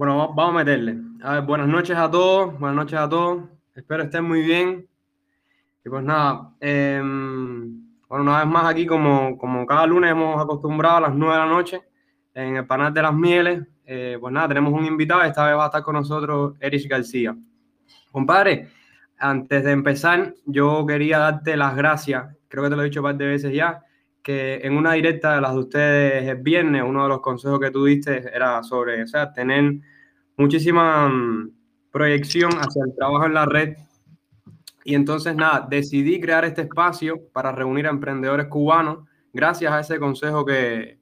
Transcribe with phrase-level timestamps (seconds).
[0.00, 0.96] Bueno, vamos a meterle.
[1.22, 3.42] A ver, buenas noches a todos, buenas noches a todos.
[3.74, 4.88] Espero estén muy bien.
[5.84, 10.96] Y pues nada, em, bueno, una vez más aquí, como, como cada lunes hemos acostumbrado
[10.96, 11.82] a las 9 de la noche
[12.32, 15.64] en el panel de las mieles, eh, pues nada, tenemos un invitado, esta vez va
[15.64, 17.36] a estar con nosotros Erich García.
[18.10, 18.70] Compadre,
[19.18, 23.04] antes de empezar, yo quería darte las gracias, creo que te lo he dicho un
[23.04, 23.84] par de veces ya,
[24.22, 27.70] que en una directa de las de ustedes el viernes, uno de los consejos que
[27.70, 29.74] tú diste era sobre, o sea, tener
[30.40, 31.52] muchísima mm,
[31.92, 33.76] proyección hacia el trabajo en la red.
[34.84, 40.00] Y entonces, nada, decidí crear este espacio para reunir a emprendedores cubanos gracias a ese
[40.00, 40.98] consejo que,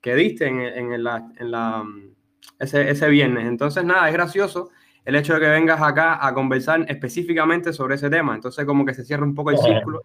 [0.00, 2.14] que diste en, en, la, en la, mm,
[2.58, 3.46] ese, ese viernes.
[3.46, 4.70] Entonces, nada, es gracioso
[5.04, 8.34] el hecho de que vengas acá a conversar específicamente sobre ese tema.
[8.34, 10.02] Entonces, como que se cierra un poco el círculo.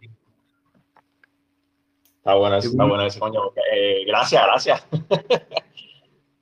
[2.18, 3.42] Está bueno, está bueno ese coño.
[3.74, 4.88] Eh, gracias, gracias.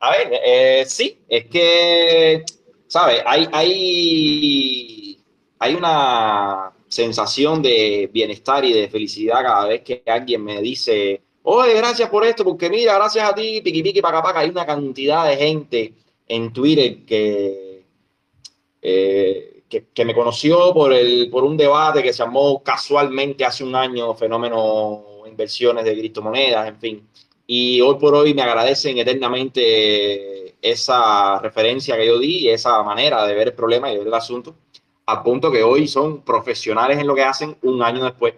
[0.01, 2.43] a ver, eh, sí, es que,
[2.87, 3.21] ¿sabes?
[3.23, 5.19] Hay, hay,
[5.59, 11.75] hay una sensación de bienestar y de felicidad cada vez que alguien me dice, oye,
[11.75, 15.27] gracias por esto, porque mira, gracias a ti, piqui piqui, paca paca, hay una cantidad
[15.27, 15.93] de gente
[16.27, 17.85] en Twitter que,
[18.81, 23.63] eh, que, que, me conoció por, el, por un debate que se llamó casualmente hace
[23.63, 27.07] un año, fenómeno inversiones de criptomonedas, en fin.
[27.53, 33.33] Y hoy por hoy me agradecen eternamente esa referencia que yo di, esa manera de
[33.35, 34.55] ver el problema y ver el asunto,
[35.05, 38.35] a punto que hoy son profesionales en lo que hacen un año después.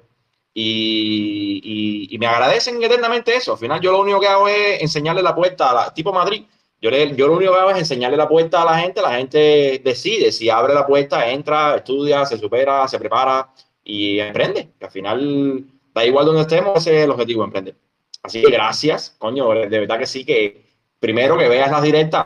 [0.52, 3.52] Y, y, me agradecen eternamente eso.
[3.52, 6.46] Al final yo lo único que hago es enseñarle la puerta a la tipo Madrid.
[6.82, 9.80] Yo, yo lo único que hago es enseñarle la puerta a la gente, la gente
[9.84, 13.54] decide si abre la puerta, entra, estudia, se supera, se prepara
[13.84, 14.70] y emprende.
[14.80, 17.76] Que al final da igual donde estemos, ese es el objetivo, emprender.
[18.24, 20.66] Así que gracias, coño, de verdad que sí, que
[20.98, 22.26] primero que veas las directas,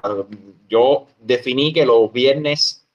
[0.70, 2.88] yo definí que los viernes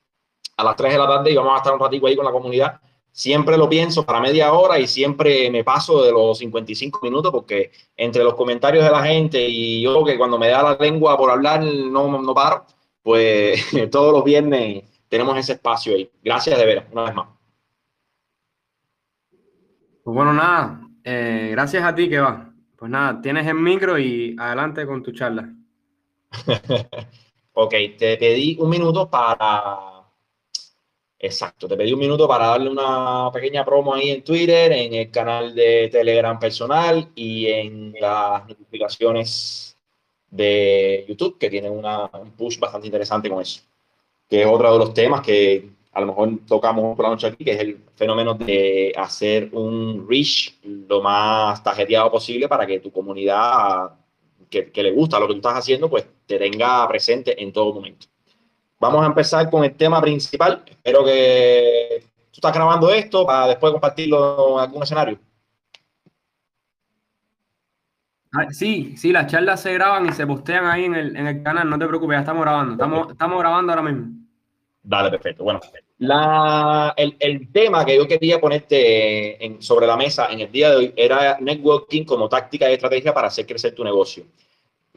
[0.57, 2.81] a las 3 de la tarde íbamos a estar un ratito ahí con la comunidad.
[3.11, 7.73] Siempre lo pienso para media hora y siempre me paso de los 55 minutos porque
[7.97, 11.31] entre los comentarios de la gente y yo que cuando me da la lengua por
[11.31, 12.65] hablar no, no paro,
[13.03, 16.09] pues todos los viernes tenemos ese espacio ahí.
[16.23, 17.29] Gracias de veras, una vez más.
[20.05, 22.52] Pues bueno, nada, eh, gracias a ti que va.
[22.83, 25.49] Pues nada, tienes el micro y adelante con tu charla.
[27.53, 30.03] ok, te pedí un minuto para...
[31.17, 35.13] Exacto, te pedí un minuto para darle una pequeña promo ahí en Twitter, en el
[35.13, 39.79] canal de Telegram personal y en las notificaciones
[40.29, 43.63] de YouTube, que tienen una, un push bastante interesante con eso,
[44.29, 47.45] que es otro de los temas que a lo mejor tocamos por la noche aquí,
[47.45, 52.91] que es el fenómeno de hacer un reach lo más tarjeteado posible para que tu
[52.91, 53.93] comunidad
[54.49, 58.07] que, le gusta lo que tú estás haciendo, pues te tenga presente en todo momento.
[58.79, 60.63] Vamos a empezar con el tema principal.
[60.67, 65.19] Espero que tú estás grabando esto para después compartirlo en algún escenario.
[68.35, 71.79] Ah, sí, sí, las charlas se graban y se postean ahí en el, canal, no
[71.79, 72.73] te preocupes, ya estamos grabando.
[73.13, 74.22] Estamos grabando ahora mismo.
[74.85, 75.45] Dale, perfecto.
[75.45, 75.61] Bueno,
[75.99, 80.71] la, el, el, tema que yo quería ponerte en, sobre la mesa en el día
[80.71, 84.25] de hoy era networking como táctica y estrategia para hacer crecer tu negocio.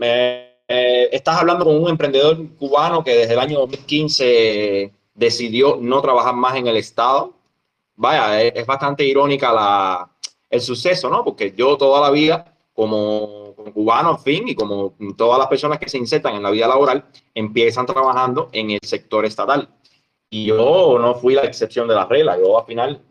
[0.01, 6.33] Eh, estás hablando con un emprendedor cubano que desde el año 2015 decidió no trabajar
[6.33, 7.33] más en el Estado.
[7.95, 10.09] Vaya, es, es bastante irónica la,
[10.49, 11.23] el suceso, ¿no?
[11.23, 15.97] Porque yo toda la vida, como cubano, fin, y como todas las personas que se
[15.97, 19.69] insertan en la vida laboral, empiezan trabajando en el sector estatal
[20.29, 22.37] y yo no fui la excepción de la regla.
[22.37, 23.01] Yo al final,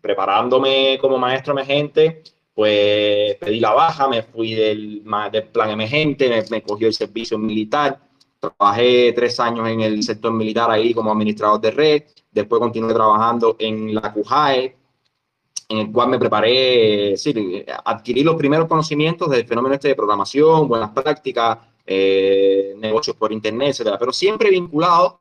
[0.00, 2.22] preparándome como maestro emergente,
[2.52, 7.38] pues pedí la baja, me fui del, del plan emergente, me, me cogió el servicio
[7.38, 8.00] militar.
[8.38, 12.02] Trabajé tres años en el sector militar ahí como administrador de red.
[12.30, 14.76] Después continué trabajando en la CUJAE,
[15.68, 17.14] en el cual me preparé,
[17.84, 23.70] adquirí los primeros conocimientos del fenómeno este de programación, buenas prácticas, eh, negocios por internet,
[23.70, 25.20] etcétera, pero siempre vinculado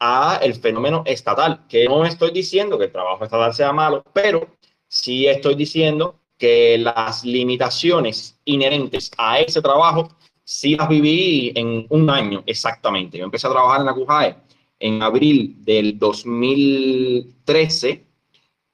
[0.00, 4.48] a el fenómeno estatal, que no estoy diciendo que el trabajo estatal sea malo, pero
[4.88, 10.08] sí estoy diciendo que las limitaciones inherentes a ese trabajo
[10.42, 13.18] sí las viví en un año exactamente.
[13.18, 14.36] Yo empecé a trabajar en la CUJAE
[14.80, 18.04] en abril del 2013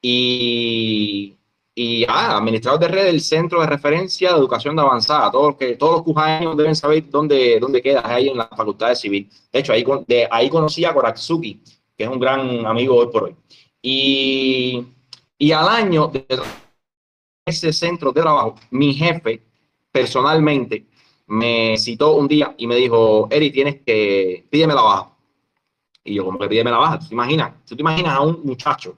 [0.02, 1.36] y
[1.82, 5.30] y ah, administrador de red del Centro de Referencia de Educación de Avanzada.
[5.30, 8.96] Todos, que, todos los cujaños deben saber dónde, dónde queda, ahí en la Facultad de
[8.96, 9.30] Civil.
[9.50, 11.62] De hecho, ahí, de, ahí conocí a Koratsuki,
[11.96, 13.36] que es un gran amigo hoy por hoy.
[13.80, 14.84] Y,
[15.38, 16.26] y al año de
[17.46, 19.42] ese centro de trabajo, mi jefe
[19.90, 20.86] personalmente
[21.28, 25.16] me citó un día y me dijo, Eri, tienes que, pídeme la baja.
[26.04, 26.98] Y yo, como que pídeme la baja.
[26.98, 27.52] ¿Tú te imaginas?
[27.64, 28.96] ¿Tú te imaginas a un muchacho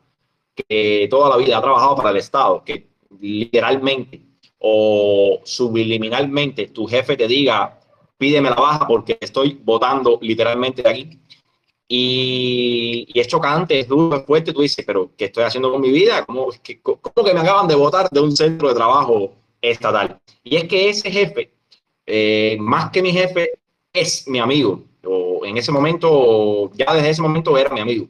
[0.54, 2.88] que toda la vida ha trabajado para el Estado, que
[3.20, 4.20] literalmente
[4.58, 7.80] o subliminalmente tu jefe te diga,
[8.16, 11.18] pídeme la baja porque estoy votando literalmente de aquí?
[11.88, 14.52] Y, y, es chocante, es duro, es fuerte.
[14.52, 16.24] Tú dices, pero ¿qué estoy haciendo con mi vida?
[16.24, 20.18] ¿Cómo que, ¿Cómo que me acaban de votar de un centro de trabajo estatal?
[20.44, 21.50] Y es que ese jefe,
[22.06, 23.50] eh, más que mi jefe,
[23.92, 24.84] es mi amigo.
[25.04, 28.06] O en ese momento, ya desde ese momento era mi amigo.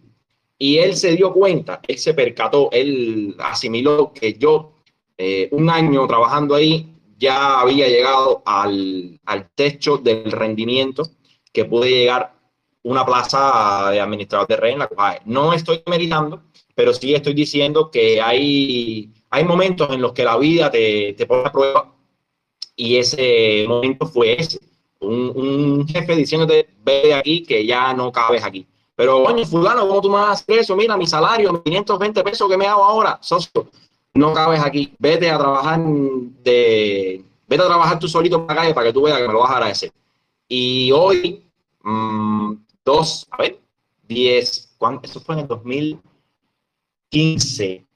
[0.58, 4.74] Y él se dio cuenta, él se percató, él asimiló que yo,
[5.18, 9.20] eh, un año trabajando ahí, ya había llegado al,
[9.54, 11.04] techo del rendimiento
[11.52, 12.34] que pude llegar
[12.82, 14.76] una plaza de administrador de red.
[15.24, 16.42] No estoy meritando,
[16.74, 21.26] pero sí estoy diciendo que hay, hay momentos en los que la vida te, te
[21.26, 21.94] pone a prueba
[22.76, 24.58] y ese momento fue ese.
[25.00, 28.66] Un, un, jefe diciéndote, ve de aquí que ya no cabes aquí.
[28.94, 30.76] Pero, coño, fulano, ¿cómo tú me vas a hacer eso?
[30.76, 33.68] Mira, mi salario, 520 pesos que me hago ahora, socio,
[34.14, 34.94] no cabes aquí.
[34.98, 37.24] Vete a trabajar de...
[37.46, 39.40] Vete a trabajar tú solito para la calle para que tú veas que me lo
[39.40, 39.90] vas a agradecer.
[40.48, 41.42] Y hoy,
[41.82, 42.54] mmm,
[42.84, 43.58] dos, a ver,
[44.02, 45.08] diez, ¿cuánto?
[45.08, 47.86] Eso fue en el 2015.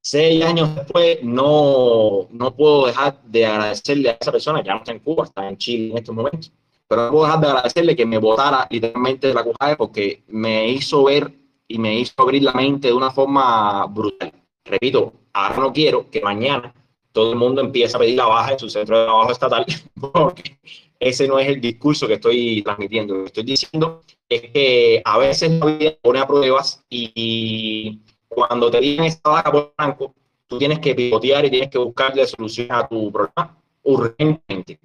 [0.00, 4.92] Seis años después, no, no puedo dejar de agradecerle a esa persona, ya no está
[4.92, 6.50] en Cuba, está en Chile en estos momentos,
[6.88, 10.68] pero no puedo dejar de agradecerle que me votara literalmente de la CUJAE porque me
[10.70, 11.32] hizo ver
[11.68, 14.32] y me hizo abrir la mente de una forma brutal.
[14.64, 16.74] Repito, ahora no quiero que mañana
[17.12, 19.66] todo el mundo empiece a pedir la baja en su centro de trabajo estatal,
[20.00, 20.58] porque
[20.98, 23.14] ese no es el discurso que estoy transmitiendo.
[23.14, 28.70] Lo que estoy diciendo es que a veces la vida pone a pruebas y cuando
[28.70, 30.14] te digan esta vaca por blanco,
[30.46, 34.78] tú tienes que pivotear y tienes que buscarle solución a tu problema urgentemente.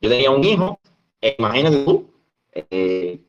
[0.00, 0.78] Yo tenía un hijo,
[1.20, 2.06] eh, imagínate tú,
[2.52, 3.20] eh,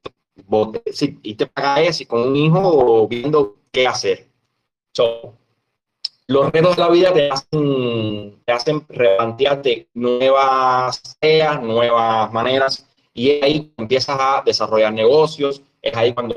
[0.91, 4.27] si, irte para acá con un hijo viendo qué hacer.
[4.93, 5.33] So,
[6.27, 13.31] los retos de la vida te hacen, te hacen replantearte nuevas ideas, nuevas maneras, y
[13.43, 16.35] ahí empiezas a desarrollar negocios, es ahí cuando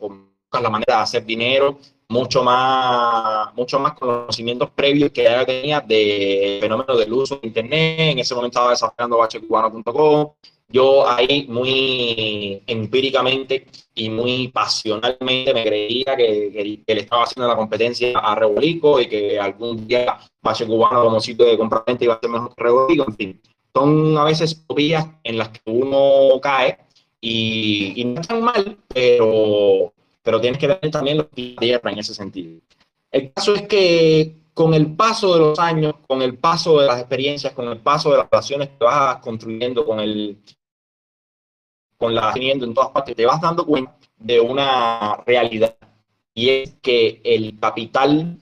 [0.00, 5.80] buscas la manera de hacer dinero, mucho más, mucho más conocimientos previos que ya tenía
[5.80, 8.12] de fenómeno del uso de Internet.
[8.12, 10.32] En ese momento estaba desarrollando bachecubano.com,
[10.70, 17.56] yo ahí muy empíricamente y muy pasionalmente me creía que, que, le estaba haciendo la
[17.56, 22.20] competencia a Rebolico y que algún día Bache Cubano como sitio de compraventa iba a
[22.20, 23.40] ser mejor que Rebolico, en fin.
[23.74, 26.78] Son a veces vías en las que uno cae
[27.20, 29.92] y, no tan mal, pero,
[30.22, 32.60] pero tienes que tener también los pies tierra en ese sentido.
[33.10, 36.98] El caso es que con el paso de los años, con el paso de las
[36.98, 40.38] experiencias, con el paso de las relaciones que vas construyendo con el,
[41.98, 45.76] con la teniendo en todas partes, te vas dando cuenta de una realidad
[46.34, 48.38] y es que el capital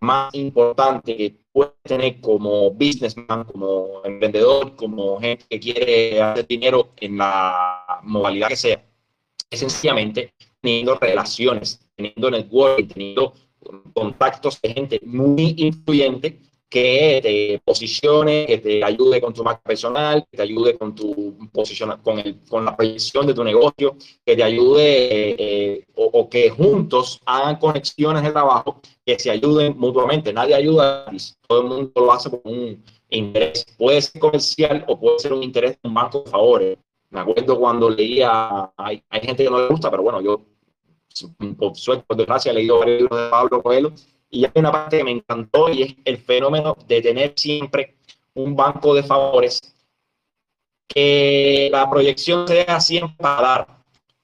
[0.00, 6.90] más importante que puedes tener como businessman, como emprendedor, como gente que quiere hacer dinero
[6.96, 8.84] en la modalidad que sea,
[9.48, 13.32] es sencillamente teniendo relaciones, teniendo networking, teniendo
[13.94, 20.26] contactos de gente muy influyente que te posicione, que te ayude con tu marca personal,
[20.30, 24.36] que te ayude con tu posición, con, el, con la proyección de tu negocio, que
[24.36, 30.32] te ayude eh, o, o, que juntos hagan conexiones de trabajo que se ayuden mutuamente.
[30.32, 31.06] Nadie ayuda,
[31.46, 33.64] todo el mundo lo hace con un interés.
[33.78, 36.78] Puede ser comercial o puede ser un interés de un banco de favores.
[37.10, 40.42] Me acuerdo cuando leía, hay, hay gente que no le gusta, pero bueno, yo
[41.56, 43.92] por suerte, por desgracia, he leído varios libros de Pablo Coelho
[44.36, 47.94] y hay una parte que me encantó y es el fenómeno de tener siempre
[48.34, 49.60] un banco de favores
[50.86, 53.66] que la proyección sea siempre para dar,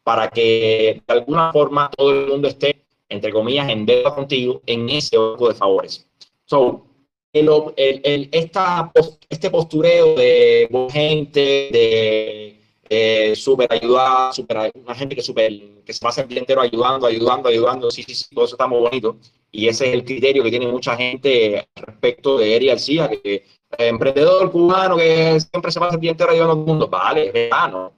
[0.04, 4.90] para que de alguna forma todo el mundo esté, entre comillas, en deuda contigo en
[4.90, 6.06] ese banco de favores.
[6.44, 6.84] So,
[7.32, 8.92] el, el, esta,
[9.30, 11.40] este postureo de gente,
[11.72, 13.34] de eh,
[13.70, 15.50] ayudada, super, una gente que, super,
[15.86, 18.66] que se pasa el día entero ayudando, ayudando, ayudando, sí, sí, sí, todo eso está
[18.66, 19.16] muy bonito.
[19.52, 23.44] Y ese es el criterio que tiene mucha gente respecto de Eri García, que eh,
[23.78, 26.88] emprendedor cubano que siempre se pasa el día entero ayudando al mundo.
[26.88, 27.92] Vale, es verdad, ¿no?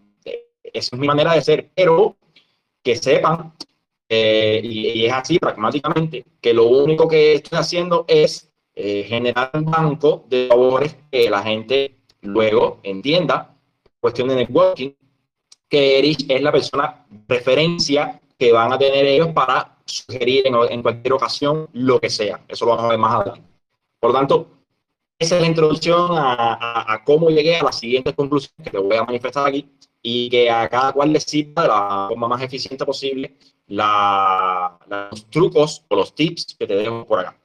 [0.62, 2.16] Esa es mi manera de ser, pero
[2.82, 3.54] que sepan,
[4.08, 9.52] eh, y, y, es así pragmáticamente, que lo único que estoy haciendo es eh, generar
[9.54, 13.56] un banco de favores que la gente luego entienda
[14.00, 14.90] cuestión de networking,
[15.68, 20.82] que Erich es la persona referencia que van a tener ellos para sugerir en, en,
[20.82, 22.40] cualquier ocasión lo que sea.
[22.48, 23.42] Eso lo vamos a ver más adelante.
[24.00, 24.46] Por lo tanto,
[25.18, 28.78] esa es la introducción a, a, a, cómo llegué a las siguientes conclusiones que te
[28.78, 29.68] voy a manifestar aquí.
[30.02, 33.36] y que a cada cual le sirva de la forma más eficiente posible
[33.68, 34.78] la,
[35.10, 37.36] los trucos o los tips que te dejo por acá.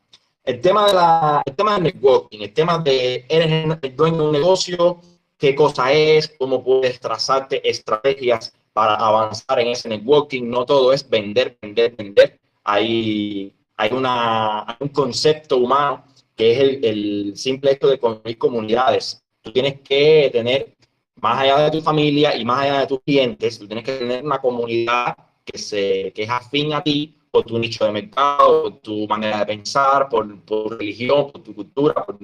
[0.44, 4.24] El tema, de la, el tema del networking, el tema de eres el dueño de
[4.24, 5.00] un negocio,
[5.38, 10.50] qué cosa es, cómo puedes trazarte estrategias para avanzar en ese networking.
[10.50, 12.40] No todo es vender, vender, vender.
[12.64, 19.24] Hay, hay, una, un concepto humano que es el, el simple hecho de construir comunidades.
[19.42, 20.76] Tú tienes que tener,
[21.16, 24.24] más allá de tu familia y más allá de tus clientes, tú tienes que tener
[24.24, 28.80] una comunidad que, se, que es afín a ti por tu nicho de mercado, por
[28.80, 32.18] tu manera de pensar, por, tu religión, por tu cultura, por,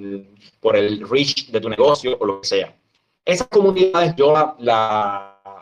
[0.60, 2.76] por, el reach de tu negocio o lo que sea.
[3.24, 4.32] Esas comunidades yo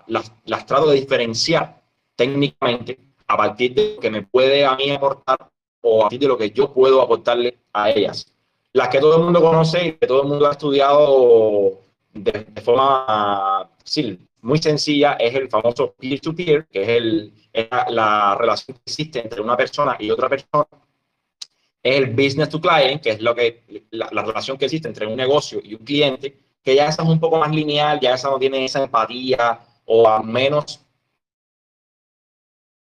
[0.07, 1.83] las, trato de diferenciar
[2.17, 6.29] técnicamente a partir de lo que me puede a mí aportar o a partir de
[6.29, 8.27] lo que yo puedo aportarle a ellas.
[8.73, 11.81] Las que todo el mundo conoce y que todo el mundo ha estudiado
[12.13, 17.33] de, forma sí, muy sencilla es el famoso peer-to-peer, que es, el,
[17.91, 20.67] la, relación que existe entre una persona y otra persona.
[21.83, 25.07] Es el business to client, que es lo que, la, la relación que existe entre
[25.07, 28.31] un negocio y un cliente, que ya esa es un poco más lineal, ya esa
[28.31, 30.81] no tiene esa empatía, o al menos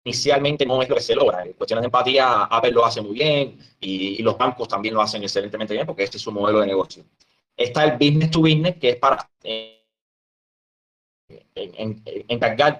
[0.03, 1.43] inicialmente no es lo que se logra.
[1.43, 5.21] En cuestiones de empatía, Apple lo hace muy bien y, los bancos también lo hacen
[5.23, 7.03] excelentemente bien porque este es su modelo de negocio.
[7.55, 9.83] Está el business to business, que es para eh,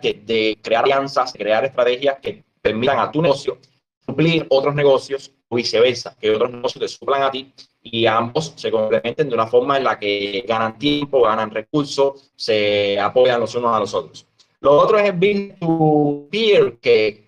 [0.03, 3.57] de crear alianzas, crear estrategias que permitan a tu negocio
[4.05, 7.51] suplir otros negocios viceversa, que otros negocios te suplan a ti
[7.83, 12.99] y ambos se complementen de una forma en la que ganan tiempo, ganan recursos, se
[12.99, 14.25] apoyan los unos a los otros.
[14.59, 17.25] Lo otro es el to peer, que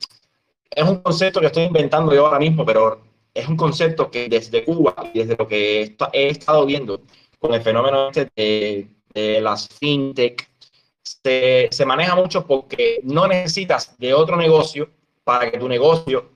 [0.69, 3.01] es un concepto que estoy inventando yo ahora mismo, pero
[3.33, 7.01] es un concepto que desde Cuba y desde lo que he estado viendo
[7.39, 10.47] con el fenómeno este de, de las fintech,
[11.01, 14.89] se, se maneja mucho porque no necesitas de otro negocio
[15.23, 16.29] para que tu negocio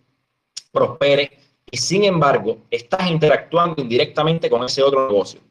[0.72, 5.42] prospere y sin embargo estás interactuando indirectamente con ese otro negocio.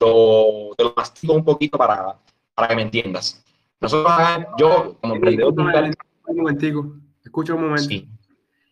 [0.00, 2.18] Lo, te lo mastico un poquito para,
[2.54, 3.42] para que me entiendas.
[3.80, 4.14] Nosotros,
[4.58, 7.94] yo como emprendedor Un momentico, escucha un momento.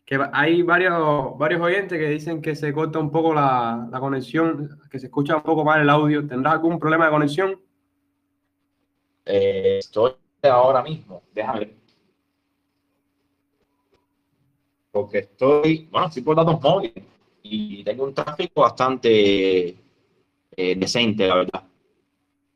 [0.06, 4.78] Que hay varios, varios oyentes que dicen que se corta un poco la, la conexión,
[4.90, 6.26] que se escucha un poco mal el audio.
[6.26, 7.60] ¿Tendrás algún problema de conexión?
[9.24, 11.84] Eh, estoy ahora mismo, déjame ver.
[14.94, 17.02] Porque estoy, bueno, estoy por datos móviles
[17.42, 19.76] y tengo un tráfico bastante
[20.56, 21.64] eh, decente, la verdad.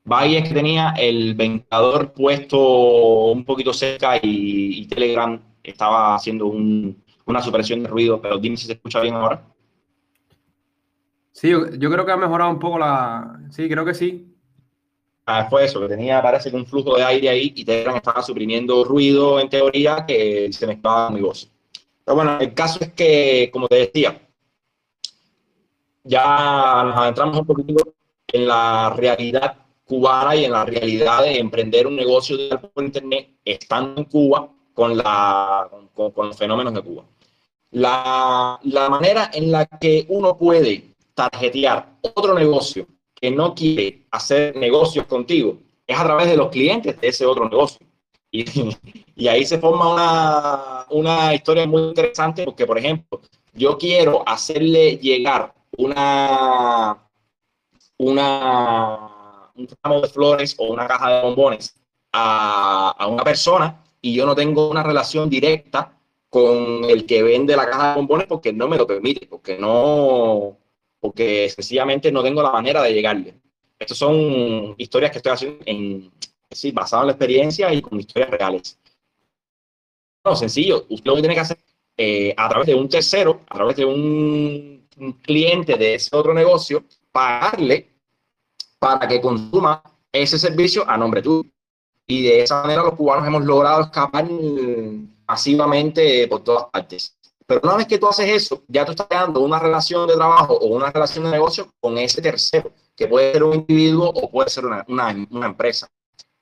[0.05, 7.83] Bahía que tenía el ventilador puesto un poquito cerca y, Telegram estaba haciendo una supresión
[7.83, 9.43] de ruido, pero dime si se escucha bien ahora.
[11.33, 13.41] Sí, yo, creo que ha mejorado un poco la...
[13.51, 14.33] Sí, creo que sí.
[15.27, 18.23] Ah, fue eso, que tenía, parece que un flujo de aire ahí y Telegram estaba
[18.23, 21.51] suprimiendo ruido en teoría que se mezclaba mi voz.
[22.09, 24.19] Pero bueno, el caso es que, como te decía,
[26.05, 27.93] ya nos adentramos un poquito
[28.29, 32.39] en la realidad cubana y en la realidad de emprender un negocio
[32.73, 37.05] por Internet estando en Cuba con, la, con, los fenómenos de Cuba.
[37.73, 44.57] La, la, manera en la que uno puede tarjetear otro negocio que no quiere hacer
[44.57, 47.87] negocios contigo es a través de los clientes de ese otro negocio.
[48.31, 53.21] Y, ahí se forma una, una historia muy interesante porque, por ejemplo,
[53.55, 56.99] yo quiero hacerle llegar una,
[57.97, 59.19] una
[59.59, 61.75] un ramo de flores o una caja de bombones
[62.13, 65.99] a, a, una persona y yo no tengo una relación directa
[66.31, 70.57] con el que vende la caja de bombones porque no me lo permite, porque no,
[71.01, 73.35] porque sencillamente no tengo la manera de llegarle.
[73.79, 76.11] Estas son historias que estoy haciendo en,
[76.51, 78.79] sí, basado en la experiencia y con historias reales.
[80.25, 81.59] No, sencillo, usted lo que tiene que hacer
[81.97, 84.87] eh, a través de un tercero, a través de un,
[85.23, 87.89] cliente de ese otro negocio, pagarle
[88.81, 89.81] para que consuma
[90.13, 91.49] ese servicio a nombre tuyo.
[92.07, 94.27] Y de esa manera los cubanos hemos logrado escapar
[95.27, 97.17] masivamente por todas partes.
[97.47, 100.55] Pero una vez que tú haces eso, ya tú estás creando una relación de trabajo
[100.55, 104.51] o una relación de negocio con ese tercero, que puede ser un individuo o puede
[104.51, 105.89] ser una, una empresa.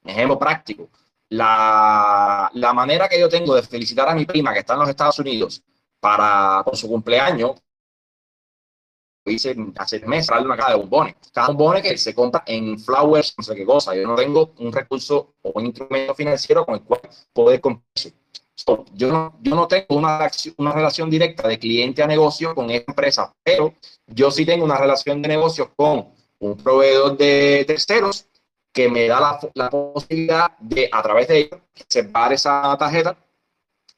[0.07, 0.89] Ejemplo práctico.
[1.29, 4.89] La, la, manera que yo tengo de felicitar a mi prima que está en los
[4.89, 5.63] Estados Unidos
[6.01, 7.57] para con su cumpleaños
[9.31, 11.15] hice hace meses, darle una caja de bombones.
[11.33, 13.95] Cada bombone que se compra en flowers, no sé qué cosa.
[13.95, 17.01] Yo no tengo un recurso o un instrumento financiero con el cual
[17.33, 18.11] poder comprar eso.
[18.95, 22.85] yo, no, yo no tengo una, una relación directa de cliente a negocio con esa
[22.87, 23.75] empresa, pero
[24.07, 26.09] yo sí tengo una relación de negocio con
[26.39, 28.27] un proveedor de terceros
[28.77, 33.17] que me da la, la posibilidad de, a través de ello, separar esa tarjeta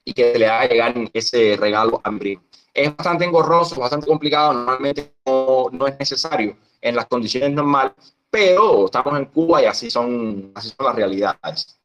[0.04, 2.38] y que le haga llegar ese regalo a mi
[2.72, 7.90] Es bastante engorroso, bastante complicado, normalmente no, no, es necesario en las condiciones normales,
[8.30, 11.76] pero estamos en Cuba y así son, así son las realidades.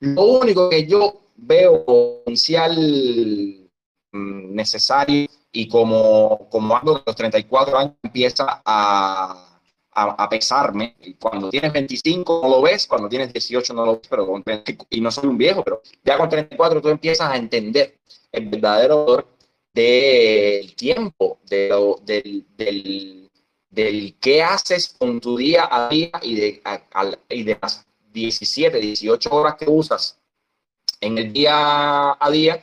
[0.00, 2.74] Lo único que yo veo potencial
[4.10, 9.47] mm, necesario y como, como algo de los 34 años empieza a,
[9.98, 10.96] a, pesarme.
[11.20, 14.44] Cuando tienes 25 no lo ves, cuando tienes 18 no lo ves, pero con
[14.90, 17.98] y no soy un viejo, pero ya con 34 tú empiezas a entender
[18.32, 19.26] el verdadero valor
[19.72, 23.30] del tiempo, de del, del,
[23.70, 26.62] del, qué haces con tu día a día y de,
[27.28, 30.18] y de las 17, 18 horas que usas
[31.00, 32.60] en el día a día,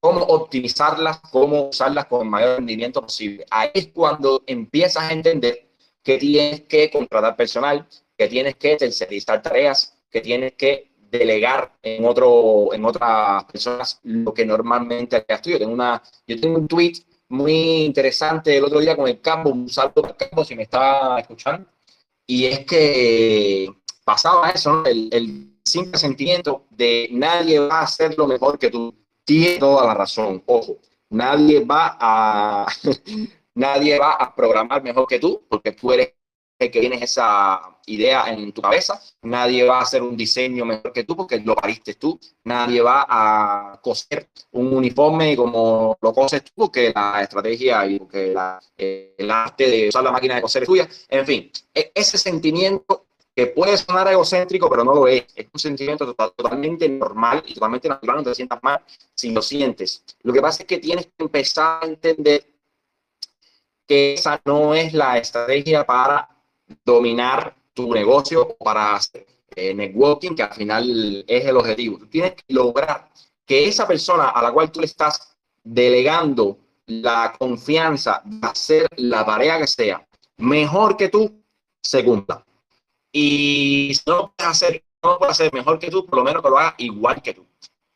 [0.00, 3.44] cómo optimizarlas, cómo usarlas con el mayor rendimiento posible.
[3.50, 5.65] Ahí es cuando empiezas a entender
[6.06, 7.84] que tienes que contratar personal,
[8.16, 14.32] que tienes que tercerizar tareas, que tienes que delegar en, otro, en otras personas lo
[14.32, 15.50] que normalmente harías tú.
[15.50, 16.92] Yo tengo, una, yo tengo un tweet
[17.28, 21.18] muy interesante el otro día con el campo, un salto para campo si me está
[21.18, 21.68] escuchando,
[22.24, 23.68] y es que
[24.04, 28.94] pasaba eso, el, el simple sentimiento de nadie va a hacerlo mejor que tú.
[29.24, 30.76] Tiene toda la razón, ojo,
[31.10, 32.66] nadie va a,
[33.56, 36.14] nadie va a programar mejor que tú, porque tú eres
[36.58, 40.90] el que tienes esa idea en tu cabeza, nadie va a hacer un diseño mejor
[40.92, 46.42] que tú porque lo pariste tú, nadie va a coser un uniforme como lo coses
[46.44, 48.34] tú porque la estrategia y porque
[49.18, 53.06] el arte de usar la máquina de coser es tuya, en fin, e, ese sentimiento
[53.34, 55.26] que puede sonar egocéntrico, pero no lo es.
[55.34, 58.80] Es un sentimiento totalmente normal y totalmente natural, no te sientas mal
[59.14, 60.02] si lo sientes.
[60.22, 62.55] Lo que pasa es que tienes que empezar a entender
[63.86, 66.28] que esa no es la estrategia para
[66.84, 71.98] dominar tu negocio para hacer eh, networking, que al final es el objetivo.
[71.98, 73.08] Tú tienes que lograr
[73.44, 79.24] que esa persona a la cual tú le estás delegando la confianza de hacer la
[79.24, 80.06] tarea que sea
[80.38, 81.42] mejor que tú,
[81.82, 82.44] se cumpla.
[83.12, 86.50] Y si no puedes hacer, no puedes hacer mejor que tú, por lo menos que
[86.50, 87.46] lo haga igual que tú.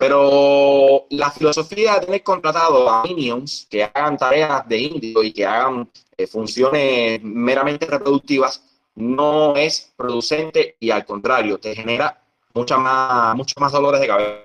[0.01, 5.45] Pero la filosofía de tener contratado a minions que hagan tareas de indio y que
[5.45, 12.19] hagan eh, funciones meramente reproductivas no es producente y al contrario, te genera
[12.55, 14.41] mucha más, muchos más dolores de cabeza.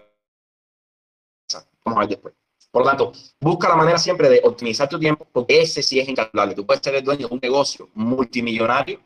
[1.86, 2.34] Vamos a ver después.
[2.70, 6.10] Por lo tanto, busca la manera siempre de optimizar tu tiempo, porque ese sí es
[6.10, 6.54] incalculable.
[6.54, 9.00] Tú puedes ser el dueño de un negocio multimillonario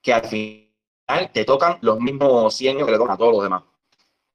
[0.00, 3.42] que al final te tocan los mismos 100 años que le tocan a todos los
[3.42, 3.64] demás.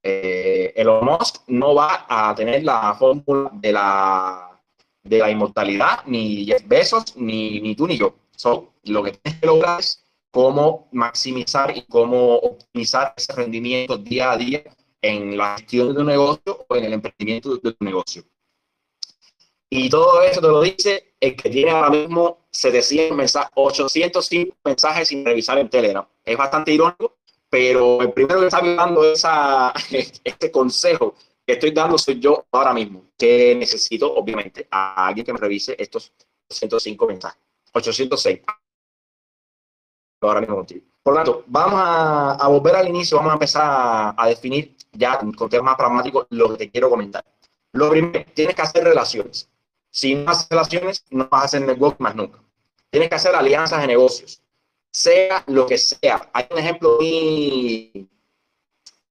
[0.03, 4.61] Eh, Elon no va a tener la fórmula de la,
[5.03, 8.15] de la inmortalidad, ni Jeff Bezos, ni, ni tú ni yo.
[8.83, 14.37] lo que tienes que lograr es cómo maximizar y cómo optimizar ese rendimiento día a
[14.37, 14.63] día
[15.01, 18.23] en la gestión de tu negocio o en el emprendimiento de tu negocio.
[19.69, 25.07] Y todo eso te lo dice el que tiene ahora mismo 700 mensajes, 805 mensajes
[25.09, 26.07] sin revisar en Telegram.
[26.23, 27.16] Es bastante irónico,
[27.49, 29.73] pero el primero que está dando esa,
[30.23, 35.33] este consejo que estoy dando soy yo ahora mismo, que necesito, obviamente, a alguien que
[35.33, 36.11] me revise estos
[36.49, 37.41] 805 mensajes.
[37.73, 38.41] 806.
[40.21, 40.85] Ahora mismo contigo.
[41.03, 44.75] Por lo tanto, vamos a, a volver al inicio, vamos a empezar a, a definir
[44.91, 47.23] ya con temas más pragmáticos lo que te quiero comentar.
[47.71, 49.49] Lo primero, tienes que hacer relaciones.
[49.89, 52.39] Si no haces relaciones, no vas a hacer network más nunca.
[52.89, 54.41] Tienes que hacer alianzas de negocios,
[54.97, 56.27] sea lo que sea.
[56.33, 58.09] Hay un ejemplo muy,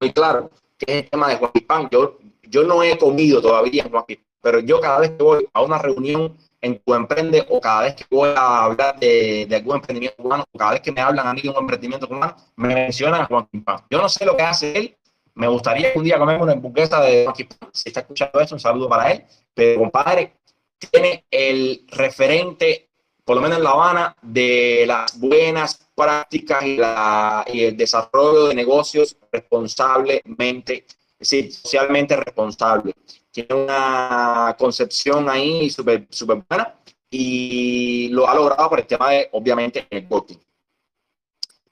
[0.01, 1.89] muy claro, que es el tema de Juan.
[1.91, 4.05] Yo, yo no he comido todavía en Juan
[4.43, 7.95] pero yo cada vez que voy a una reunión en tu emprende o cada vez
[7.95, 11.35] que voy a hablar de, algún emprendimiento cubano o cada vez que me hablan a
[11.35, 13.85] mí de un emprendimiento cubano, me mencionan a Juan Pan.
[13.91, 14.97] Yo no sé lo que hace él,
[15.35, 17.71] me gustaría que un día comemos una hamburguesa de Juan Pan.
[17.73, 19.25] Si está escuchando esto, un saludo para él.
[19.55, 20.35] Pero compadre,
[20.79, 22.86] tiene el referente,
[23.27, 28.47] por lo menos en La Habana, de las buenas prácticas y, la, y el desarrollo
[28.47, 30.87] de negocios responsablemente,
[31.19, 32.95] es decir, socialmente responsable.
[33.33, 36.77] Tiene una concepción ahí súper super buena
[37.11, 40.37] y lo ha logrado por el tema de, obviamente, el networking.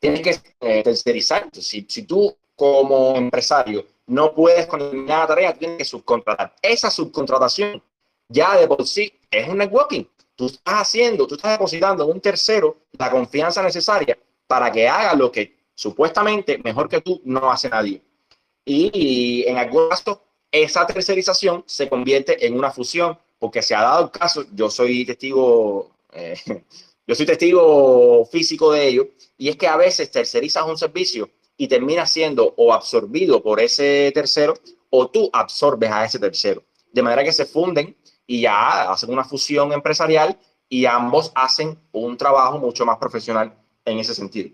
[0.01, 1.49] Tienes que eh, tercerizar.
[1.53, 6.53] Si, si tú como empresario no puedes con la tarea, tienes que subcontratar.
[6.61, 7.81] Esa subcontratación
[8.29, 10.05] ya de por sí es un networking.
[10.37, 15.15] Tú estás haciendo, tú estás depositando en un tercero la confianza necesaria para que haga
[15.15, 18.03] lo que supuestamente mejor que tú no hace nadie.
[18.65, 24.05] Y, en algún caso, esa tercerización se convierte en una fusión, porque se ha dado
[24.05, 26.37] el caso, yo soy testigo, eh,
[27.07, 31.69] yo soy testigo físico de ello, y es que a veces tercerizas un servicio y
[31.69, 34.55] termina siendo o absorbido por ese tercero
[34.91, 36.63] o tú absorbes a ese tercero.
[36.93, 42.17] De manera que se funden y ya hacen una fusión empresarial y ambos hacen un
[42.17, 44.51] trabajo mucho más profesional en ese sentido.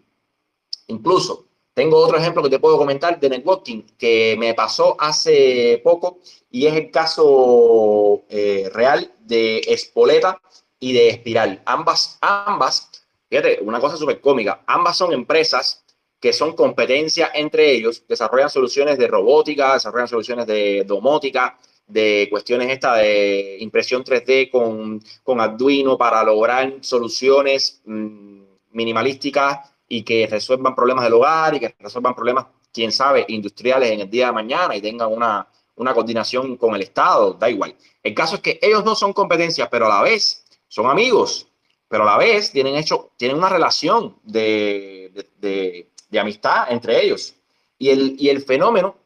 [0.89, 6.19] Incluso tengo otro ejemplo que te puedo comentar de networking que me pasó hace poco
[6.51, 10.41] y es el caso eh, real de Espoleta
[10.79, 11.63] y de Espiral.
[11.65, 12.91] Ambas, ambas,
[13.29, 15.85] fíjate, una cosa súper cómica, ambas son empresas
[16.21, 21.59] que son competencia entre ellos, desarrollan soluciones de robótica, desarrollan soluciones de domótica,
[21.91, 30.03] de cuestiones esta de impresión 3D con, con Arduino para lograr soluciones mmm, minimalísticas y
[30.03, 34.27] que resuelvan problemas del hogar y que resuelvan problemas, quién sabe, industriales en el día
[34.27, 37.75] de mañana y tengan una, una coordinación con el Estado, da igual.
[38.03, 41.49] El caso es que ellos no son competencias, pero a la vez son amigos,
[41.89, 47.05] pero a la vez tienen, hecho, tienen una relación de, de, de, de amistad entre
[47.05, 47.35] ellos.
[47.79, 48.97] Y el, y el fenómeno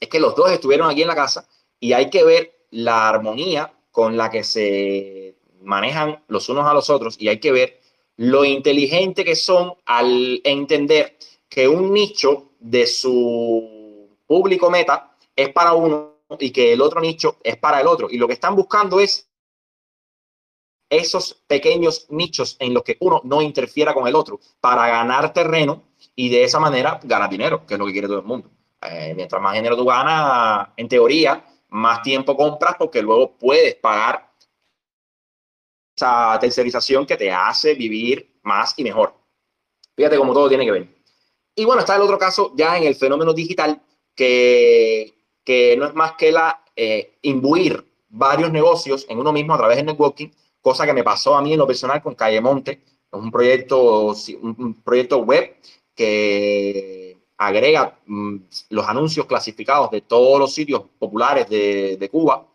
[0.00, 1.46] es que los dos estuvieron aquí en la casa
[1.84, 6.88] y hay que ver la armonía con la que se manejan los unos a los
[6.88, 7.78] otros y hay que ver
[8.16, 15.74] lo inteligente que son al entender que un nicho de su público meta es para
[15.74, 18.08] uno y que el otro nicho es para el otro.
[18.10, 19.28] Y lo que están buscando es
[20.88, 25.82] esos pequeños nichos en los que uno no interfiera con el otro para ganar terreno
[26.16, 28.48] y de esa manera ganar dinero, que es lo que quiere todo el mundo.
[28.80, 34.30] Eh, mientras más dinero tú ganas, en teoría, más tiempo compras porque luego puedes pagar
[35.96, 39.14] esa tercerización que te hace vivir más y mejor.
[39.96, 40.88] Fíjate cómo todo tiene que ver.
[41.56, 43.82] Y bueno, está el otro caso ya en el fenómeno digital,
[44.14, 49.58] que, que no es más que la eh, imbuir varios negocios en uno mismo a
[49.58, 50.28] través del networking,
[50.60, 54.80] cosa que me pasó a mí en lo personal con Calle Monte, un proyecto, un
[54.84, 55.56] proyecto web
[55.94, 57.03] que
[57.46, 58.36] agrega mm,
[58.70, 62.46] los anuncios clasificados de todos los sitios populares de, Cuba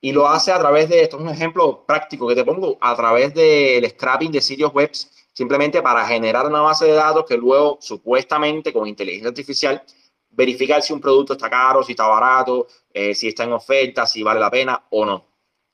[0.00, 2.94] y lo hace a través de, esto es un ejemplo práctico que te pongo, a
[2.94, 4.90] través del scrapping de sitios web,
[5.32, 9.82] simplemente para generar una base de datos que luego supuestamente con inteligencia artificial
[10.30, 14.22] verificar si un producto está caro, si está barato, eh, si está en oferta, si
[14.22, 15.24] vale la pena o no.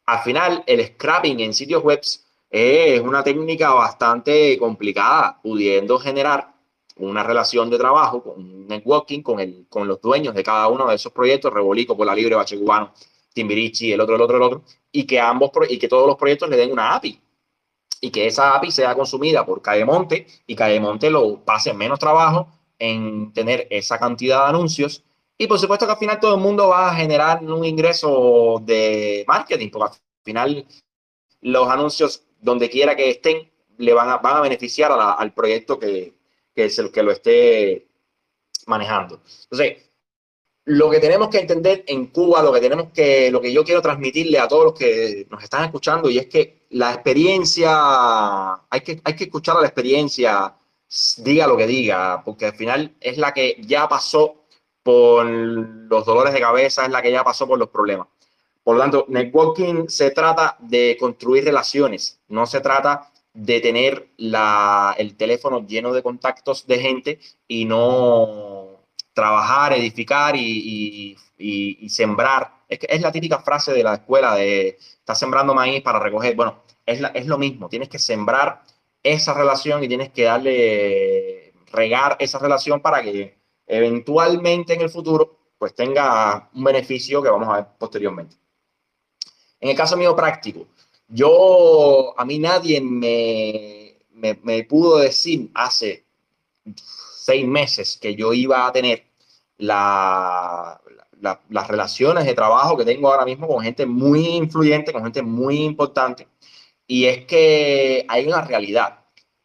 [0.06, 2.00] Al final, el scrapping en sitios web
[2.50, 6.52] es una técnica bastante complicada, pudiendo generar
[7.00, 10.96] una relación de trabajo, con networking con, el, con los dueños de cada uno de
[10.96, 12.92] esos proyectos, Rebolico, por la Libre, Bache Cubano,
[13.32, 16.48] Timbirichi, el otro, el otro, el otro, y que ambos y que todos los proyectos
[16.48, 17.20] le den una API.
[18.02, 23.32] Y que esa API sea consumida por Monte y Monte lo pase menos trabajo en
[23.32, 25.04] tener esa cantidad de anuncios.
[25.36, 29.24] Y por supuesto que al final todo el mundo va a generar un ingreso de
[29.26, 30.66] marketing porque al final
[31.42, 36.19] los anuncios donde quiera que estén le van a, van a beneficiar al proyecto que,
[36.54, 37.88] que es el que lo esté
[38.66, 39.20] manejando.
[39.44, 39.90] Entonces,
[40.64, 43.82] lo que tenemos que entender en Cuba, lo que tenemos que, lo que yo quiero
[43.82, 47.70] transmitirle a todos los que nos están escuchando, y es que la experiencia,
[48.70, 50.54] hay que, hay que escuchar a la experiencia,
[51.18, 54.44] diga lo que diga, porque al final es la que ya pasó
[54.82, 58.08] por los dolores de cabeza, es la que ya pasó por los problemas.
[58.62, 64.94] Por lo tanto, networking se trata de construir relaciones, no se trata de tener la,
[64.98, 68.80] el teléfono lleno de contactos de gente y no
[69.12, 72.52] trabajar, edificar y, y, sembrar.
[72.68, 76.34] Es, que es la típica frase de la escuela de estás sembrando maíz para recoger.
[76.36, 77.68] Bueno, es, la, es lo mismo.
[77.68, 78.62] Tienes que sembrar
[79.02, 85.36] esa relación y tienes que darle, regar esa relación para que eventualmente en el futuro
[85.58, 88.36] pues tenga un beneficio que vamos a ver posteriormente.
[89.60, 90.66] En el caso mío práctico,
[91.10, 96.04] yo, a mí nadie me, me, pudo decir hace
[97.16, 99.04] seis meses que yo iba a tener
[99.58, 100.80] la,
[101.20, 105.62] las relaciones de trabajo que tengo ahora mismo con gente muy influyente, con gente muy
[105.62, 106.28] importante.
[106.86, 109.00] Y es que hay una realidad.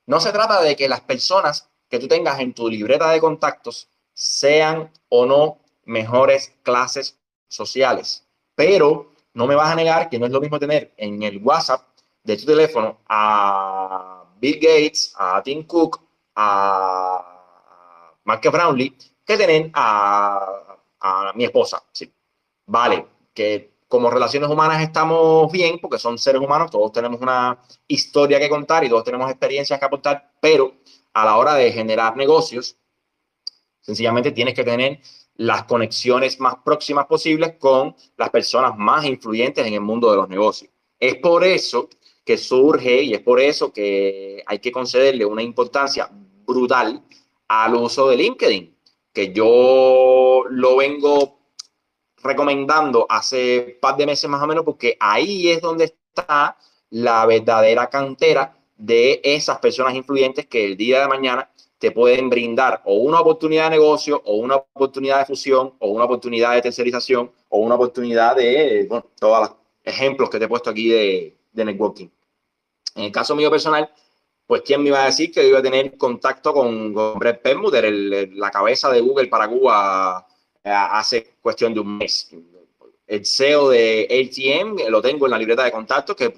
[0.06, 3.90] No se trata de que las personas que tú tengas en tu libreta de contactos
[4.14, 8.26] sean o no mejores clases sociales.
[8.56, 11.82] Pero no me vas a negar que no es lo mismo tener en el WhatsApp
[12.24, 16.02] de tu teléfono a Bill Gates, a Tim Cook,
[16.36, 21.84] a Mark Brownlee, que tener a, a mi esposa.
[21.92, 22.12] Sí.
[22.66, 28.40] Vale, que como relaciones humanas estamos bien, porque son seres humanos, todos tenemos una historia
[28.40, 30.74] que contar y todos tenemos experiencias que aportar, pero
[31.14, 32.78] a la hora de generar negocios,
[33.82, 35.00] sencillamente tienes que tener
[35.38, 40.30] las conexiones más próximas posibles con las personas más influyentes en el mundo de los
[40.30, 40.72] negocios.
[41.00, 41.90] Es por eso
[42.24, 47.04] que surge y es por eso que hay que concederle una importancia brutal
[47.48, 48.76] al uso de LinkedIn.
[49.14, 51.40] que yo lo vengo
[52.22, 56.58] recomendando hace un par de meses más o menos, porque ahí es donde está
[56.90, 61.50] la verdadera cantera de esas personas influyentes que el día de mañana
[61.86, 66.06] te pueden brindar o una oportunidad de negocio, o una oportunidad de fusión, o una
[66.06, 69.52] oportunidad de tercerización, o una oportunidad de, bueno, todos los
[69.84, 72.08] ejemplos que te he puesto aquí de, de networking.
[72.96, 73.88] En el caso mío personal,
[74.48, 77.94] pues quién me iba a decir que iba a tener contacto con, con Brett Permuter,
[78.34, 80.26] la cabeza de Google para Cuba
[80.64, 82.32] eh, hace cuestión de un mes.
[83.06, 86.34] El CEO de ATM lo tengo en la libreta de contactos, que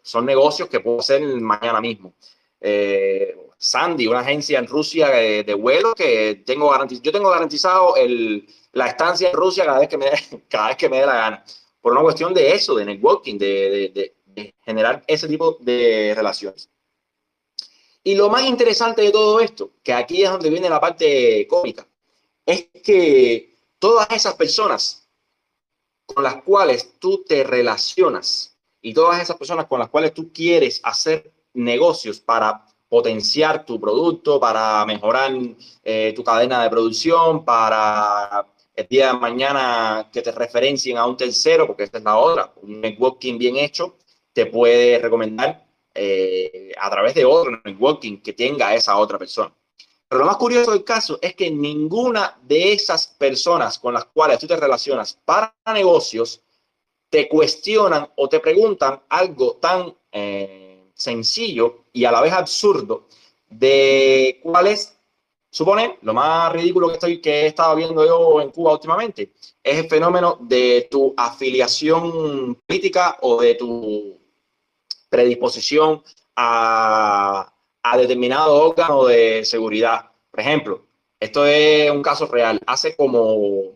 [0.00, 2.12] son negocios que puedo hacer mañana mismo.
[2.60, 8.46] Eh, Sandy, una agencia en Rusia de, vuelo que tengo garantizado, yo tengo garantizado el,
[8.72, 10.10] la estancia en Rusia cada vez que me,
[10.48, 11.44] cada vez que me dé la gana.
[11.80, 16.68] Por una cuestión de eso, de networking, de, de generar ese tipo de relaciones.
[18.02, 21.86] Y lo más interesante de todo esto, que aquí es donde viene la parte cómica,
[22.44, 25.08] es que todas esas personas
[26.06, 30.80] con las cuales tú te relacionas y todas esas personas con las cuales tú quieres
[30.84, 35.32] hacer negocios para potenciar tu producto, para mejorar
[35.82, 41.16] eh, tu cadena de producción, para el día de mañana que te referencien a un
[41.16, 43.96] tercero, porque esta es la otra, un networking bien hecho,
[44.32, 49.52] te puede recomendar eh, a través de otro networking que tenga esa otra persona.
[50.08, 54.38] Pero lo más curioso del caso es que ninguna de esas personas con las cuales
[54.38, 56.42] tú te relacionas para negocios
[57.08, 60.65] te cuestionan o te preguntan algo tan eh,
[60.96, 63.06] sencillo y a la vez absurdo
[63.48, 64.98] de cuál es,
[65.50, 69.32] supone, lo más ridículo que, estoy, que he estado viendo yo en Cuba últimamente,
[69.62, 74.18] es el fenómeno de tu afiliación política o de tu
[75.08, 76.02] predisposición
[76.34, 80.10] a, a determinado órgano de seguridad.
[80.30, 80.82] Por ejemplo,
[81.20, 82.60] esto es un caso real.
[82.66, 83.72] Hace como,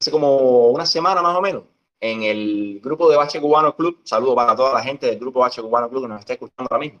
[0.00, 1.64] hace como una semana más o menos,
[2.00, 5.62] en el grupo de Bache Cubano Club, saludo para toda la gente del grupo Bache
[5.62, 7.00] Cubano Club que nos está escuchando ahora mismo,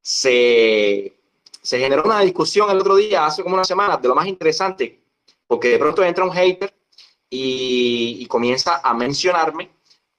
[0.00, 1.16] se,
[1.62, 5.00] se generó una discusión el otro día, hace como una semana, de lo más interesante,
[5.46, 6.74] porque de pronto entra un hater
[7.30, 9.70] y, y comienza a mencionarme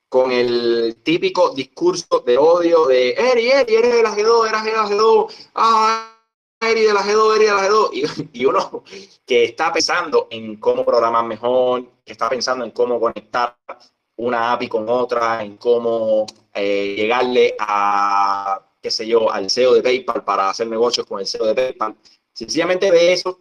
[0.08, 4.72] con el típico discurso de odio de Eri, Eri, eres de la G2, eres de
[4.72, 6.12] la G2, ah,
[6.60, 8.30] Eri de la G2, Eri de la G2.
[8.32, 8.82] Y, uno
[9.26, 13.56] que está pensando en cómo programar mejor, que está pensando en cómo conectar
[14.16, 19.82] una API con otra, en cómo eh, llegarle a, qué sé yo, al CEO de
[19.82, 21.96] PayPal para hacer negocios con el CEO de PayPal.
[22.32, 23.40] Sencillamente ve eso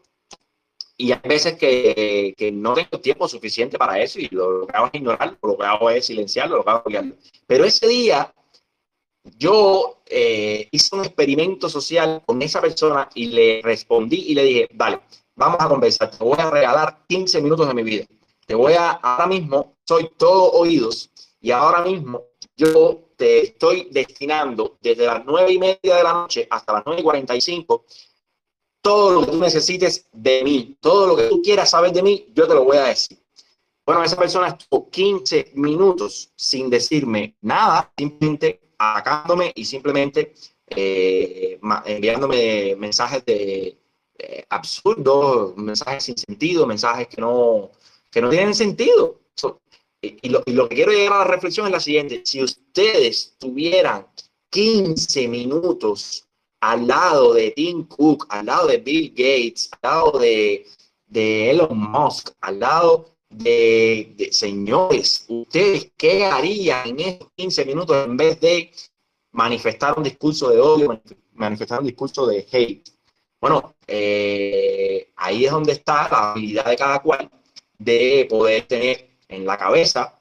[0.98, 4.88] y hay veces que, que, no tengo tiempo suficiente para eso y lo, que hago
[4.88, 7.14] es ignorarlo, lo que hago es silenciarlo, lo que hago es
[7.46, 8.34] Pero ese día
[9.38, 14.70] yo eh, hice un experimento social con esa persona y le respondí y le dije,
[14.74, 15.02] vale,
[15.36, 18.06] vamos a conversar, te voy a regalar 15 minutos de mi vida.
[18.46, 22.24] Te voy a, ahora mismo, soy todo oídos y ahora mismo
[22.58, 27.02] yo te estoy destinando desde las 9 y media de la noche hasta las 9
[27.02, 27.86] y 45
[28.82, 32.28] todo lo que tú necesites de mí, todo lo que tú quieras saber de mí,
[32.36, 33.18] yo te lo voy a decir.
[33.84, 40.36] Bueno, esa persona estuvo 15 minutos sin decirme nada, simplemente atacándome y simplemente
[40.68, 43.76] eh, enviándome mensajes de
[44.50, 47.72] absurdos, mensajes sin sentido, mensajes que no,
[48.12, 49.20] que no tienen sentido.
[50.22, 54.08] Y, lo, que quiero llegar a la reflexión es la siguiente, si ustedes tuvieran
[54.50, 56.28] 15 minutos
[56.62, 60.66] al lado de Tim Cook, al lado de Bill Gates, al lado de,
[61.08, 68.18] de Elon Musk, al lado de, señores, ¿ustedes qué harían en estos 15 minutos en
[68.18, 68.72] vez de
[69.32, 71.02] manifestar un discurso de odio,
[71.34, 72.90] manifestar un discurso de hate?
[73.40, 77.30] Bueno, eh, ahí es donde está la habilidad de cada cual
[77.78, 80.20] de poder tener en la cabeza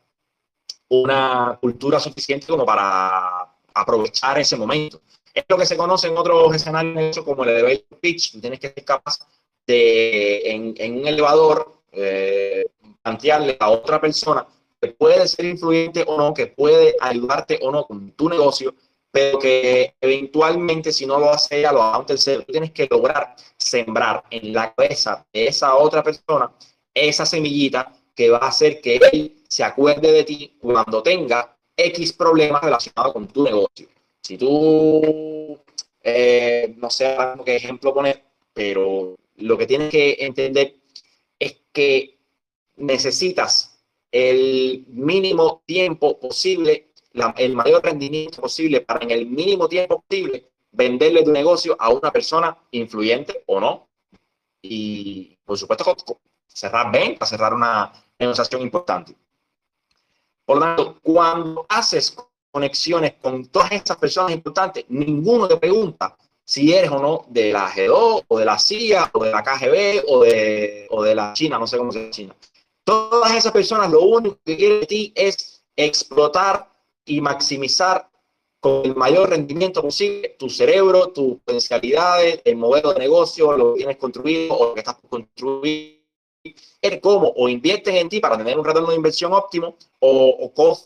[0.88, 5.00] una cultura suficiente como para aprovechar ese momento.
[5.32, 8.40] Es lo que se conoce en otros escenarios como el elevator pitch.
[8.40, 9.18] Tienes que ser capaz
[9.66, 12.66] de, en, un elevador, eh,
[13.02, 14.46] plantearle a otra persona
[14.80, 18.74] que puede ser influyente o no, que puede ayudarte o no con tu negocio,
[19.10, 22.44] pero que eventualmente si no lo hace ella, lo haga un tercero.
[22.44, 26.52] Tienes que lograr sembrar en la cabeza de esa otra persona
[26.94, 32.12] esa semillita que va a hacer que él se acuerde de ti cuando tenga X
[32.12, 33.88] problemas relacionados con tu negocio.
[34.20, 35.58] Si tú,
[36.02, 38.22] eh, no sé qué ejemplo poner,
[38.52, 40.76] pero lo que tienes que entender
[41.38, 42.18] es que
[42.76, 43.78] necesitas
[44.12, 46.92] el mínimo tiempo posible,
[47.36, 52.12] el mayor rendimiento posible para en el mínimo tiempo posible venderle tu negocio a una
[52.12, 53.88] persona influyente o no,
[54.62, 55.94] y, por supuesto,
[56.46, 59.16] cerrar ventas, cerrar una negociación importante.
[60.44, 62.16] Por lo tanto, cuando haces
[62.50, 67.70] conexiones con todas esas personas importantes, ninguno te pregunta si eres o no de la
[67.70, 71.58] G2 o de la CIA o de la KGB o de, o de la China,
[71.58, 72.36] no sé cómo se llama China.
[72.84, 76.68] Todas esas personas lo único que quieren de ti es explotar
[77.06, 78.08] y maximizar
[78.60, 83.78] con el mayor rendimiento posible tu cerebro, tus potencialidades, el modelo de negocio, lo que
[83.78, 85.10] tienes construido o lo que estás por
[86.80, 90.78] Es cómo o invierten en ti para tener un retorno de inversión óptimo o, o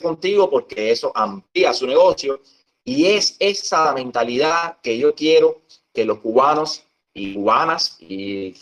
[0.00, 2.40] contigo porque eso amplía su negocio
[2.84, 5.62] y es esa mentalidad que yo quiero
[5.92, 8.54] que los cubanos y cubanas y,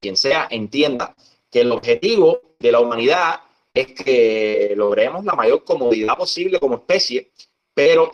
[0.00, 1.14] quien sea entienda
[1.50, 3.40] que el objetivo de la humanidad
[3.74, 7.30] es que logremos la mayor comodidad posible como especie,
[7.74, 8.10] pero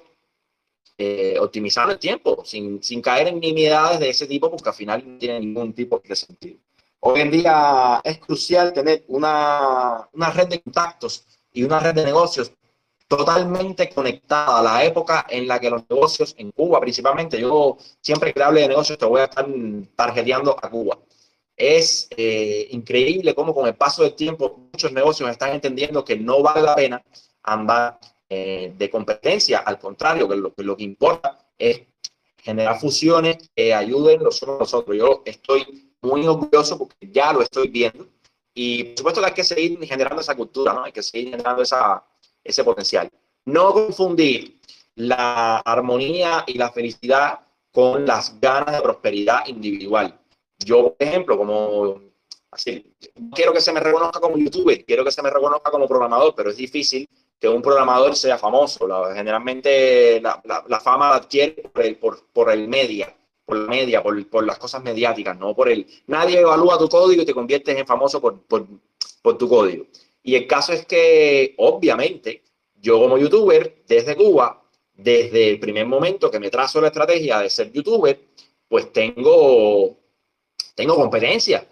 [0.97, 5.03] eh, optimizando el tiempo, sin, sin, caer en nimiedades de ese tipo, porque al final
[5.05, 6.59] no tiene ningún tipo de sentido.
[7.07, 12.03] Hoy en día es crucial tener una, una red de contactos y una red de
[12.03, 12.51] negocios
[13.07, 18.33] totalmente conectada a la época en la que los negocios en Cuba, principalmente, yo siempre
[18.33, 19.47] que hable de negocios te voy a estar
[19.95, 20.99] tarjeteando a Cuba.
[21.55, 26.43] Es eh, increíble cómo con el paso del tiempo muchos negocios están entendiendo que no
[26.43, 27.05] vale la pena
[27.43, 27.99] andar
[28.31, 31.83] eh, de competencia, al contrario, que lo, que lo que importa es
[32.39, 34.97] generar fusiones que ayuden los unos a los otros.
[34.97, 38.07] Yo estoy muy orgulloso porque ya lo estoy viendo
[38.55, 40.85] y por supuesto que hay que seguir generando esa cultura, ¿no?
[40.85, 42.05] Hay que seguir generando esa,
[42.43, 43.09] ese potencial.
[43.47, 44.61] No confundir
[44.95, 47.41] la armonía y la felicidad
[47.73, 50.21] con las ganas de prosperidad individual.
[50.65, 52.01] Yo, por ejemplo, como
[52.53, 52.95] así,
[53.35, 56.51] quiero que se me reconozca como youtuber, quiero que se me reconozca como programador, pero
[56.51, 57.09] es difícil
[57.41, 58.87] que un programador sea famoso.
[59.13, 63.15] generalmente la, la, fama la adquiere por el, por, por el media,
[63.45, 65.87] por la media, por, por, las cosas mediáticas, no por el...
[66.07, 68.67] Nadie evalúa tu código y te conviertes en famoso por, por,
[69.23, 69.87] por tu código.
[70.23, 72.43] Y el caso es que, obviamente,
[72.81, 74.63] yo como youtuber desde Cuba,
[74.95, 78.21] desde el primer momento que me trazo la estrategia de ser youtuber,
[78.69, 79.99] pues tengo,
[80.75, 81.67] tengo competencia.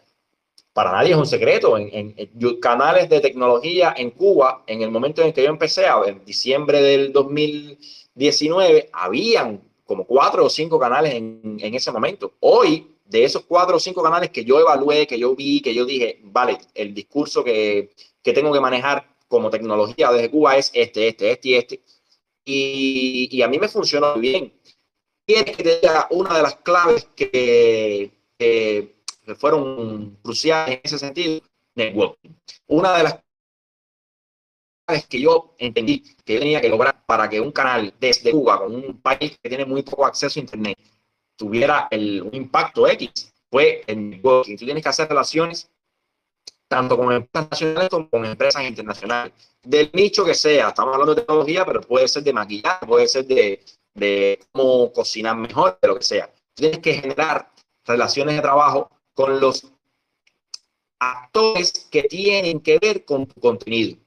[0.73, 1.77] Para nadie es un secreto.
[1.77, 2.15] En,
[2.61, 7.13] canales de tecnología en Cuba, en el momento en que yo empecé, en diciembre del
[7.13, 12.35] 2019, habían como cuatro o cinco canales en, en ese momento.
[12.41, 15.85] Hoy, de esos cuatro o cinco canales que yo evalué, que yo vi, que yo
[15.85, 17.91] dije, vale, el discurso que,
[18.23, 21.83] que tengo que manejar como tecnología desde Cuba es este, este, este y este.
[22.45, 24.53] Y, y a mí me funciona muy bien.
[25.25, 28.95] Tienes que tener una de las claves que, que,
[29.37, 31.41] fueron cruciales en ese sentido,
[31.75, 32.31] networking.
[32.67, 33.19] Una de las
[34.93, 38.75] claves que yo entendí que tenía que lograr para que un canal desde Cuba, con
[38.75, 40.79] un país que tiene muy poco acceso a Internet,
[41.37, 44.57] tuviera el, un impacto X, fue el networking.
[44.57, 45.71] Tú tienes que hacer relaciones
[46.69, 50.69] tanto con empresas nacionales como con empresas internacionales, del nicho que sea.
[50.69, 55.37] Estamos hablando de tecnología, pero puede ser de maquillaje, puede ser de, de cómo cocinar
[55.37, 56.31] mejor, de lo que sea.
[56.55, 57.51] Tienes que generar
[57.85, 59.71] relaciones de trabajo con los
[60.99, 63.99] actores que tienen que ver con tu contenido.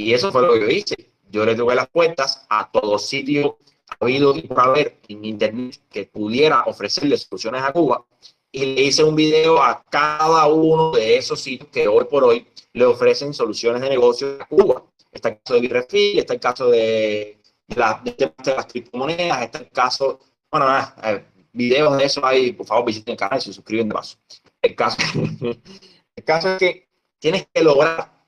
[0.00, 1.12] Y eso fue lo que yo hice.
[1.30, 3.58] Yo le tuve las puertas a todo sitio
[3.98, 8.06] habido y por haber en Internet que pudiera ofrecerle soluciones a Cuba
[8.50, 12.46] y le hice un video a cada uno de esos sitios que hoy por hoy
[12.72, 14.84] le ofrecen soluciones de negocio a Cuba.
[15.12, 17.38] Está el caso de Birrefil, está el caso de,
[17.76, 20.18] la, de, las criptomonedas, está el caso,
[20.50, 23.90] bueno, nada, eh, videos de eso hay, por favor visiten el canal y se suscriben
[23.90, 24.16] de paso.
[24.62, 24.96] El caso,
[26.16, 28.19] el caso es que tienes que lograr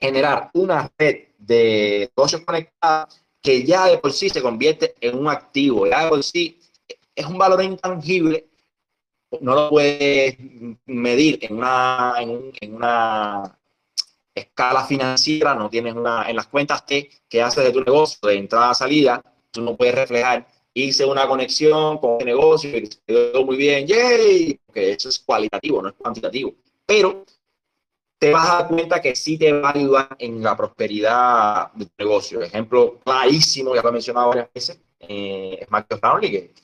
[0.00, 5.28] generar una red de negocios conectados que ya de por sí se convierte en un
[5.28, 6.58] activo, ya de por sí
[7.14, 8.50] es un valor intangible
[9.40, 10.36] no lo puedes
[10.86, 13.58] medir en una, en, una
[14.34, 18.36] escala financiera, no tienes una, en las cuentas T que haces de tu negocio, de
[18.36, 23.44] entrada a salida, tú no puedes reflejar, hice una conexión con el negocio y quedó
[23.44, 26.54] muy bien, yay, porque eso es cualitativo, no es cuantitativo,
[26.86, 27.24] pero
[28.20, 31.86] te vas a dar cuenta que sí te va a ayudar en la prosperidad de
[31.86, 32.42] tu negocio.
[32.42, 36.54] Ejemplo clarísimo, ya lo he mencionado varias veces, eh, es Marcos Brownlee, que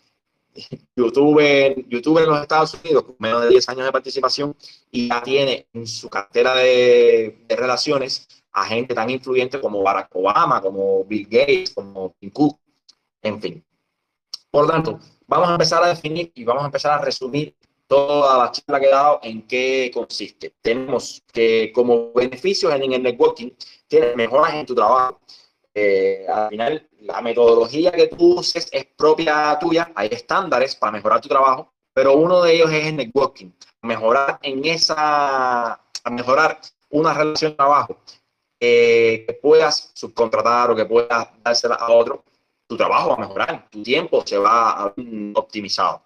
[0.96, 4.54] YouTube, YouTube en los Estados Unidos, con menos de 10 años de participación,
[4.90, 10.60] y ya tiene en su cartera de, relaciones a gente tan influyente como Barack Obama,
[10.60, 12.60] como Bill Gates, como Tim Cook,
[13.22, 13.64] en fin.
[14.50, 17.56] Por tanto, vamos a empezar a definir y vamos a empezar a resumir
[17.86, 20.54] toda la charla que he dado en qué consiste.
[20.60, 23.50] Tenemos que como beneficios en el networking,
[23.86, 25.20] tienes mejoras en tu trabajo,
[25.74, 31.20] eh, al final la metodología que tú uses es propia tuya, hay estándares para mejorar
[31.20, 33.50] tu trabajo, pero uno de ellos es el networking,
[33.82, 35.80] mejorar en esa,
[36.10, 36.60] mejorar
[36.90, 37.98] una relación de trabajo
[38.58, 42.24] eh, que puedas subcontratar o que puedas dársela a otro,
[42.66, 44.94] tu trabajo va a mejorar, tu tiempo se va a
[45.34, 46.02] optimizado.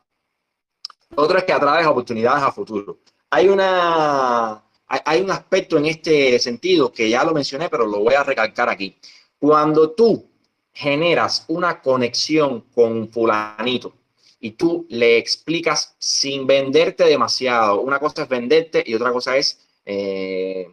[1.15, 2.99] Otro es que atraes oportunidades a futuro.
[3.31, 8.15] Hay una hay un aspecto en este sentido que ya lo mencioné, pero lo voy
[8.15, 8.97] a recalcar aquí.
[9.39, 10.29] Cuando tú
[10.73, 13.93] generas una conexión con fulanito
[14.41, 19.61] y tú le explicas sin venderte demasiado, una cosa es venderte y otra cosa es,
[19.85, 20.69] eh,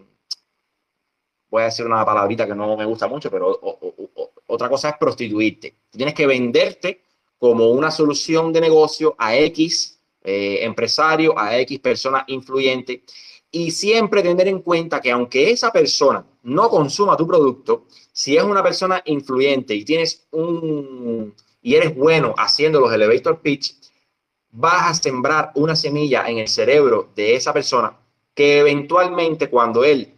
[1.50, 3.60] voy a decir una palabrita que no me gusta mucho, pero
[4.48, 5.76] otra cosa es prostituirte.
[5.92, 7.04] Tienes que venderte
[7.38, 9.97] como una solución de negocio a X
[10.30, 13.04] eh, empresario, a X persona influyente.
[13.50, 18.44] Y siempre tener en cuenta que aunque esa persona no consuma tu producto, si es
[18.44, 23.74] una persona influyente y tienes un y eres bueno haciendo los elevator pitch,
[24.52, 27.98] vas a sembrar una semilla en el cerebro de esa persona
[28.34, 30.14] que eventualmente cuando él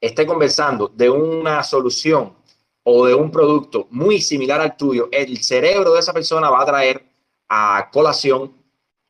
[0.00, 2.34] esté conversando de una solución
[2.84, 6.66] o de un producto muy similar al tuyo, el cerebro de esa persona va a
[6.66, 7.04] traer
[7.48, 8.61] a colación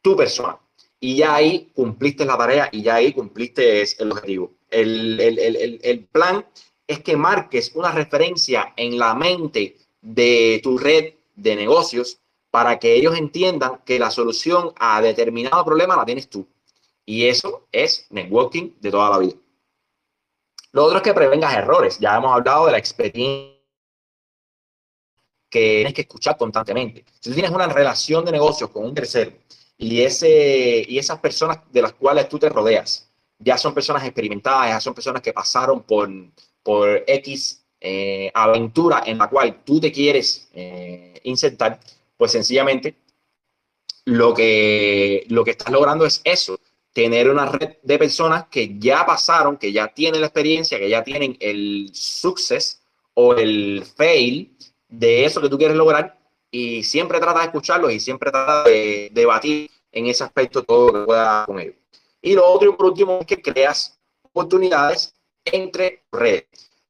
[0.02, 0.58] tu persona
[1.00, 4.52] y ya ahí cumpliste la tarea y ya ahí cumpliste el objetivo.
[4.70, 6.46] El, el, el, el, plan
[6.86, 12.94] es que marques una referencia en la mente de tu red de negocios para que
[12.94, 16.46] ellos entiendan que la solución a determinado problema la tienes tú.
[17.04, 19.34] Y eso es networking de toda la vida.
[20.70, 21.98] Lo otro es que prevengas errores.
[21.98, 23.58] Ya hemos hablado de la experiencia
[25.50, 27.04] que tienes que escuchar constantemente.
[27.18, 29.32] Si tienes una relación de negocios con un tercero
[29.78, 33.12] y, ese, y esas personas de las cuales tú te rodeas
[33.42, 36.08] ya son personas experimentadas, ya son personas que pasaron por,
[36.62, 41.80] por X eh, aventura en la cual tú te quieres eh, insertar,
[42.16, 42.96] pues sencillamente
[44.04, 46.58] lo que, lo que estás logrando es eso,
[46.92, 51.02] tener una red de personas que ya pasaron, que ya tienen la experiencia, que ya
[51.02, 52.82] tienen el success
[53.14, 54.56] o el fail
[54.88, 56.21] de eso que tú quieres lograr
[56.52, 60.92] y siempre trata de escucharlos y siempre trata de debatir en ese aspecto todo lo
[60.92, 61.76] que pueda con ellos.
[62.20, 66.44] Y lo otro y por último es que creas oportunidades entre redes.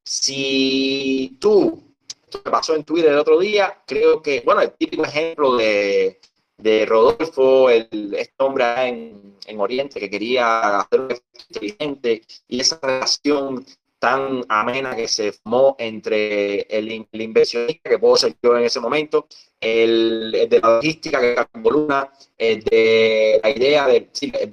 [0.04, 1.94] Si tú,
[2.24, 6.20] esto pasó en Twitter el otro día, creo que, bueno, el típico ejemplo de,
[6.58, 13.64] de Rodolfo, el, este hombre en, en Oriente que quería hacer inteligente y esa relación
[14.00, 18.80] tan amena que se formó entre el, el inversionista, que puedo ser yo en ese
[18.80, 19.28] momento,
[19.62, 24.10] el, de la logística, que es Luna, el de la idea del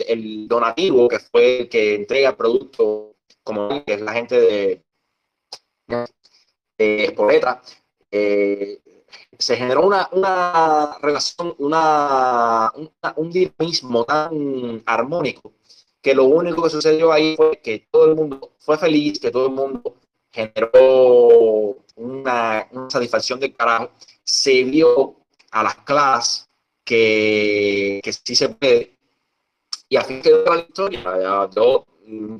[0.08, 4.84] el donativo, que fue el que entrega el producto, como que es la gente de,
[6.78, 7.66] de
[8.12, 8.80] eh,
[9.38, 12.72] se generó una, una relación, una,
[13.16, 15.54] un dinamismo tan armónico
[16.02, 19.48] que lo único que sucedió ahí fue que todo el mundo fue feliz, que todo
[19.48, 19.96] el mundo
[20.32, 23.92] generó una, una satisfacción de carajo,
[24.30, 25.16] se vio
[25.52, 26.50] a las clases
[26.86, 28.98] que, que sí se puede.
[29.90, 31.50] Y así quedó la historia.
[31.56, 32.38] Yo mm,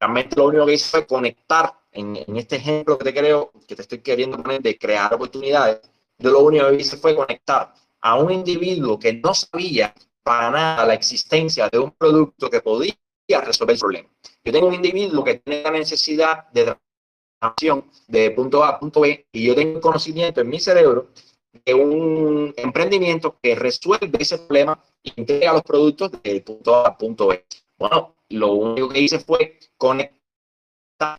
[0.00, 3.76] realmente lo único que hice fue conectar en, en, este ejemplo que te creo, que
[3.76, 5.80] te estoy queriendo poner de crear oportunidades.
[6.18, 10.86] Yo lo único que hice fue conectar a un individuo que no sabía para nada
[10.86, 12.94] la existencia de un producto que podía
[13.44, 14.08] resolver el problema.
[14.42, 16.76] Yo tengo un individuo que tiene la necesidad de
[17.40, 21.10] transacción de punto A a punto B y yo tengo conocimiento en mi cerebro
[21.64, 26.98] de un emprendimiento que resuelve ese problema y entrega los productos del punto A a
[26.98, 27.44] punto B.
[27.78, 31.18] Bueno, lo único que hice fue conectar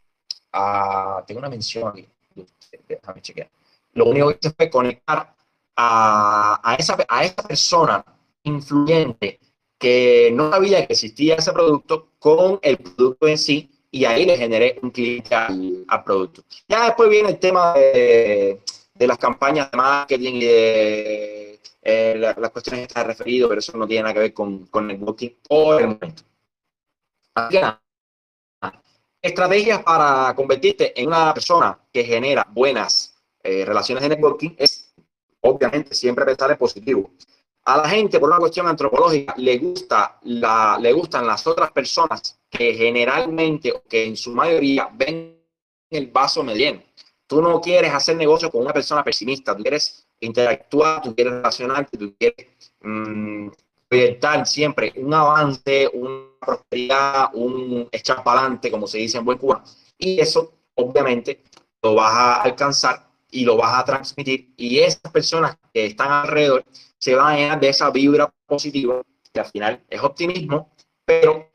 [0.52, 1.24] a...
[1.26, 2.08] Tengo una mención aquí.
[3.94, 5.34] Lo único que hice fue conectar
[5.76, 8.06] a, a, esa, a esa persona
[8.44, 9.40] influyente
[9.78, 14.38] que no sabía que existía ese producto con el producto en sí y ahí le
[14.38, 16.44] generé un cliente al, producto.
[16.68, 18.62] Ya después viene el tema de,
[18.98, 23.88] de las campañas de marketing de eh, las cuestiones que está referido, pero eso no
[23.88, 26.24] tiene nada que ver con, con networking por el momento.
[27.36, 27.60] Así
[29.20, 34.94] estrategias para convertirte en una persona que genera buenas eh, relaciones de networking es,
[35.42, 37.12] obviamente, siempre pensar en positivo
[37.68, 42.40] a la gente, por una cuestión antropológica, le, gusta la, le gustan las otras personas
[42.50, 45.38] que generalmente, que en su mayoría, ven
[45.90, 46.82] el vaso mediano.
[47.28, 51.98] Tú no quieres hacer negocio con una persona pesimista, tú quieres interactuar, tú quieres relacionarte,
[51.98, 52.48] tú quieres
[52.82, 53.50] mmm,
[53.88, 59.38] proyectar siempre un avance, una prosperidad, un echar para adelante, como se dice en buen
[59.38, 59.64] cubano.
[59.98, 61.44] Y eso, obviamente,
[61.84, 64.54] lo vas a alcanzar y lo vas a transmitir.
[64.56, 66.66] Y esas personas que están alrededor
[66.98, 69.02] se van a llenar de esa vibra positiva
[69.40, 70.72] al final es optimismo,
[71.06, 71.52] pero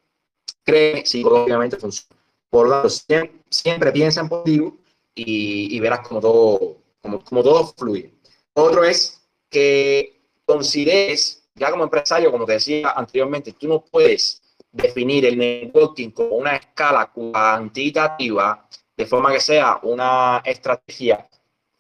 [0.64, 2.16] créeme, psicológicamente funciona.
[2.48, 4.76] Por lo tanto, siempre, piensa en positivo
[5.14, 8.14] y, verás como todo, como, como todo fluye.
[8.54, 15.26] Otro es que consideres, ya como empresario, como te decía anteriormente, tú no puedes definir
[15.26, 21.28] el networking como una escala cuantitativa de forma que sea una estrategia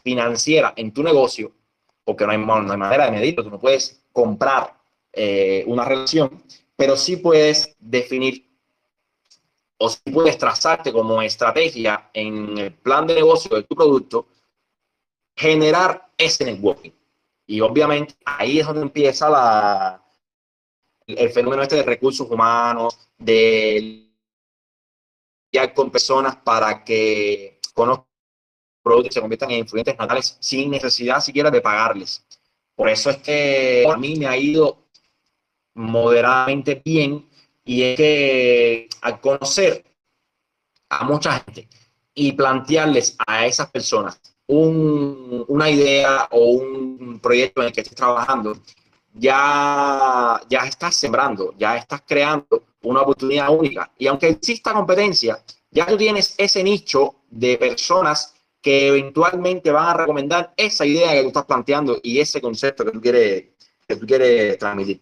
[0.02, 1.52] financiera en tu negocio,
[2.04, 4.74] porque no hay, no hay manera de medirlo, tú no puedes comprar
[5.12, 6.42] eh, una relación,
[6.76, 8.51] pero sí puedes definir
[9.84, 14.28] o sí puedes trazarte como estrategia en el plan de negocio de tu producto,
[15.36, 16.92] generar ese networking.
[17.48, 20.04] Y obviamente ahí es donde empieza la,
[21.04, 24.08] el fenómeno este de recursos humanos, de
[25.50, 28.06] ya con personas para que conozcan
[28.84, 32.24] productos se conviertan en influyentes natales sin necesidad siquiera de pagarles.
[32.76, 34.86] Por eso es que a mí me ha ido
[35.74, 37.28] moderadamente bien
[37.64, 39.84] y es que al conocer
[40.88, 41.68] a mucha gente
[42.14, 48.56] y plantearles a esas personas una idea o un proyecto en el que estés trabajando,
[49.14, 53.90] ya, ya estás sembrando, ya estás creando una oportunidad única.
[53.98, 59.94] Y aunque exista competencia, ya tú tienes ese nicho de personas que eventualmente van a
[59.94, 63.44] recomendar esa idea que tú estás planteando y ese concepto que tú quieres,
[63.86, 65.00] que tú quieres transmitir.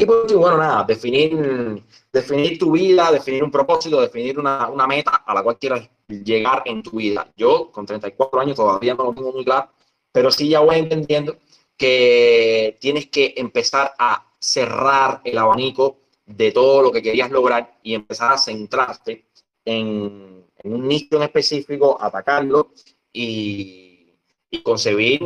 [0.00, 1.82] Y por último, bueno, nada, definir,
[2.12, 6.62] definir tu vida, definir un propósito, definir una, una, meta a la cual quieras llegar
[6.66, 7.28] en tu vida.
[7.36, 9.70] Yo, con 34 años, todavía no lo tengo muy claro,
[10.12, 11.36] pero sí ya voy entendiendo
[11.76, 17.94] que tienes que empezar a cerrar el abanico de todo lo que querías lograr y
[17.94, 19.26] empezar a centrarte
[19.64, 22.72] en, en un nicho en específico, atacarlo
[23.12, 24.14] y,
[24.48, 25.20] y, concebir,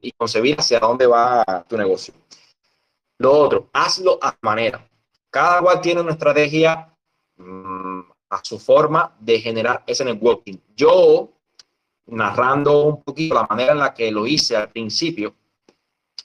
[0.00, 2.14] y concebir hacia dónde va tu negocio.
[3.18, 4.86] Lo otro, hazlo a manera.
[5.30, 6.94] Cada cual tiene una estrategia
[7.36, 8.00] mm,
[8.30, 10.56] a su forma de generar ese networking.
[10.76, 11.30] Yo,
[12.06, 15.34] narrando un poquito la manera en la que lo hice al principio,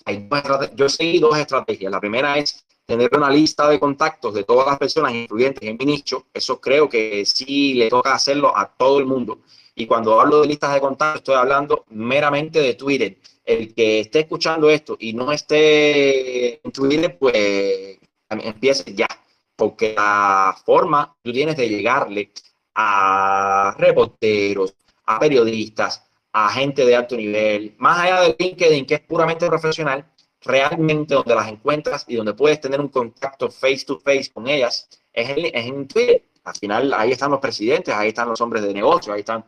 [0.05, 0.27] hay
[0.75, 1.91] yo seguí dos estrategias.
[1.91, 5.85] La primera es tener una lista de contactos de todas las personas influyentes en mi
[5.85, 6.25] nicho.
[6.33, 9.39] Eso creo que sí le toca hacerlo a todo el mundo.
[9.75, 13.17] Y cuando hablo de listas de contactos, estoy hablando meramente de Twitter
[13.49, 17.97] el que esté escuchando esto y no esté en Twitter, pues
[18.29, 19.07] empiece ya,
[19.55, 22.31] porque la forma tú tienes de llegarle
[22.75, 24.75] a reporteros,
[25.05, 30.05] a periodistas, a gente de alto nivel, más allá de LinkedIn, que es puramente profesional,
[30.41, 34.87] realmente donde las encuentras y donde puedes tener un contacto face to face con ellas,
[35.11, 36.23] es en, es en Twitter.
[36.43, 39.43] Al final, ahí están los presidentes, ahí están los hombres de negocio, ahí están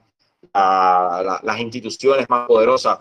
[0.54, 3.00] las instituciones más poderosas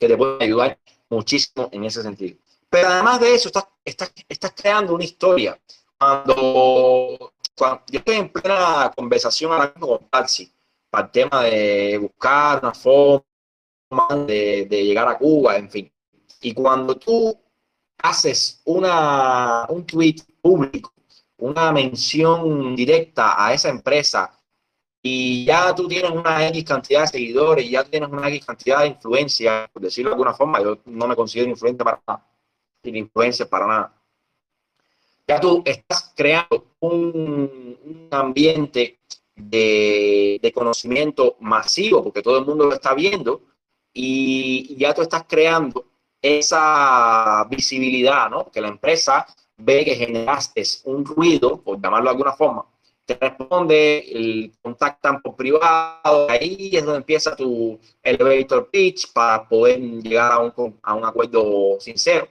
[0.00, 0.78] que te puede ayudar
[1.10, 2.38] muchísimo en ese sentido.
[2.70, 3.50] Pero además de eso,
[3.84, 5.60] estás, creando una historia.
[5.98, 10.50] Cuando, yo estoy en plena conversación ahora con Patsy
[10.88, 13.22] para el tema de buscar una forma
[14.26, 15.92] de, de, llegar a Cuba, en fin.
[16.40, 17.38] Y cuando tú
[17.98, 20.94] haces una, un tweet público,
[21.36, 24.39] una mención directa a esa empresa
[25.02, 28.88] y ya tú tienes una X cantidad de seguidores, ya tienes una X cantidad de
[28.88, 32.26] influencia, por decirlo de alguna forma, yo no me considero influente para nada,
[32.82, 33.94] sin influencia para nada.
[35.26, 38.98] Ya tú estás creando un, un ambiente
[39.34, 43.42] de, de, conocimiento masivo, porque todo el mundo lo está viendo,
[43.92, 45.86] y ya tú estás creando
[46.20, 48.50] esa visibilidad, ¿no?
[48.50, 49.26] Que la empresa
[49.56, 52.66] ve que generaste un ruido, por llamarlo de alguna forma,
[53.08, 60.32] responde, el, contactan por privado, ahí es donde empieza tu elevator pitch para poder llegar
[60.32, 62.28] a un, a un acuerdo sincero.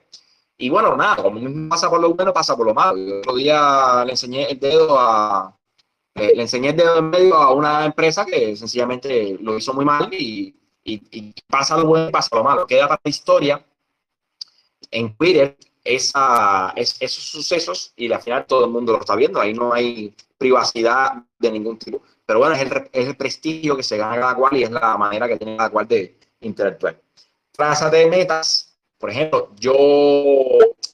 [0.57, 2.97] Y bueno, nada, como pasa por lo bueno, pasa por lo malo.
[2.97, 5.57] El otro día le enseñé el dedo a,
[6.15, 10.13] le enseñé el dedo en medio a una empresa que sencillamente lo hizo muy mal
[10.13, 10.53] y,
[10.83, 12.67] y, pasa lo bueno y pasa lo malo.
[12.67, 13.65] Queda para la historia
[14.91, 15.57] en Twitter
[15.95, 19.39] esos sucesos y al final todo el mundo lo está viendo.
[19.39, 22.01] Ahí no hay privacidad de ningún tipo.
[22.25, 24.97] Pero bueno, es el, es el prestigio que se gana cada cual y es la
[24.97, 26.99] manera que tiene cada cual de interactuar.
[27.91, 29.75] De metas, por ejemplo, yo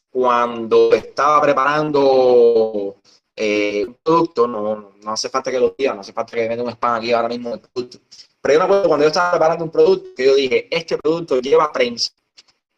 [0.09, 2.95] cuando estaba preparando
[3.35, 6.61] eh, un producto, no, no, hace falta que lo diga, no hace falta que me
[6.61, 7.99] un spam aquí ahora mismo producto.
[8.41, 11.39] Pero yo me acuerdo cuando yo estaba preparando un producto, que yo dije, este producto
[11.39, 12.11] lleva prensa.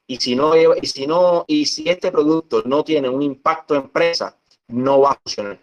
[0.07, 3.81] Y si no, y si no, y si este producto no tiene un impacto en
[3.83, 4.37] empresa,
[4.69, 5.59] no va a funcionar.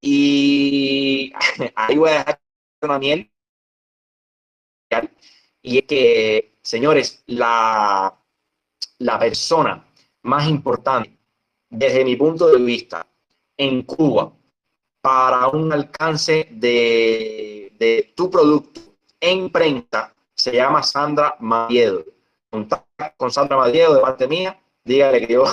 [0.00, 1.32] Y
[1.74, 2.40] ahí voy a dejar
[2.82, 3.30] una miel.
[5.62, 8.18] Y es que, señores, la,
[8.98, 9.86] la persona
[10.22, 11.18] más importante
[11.70, 13.06] desde mi punto de vista,
[13.56, 14.32] en Cuba,
[15.00, 18.80] para un alcance de, de tu producto
[19.20, 22.04] en prensa, se llama Sandra Madiedo.
[23.16, 25.44] Con Sandra Madiedo de parte mía, dígale que yo,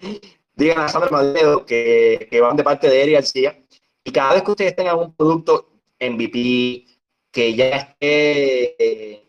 [0.54, 3.58] díganle a Sandra Madiedo que, que van de parte de Eri García.
[4.04, 5.68] Y cada vez que ustedes tengan un producto
[6.00, 6.86] MVP
[7.30, 9.24] que ya esté, eh,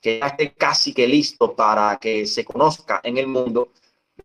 [0.00, 3.72] que ya esté casi que listo para que se conozca en el mundo,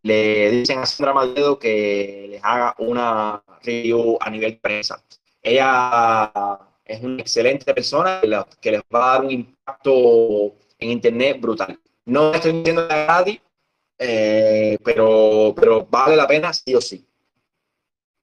[0.04, 5.02] le dicen a Sandra Madiedo que les haga una review a nivel prensa.
[5.42, 6.32] Ella
[6.84, 8.22] es una excelente persona
[8.62, 11.80] que les va a dar un impacto en Internet brutal.
[12.06, 13.42] No estoy diciendo a nadie,
[13.98, 17.06] eh, pero, pero vale la pena sí o sí.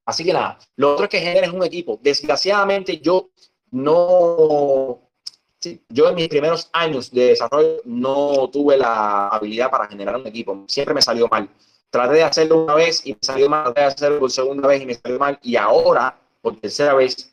[0.05, 1.99] Así que nada, lo otro es que generes un equipo.
[2.03, 3.31] Desgraciadamente yo
[3.71, 5.01] no,
[5.89, 10.65] yo en mis primeros años de desarrollo no tuve la habilidad para generar un equipo.
[10.69, 11.49] Siempre me salió mal.
[11.91, 13.65] Traté de hacerlo una vez y me salió mal.
[13.65, 15.39] Traté de hacerlo por segunda vez y me salió mal.
[15.43, 17.33] Y ahora, por tercera vez,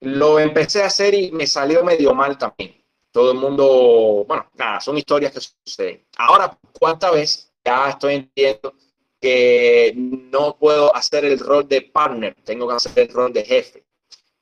[0.00, 2.74] lo empecé a hacer y me salió medio mal también.
[3.16, 6.04] Todo el mundo, bueno, nada, son historias que suceden.
[6.18, 8.74] Ahora, ¿cuántas veces ya estoy entendiendo
[9.18, 13.86] que no puedo hacer el rol de partner, tengo que hacer el rol de jefe?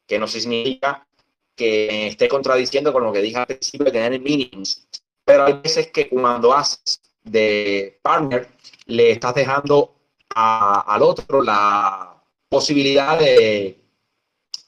[0.05, 1.07] Que no significa
[1.55, 4.89] que esté contradiciendo con lo que dije al principio de tener meetings.
[5.25, 8.49] Pero hay veces que cuando haces de partner,
[8.87, 9.95] le estás dejando
[10.35, 13.81] al otro la posibilidad de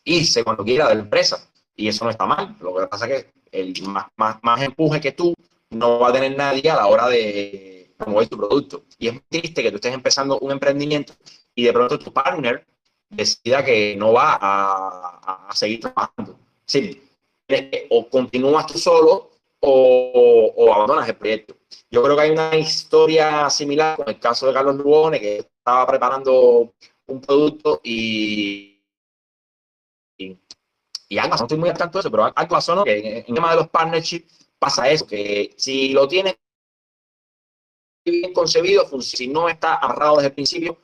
[0.05, 1.51] irse cuando quiera de la empresa.
[1.75, 2.55] Y eso no está mal.
[2.61, 5.35] Lo que pasa es que el más, más, más empuje que tú
[5.71, 8.85] no va a tener nadie a la hora de promover tu producto.
[8.99, 11.15] Y es muy triste que tú estés empezando un emprendimiento
[11.55, 12.67] y de pronto tu partner
[13.09, 16.39] decida que no va a, seguir trabajando.
[16.67, 17.03] Sí,
[17.91, 19.31] o continúas tú solo
[19.61, 21.57] o, abandonas el proyecto.
[21.91, 25.87] Yo creo que hay una historia similar con el caso de Carlos Luone, que estaba
[25.87, 26.73] preparando
[27.07, 28.81] un producto y
[31.11, 32.85] algo, no estoy muy al tanto de eso, pero algo pasó, ¿no?
[32.85, 36.37] Que en, el tema de los partnerships pasa eso, que si lo tienes
[38.05, 40.79] bien concebido, si no está agarrado desde el principio,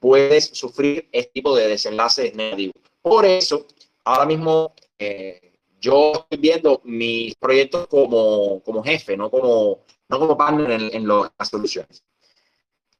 [0.00, 2.74] puedes sufrir este tipo de desenlaces negativos.
[3.00, 3.66] Por eso,
[4.04, 10.36] ahora mismo eh, yo estoy viendo mis proyectos como, como jefe, no como, no como
[10.36, 12.02] partner en las soluciones.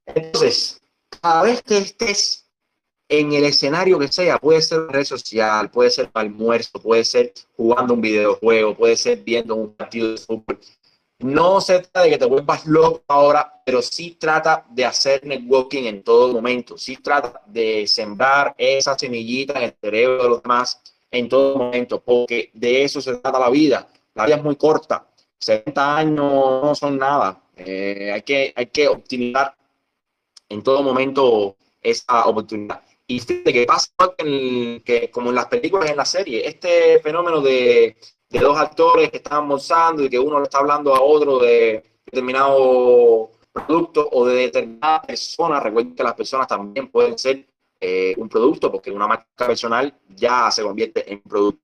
[0.07, 0.81] Entonces,
[1.21, 2.46] cada vez que estés
[3.09, 7.95] en el escenario que sea, puede ser red social, puede ser almuerzo, puede ser jugando
[7.95, 10.59] un videojuego, puede ser viendo un partido de fútbol.
[11.19, 15.85] No se trata de que te vuelvas loco ahora, pero sí trata de hacer networking
[15.85, 16.77] en todo momento.
[16.77, 20.81] Sí trata de sembrar esa semillita en el cerebro de los demás
[21.11, 23.89] en todo momento, porque de eso se trata la vida.
[24.15, 25.07] La vida es muy corta.
[25.39, 27.41] 70 años no son nada.
[27.57, 29.57] Eh, hay, que, hay que optimizar
[30.49, 32.83] en todo momento esa oportunidad.
[33.07, 37.97] Y fíjate que pasa que, como en las películas, en la serie, este fenómeno de,
[38.29, 41.85] de dos actores que están almorzando y que uno le está hablando a otro de
[42.05, 47.47] determinado producto o de determinada persona, recuerden que las personas también pueden ser
[47.81, 51.63] eh, un producto, porque una marca personal ya se convierte en producto.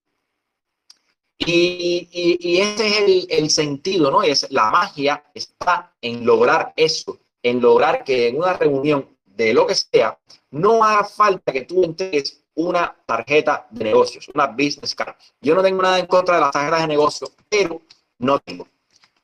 [1.39, 4.23] Y, y, y ese es el, el, sentido, ¿no?
[4.23, 9.09] Es, la magia está en lograr eso, en lograr que en una reunión
[9.43, 10.19] de lo que sea,
[10.51, 15.15] no haga falta que tú entregues una tarjeta de negocios, una business card.
[15.41, 17.83] Yo no tengo nada en contra de las tarjetas de negocios, pero
[18.19, 18.69] no tengo.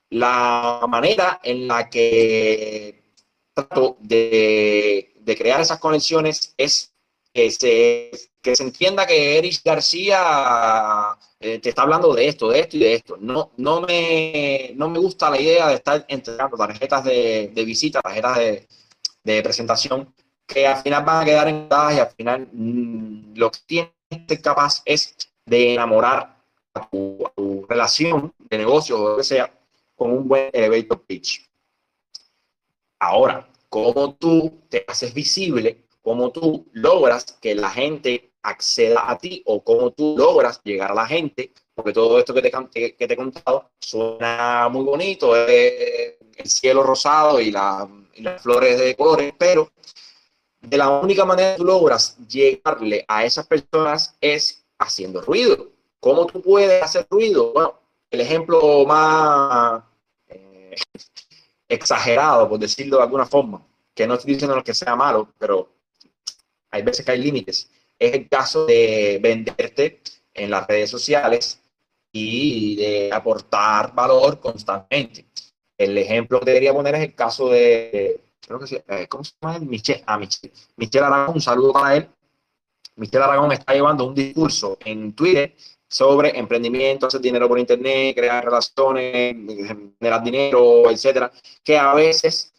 [0.09, 3.03] La manera en la que
[3.53, 6.91] trato de, de crear esas conexiones es
[7.31, 8.11] que se,
[8.41, 12.79] que se entienda que Erich García eh, te está hablando de esto, de esto y
[12.79, 13.17] de esto.
[13.19, 18.01] No, no, me, no me gusta la idea de estar entregando tarjetas de, de visita,
[18.01, 18.67] tarjetas de,
[19.23, 20.13] de presentación
[20.49, 23.93] que al final van a quedar en y al final mm, lo que tiene
[24.27, 25.15] que capaz es
[25.45, 26.43] de enamorar
[26.73, 29.51] a tu, relación de negocio o lo que sea
[29.95, 31.45] con un buen elevator pitch.
[32.99, 39.43] Ahora, cómo tú te haces visible, cómo tú logras que la gente acceda a ti
[39.45, 42.51] o cómo tú logras llegar a la gente, porque todo esto que te,
[42.95, 45.33] que te he contado suena muy bonito,
[46.39, 49.71] el cielo rosado y, la, y las flores de colores, pero
[50.61, 55.69] de la única manera que logras llegarle a esas personas es haciendo ruido.
[55.99, 57.51] ¿Cómo tú puedes hacer ruido?
[57.53, 57.79] Bueno,
[58.09, 59.83] el ejemplo más
[60.27, 60.75] eh,
[61.67, 65.69] exagerado, por decirlo de alguna forma, que no estoy diciendo que sea malo, pero
[66.71, 70.01] hay veces que hay límites, es el caso de venderte
[70.33, 71.61] en las redes sociales
[72.11, 75.25] y de aportar valor constantemente.
[75.79, 79.33] El ejemplo que debería poner es el caso de creo que sí, eh, ¿cómo se
[79.39, 79.59] llama?
[79.59, 82.09] Michelle, ah, Michelle, Michelle Aragón, un saludo para él.
[82.95, 85.55] Michelle Aragón está llevando un discurso en Twitter
[85.87, 91.31] sobre emprendimiento, hacer dinero por internet, crear relaciones, generar dinero, etcétera,
[91.63, 92.51] que a veces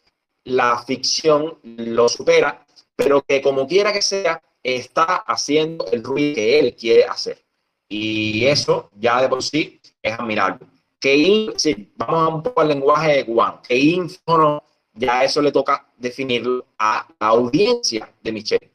[0.44, 2.64] la ficción lo supera,
[2.94, 7.44] pero que como quiera que sea, está haciendo el ruido que él quiere hacer.
[7.88, 10.66] Y eso ya de por sí es admirable.
[11.00, 16.66] Que vamos un poco al lenguaje de Juan, que info ya eso le toca definirlo
[16.78, 18.70] a la audiencia de Michelle.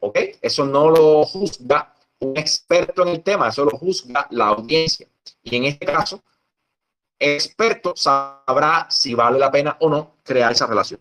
[0.00, 0.18] ¿Ok?
[0.40, 5.06] Eso no lo juzga un experto en el tema, eso lo juzga la audiencia.
[5.42, 6.22] Y en este caso,
[7.18, 11.00] experto sabrá si vale la pena o no crear esa relación.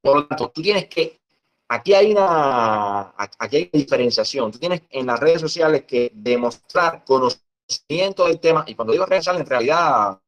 [0.00, 1.20] Por lo tanto, tú tienes que,
[1.68, 7.49] aquí hay una, aquí hay diferenciación, tú tienes en las redes sociales que demostrar conocimiento
[7.88, 10.18] del tema, y cuando digo sociales, en realidad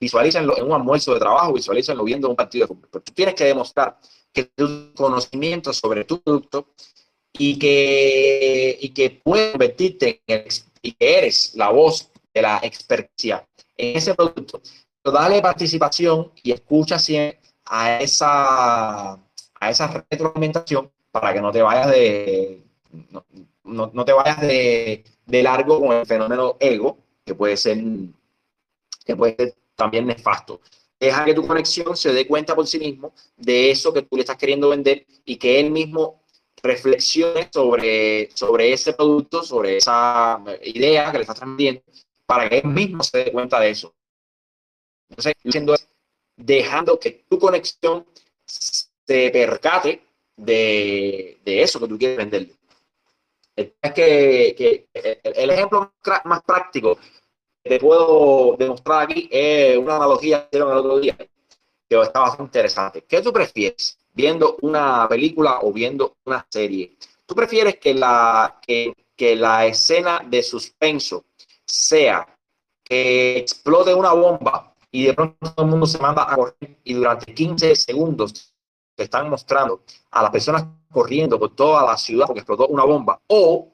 [0.00, 3.98] visualícenlo en un almuerzo de trabajo, visualícenlo viendo un partido de fútbol, tienes que demostrar
[4.32, 6.68] que tu conocimiento sobre tu producto
[7.32, 10.22] y que, y que puedes convertirte
[10.82, 13.46] y que eres la voz de la experiencia
[13.76, 14.60] en ese producto.
[15.02, 21.62] Pero dale participación y escucha siempre a esa, a esa retroalimentación para que no te
[21.62, 22.62] vayas de,
[23.64, 27.78] no, no, te vayas de, de, largo con el fenómeno ego, que puede ser,
[29.04, 30.60] que puede ser también nefasto.
[30.98, 34.22] Deja que tu conexión se dé cuenta por sí mismo de eso que tú le
[34.22, 36.22] estás queriendo vender y que él mismo
[36.62, 41.82] reflexione sobre, sobre ese producto, sobre esa idea que le estás transmitiendo,
[42.24, 43.94] para que él mismo se dé cuenta de eso.
[45.08, 45.86] Entonces,
[46.36, 48.06] dejando que tu conexión
[48.46, 50.02] se percate
[50.36, 52.54] de, de eso que tú quieres venderle.
[53.56, 54.88] Es que, que,
[55.24, 55.94] el ejemplo
[56.24, 56.98] más práctico
[57.64, 61.16] que te puedo demostrar aquí es una analogía que hicieron el
[61.88, 63.04] que está bastante interesante.
[63.08, 63.98] ¿Qué tú prefieres?
[64.16, 66.96] viendo una película o viendo una serie.
[67.26, 71.26] ¿Tú prefieres que la, que, que la escena de suspenso
[71.64, 72.26] sea
[72.82, 76.94] que explote una bomba y de pronto todo el mundo se manda a correr y
[76.94, 78.54] durante 15 segundos
[78.96, 83.20] te están mostrando a las personas corriendo por toda la ciudad porque explotó una bomba?
[83.28, 83.68] O,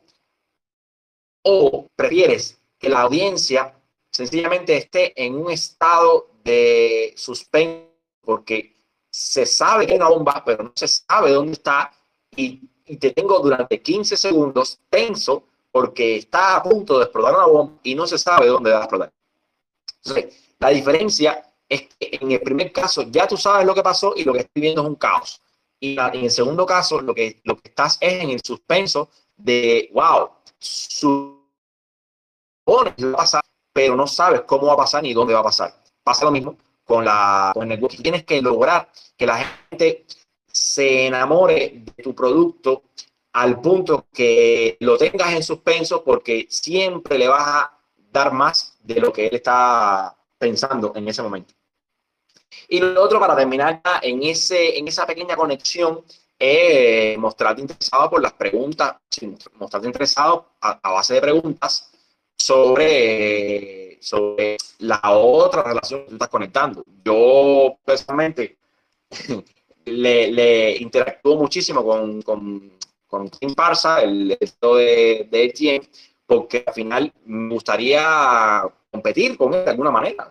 [1.45, 3.75] o prefieres que la audiencia
[4.11, 7.87] sencillamente esté en un estado de suspenso
[8.21, 8.77] porque
[9.09, 11.93] se sabe que hay una bomba, pero no se sabe dónde está
[12.37, 12.69] y,
[12.99, 17.95] te tengo durante 15 segundos tenso porque está a punto de explotar una bomba y
[17.95, 19.13] no se sabe dónde va a explotar.
[20.59, 21.43] La diferencia
[21.73, 24.41] es que en el primer caso ya tú sabes lo que pasó y lo que
[24.41, 25.41] estoy viendo es un caos.
[25.81, 29.91] Y en el segundo caso, lo que, lo que estás es en el suspenso de,
[29.93, 31.35] wow, supone
[32.97, 33.41] que va a
[33.73, 35.75] pero no sabes cómo va a pasar ni dónde va a pasar.
[36.05, 37.81] Pasa lo mismo con, la, con el.
[37.89, 39.39] Tienes que lograr que la
[39.71, 40.05] gente
[40.47, 42.83] se enamore de tu producto
[43.33, 47.79] al punto que lo tengas en suspenso porque siempre le vas a
[48.13, 51.55] dar más de lo que él está pensando en ese momento.
[52.69, 56.03] Y lo otro, para terminar en, ese, en esa pequeña conexión,
[56.39, 58.97] es mostrarte interesado por las preguntas,
[59.55, 61.91] mostrarte interesado a, base de preguntas
[62.37, 66.85] sobre sobre la otra relación que tú estás conectando.
[67.05, 68.59] Yo personalmente
[69.85, 72.73] le, le, interactúo muchísimo con, con,
[73.07, 75.89] con Tim Parsa, el esto de, de
[76.27, 80.29] porque al final me gustaría competir con él de alguna manera,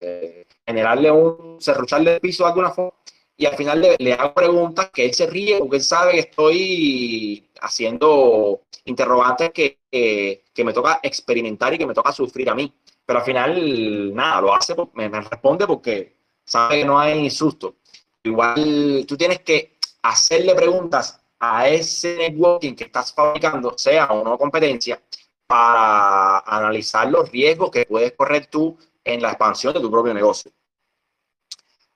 [0.00, 2.92] eh, generarle un, cerrucharle el piso de alguna forma
[3.36, 9.50] y al final le, hago preguntas que él se ríe sabe que estoy haciendo interrogantes
[9.50, 12.72] que, que, que, me toca experimentar y que me toca sufrir a mí
[13.10, 17.74] pero al final, nada, lo hace, me, me responde porque sabe que no hay susto.
[18.22, 24.38] Igual tú tienes que hacerle preguntas a ese networking que estás fabricando, sea o no
[24.38, 25.02] competencia,
[25.44, 30.50] para analizar los riesgos que puedes correr tú en la expansión de tu propio negocio.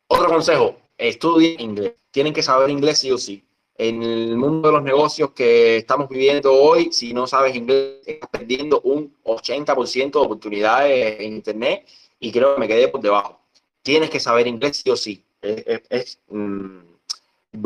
[0.07, 1.95] Otro consejo, estudien inglés.
[2.11, 3.45] Tienen que saber inglés sí o sí
[3.77, 8.31] en el mundo de los negocios que estamos viviendo hoy, si no sabes inglés, estás
[8.31, 11.87] perdiendo un 80% de oportunidades en Internet
[12.21, 13.41] y creo que me quedé por debajo.
[13.83, 15.25] Tienes que saber inglés sí o sí.
[15.43, 16.79] Es, mm,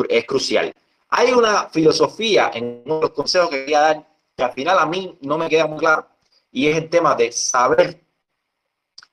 [0.09, 0.72] es, crucial.
[1.11, 4.86] Hay una filosofía en uno de los consejos que quería dar que al final a
[4.86, 6.07] mí no me queda muy claro
[6.51, 8.01] y es el tema de saber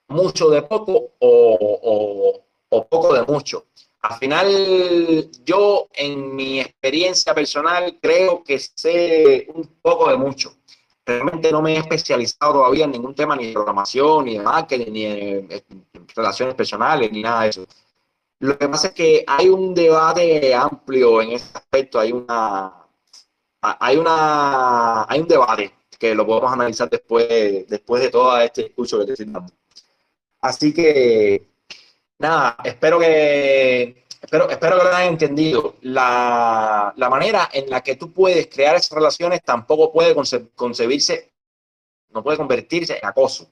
[0.08, 3.66] mucho de poco o, o, o poco de mucho.
[4.02, 10.54] Al final, yo en mi experiencia personal creo que sé un poco de mucho.
[11.04, 14.92] Realmente no me he especializado todavía en ningún tema ni de programación, ni de marketing,
[14.92, 15.64] ni de
[16.14, 17.66] relaciones personales, ni nada de eso.
[18.40, 22.86] Lo que pasa es que hay un debate amplio en ese aspecto, hay una,
[23.60, 28.98] hay una, hay un debate que lo podemos analizar después, después de todo este discurso
[28.98, 29.52] que te estoy dando.
[30.40, 31.48] Así que,
[32.18, 35.76] nada, espero que, espero, espero que lo hayan entendido.
[35.82, 40.14] La, la manera en la que tú puedes crear esas relaciones tampoco puede
[40.54, 41.32] concebirse,
[42.10, 43.50] no puede convertirse en acoso.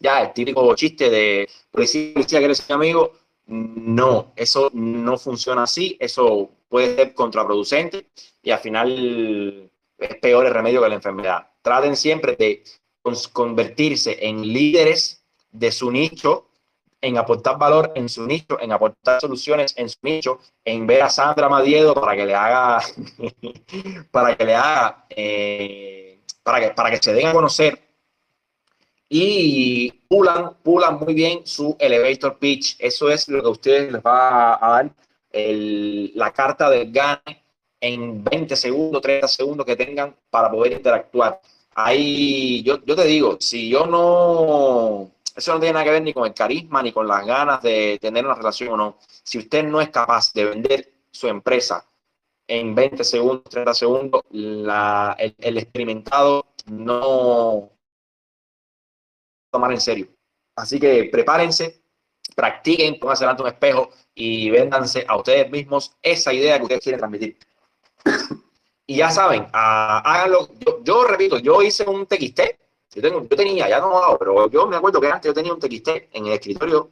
[0.00, 3.12] Ya, el típico chiste de policía, policía que eres mi amigo,
[3.46, 8.10] no, eso no funciona así, eso puede ser contraproducente
[8.42, 11.50] y al final es peor el remedio que la enfermedad.
[11.62, 12.62] Traten siempre de
[13.32, 15.17] convertirse en líderes
[15.58, 16.46] de su nicho,
[17.00, 21.10] en aportar valor en su nicho, en aportar soluciones en su nicho, en ver a
[21.10, 22.82] Sandra Madiedo para que le haga,
[24.10, 27.88] para que le haga, eh, para, que, para que se den a conocer
[29.08, 32.76] y pulan, pulan muy bien su elevator pitch.
[32.78, 34.90] Eso es lo que a ustedes les va a dar
[35.32, 37.44] la carta del gane
[37.80, 41.40] en 20 segundos, 30 segundos que tengan para poder interactuar.
[41.74, 46.12] Ahí, yo, yo te digo, si yo no, eso no tiene nada que ver ni
[46.12, 48.98] con el carisma, ni con las ganas de tener una relación o no.
[49.22, 51.86] Si usted no es capaz de vender su empresa
[52.48, 57.70] en 20 segundos, 30 segundos, el experimentado no,
[59.50, 60.08] tomar en serio.
[60.56, 61.82] Así que prepárense,
[62.34, 66.98] practiquen, pónganse delante un espejo y véndanse a ustedes mismos esa idea que ustedes quieren
[66.98, 67.38] transmitir.
[68.86, 70.48] y ya saben, uh, háganlo.
[70.82, 72.40] Yo, repito, yo hice un TXT.
[72.94, 75.88] Yo, tenía, ya no hago, pero yo me acuerdo que antes yo tenía un TXT
[76.12, 76.90] en el escritorio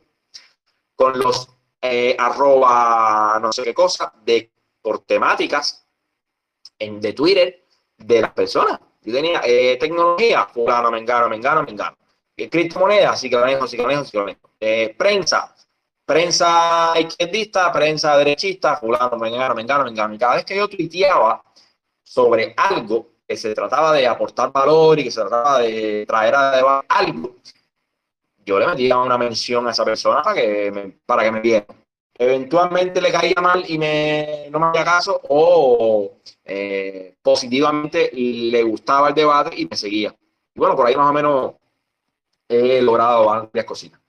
[0.95, 1.49] con los
[1.81, 4.51] eh, arroba no sé qué cosa de
[4.83, 5.87] por temáticas
[6.79, 7.65] en, de Twitter
[7.97, 8.79] de las personas.
[9.03, 11.97] Yo tenía eh, tecnología, fulano, mengano, mengano, mengano
[12.37, 14.51] criptomonedas, sí que lo manejo, sí que lo manejo, sí que manejo.
[14.61, 15.55] Eh, prensa,
[16.05, 20.15] prensa izquierdista, prensa derechista, fulano, mengano, mengano, mengano.
[20.15, 21.43] Y cada vez que yo tuiteaba
[22.03, 26.85] sobre algo que se trataba de aportar valor y que se trataba de traer a
[26.89, 27.37] algo,
[28.45, 31.67] yo le metía una mención a esa persona para que me, para que me viera.
[32.19, 36.13] Eventualmente le caía mal y me, no me hacía caso o
[36.45, 40.15] eh, positivamente le gustaba el debate y me seguía.
[40.55, 41.55] Y bueno, por ahí más o menos
[42.49, 44.01] he logrado varias cositas.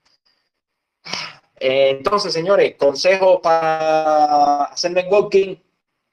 [1.59, 5.55] Entonces, señores, consejos para hacer networking,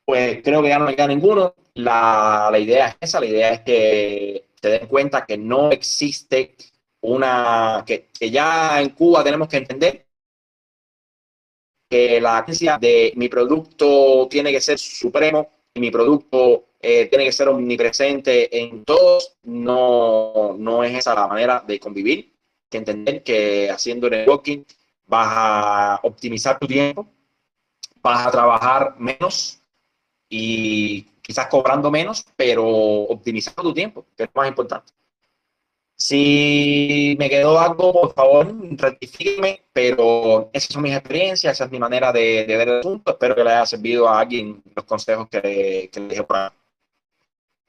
[0.05, 1.55] pues creo que ya no queda ninguno.
[1.75, 6.55] La, la idea es esa, la idea es que te den cuenta que no existe
[7.01, 10.07] una, que, que ya en Cuba tenemos que entender
[11.91, 17.25] que la creencia de mi producto tiene que ser supremo y mi producto eh, tiene
[17.25, 22.33] que ser omnipresente en todos, no, no es esa la manera de convivir,
[22.71, 24.65] que entender que haciendo networking
[25.07, 27.07] vas a optimizar tu tiempo,
[28.03, 29.61] vas a trabajar menos
[30.29, 34.93] y quizás cobrando menos, pero optimizando tu tiempo, que es lo más importante.
[35.97, 41.79] Si me quedó algo, por favor, rectifíqueme, pero esas son mis experiencias, esa es mi
[41.79, 43.13] manera de, ver el asunto.
[43.13, 46.51] Espero que le haya servido a alguien los consejos que, que le dije por ahí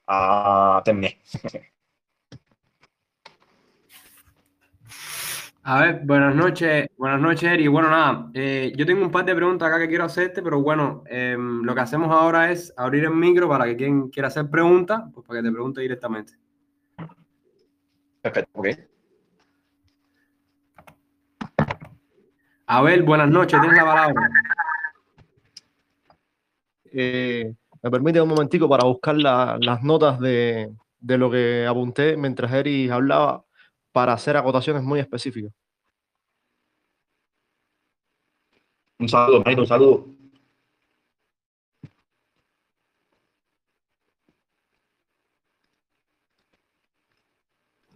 [0.07, 1.19] a terminé.
[5.67, 7.67] A ver, buenas noches, buenas noches, Eri.
[7.67, 11.03] Bueno, nada, eh, yo tengo un par de preguntas acá que quiero hacerte, pero bueno,
[11.07, 15.01] em, lo que hacemos ahora es abrir el micro para que quien quiera hacer preguntas,
[15.11, 16.33] pues para que te pregunte directamente.
[18.21, 18.67] Perfecto, ok.
[22.67, 24.29] Abel, buenas noches, tienes la palabra.
[26.93, 27.51] Eh,
[27.81, 33.45] me permite un momentico para buscar las notas de, lo que apunté mientras Eri hablaba
[33.95, 35.53] para hacer acotaciones muy específicas.
[38.99, 40.05] Un saludo, un saludo.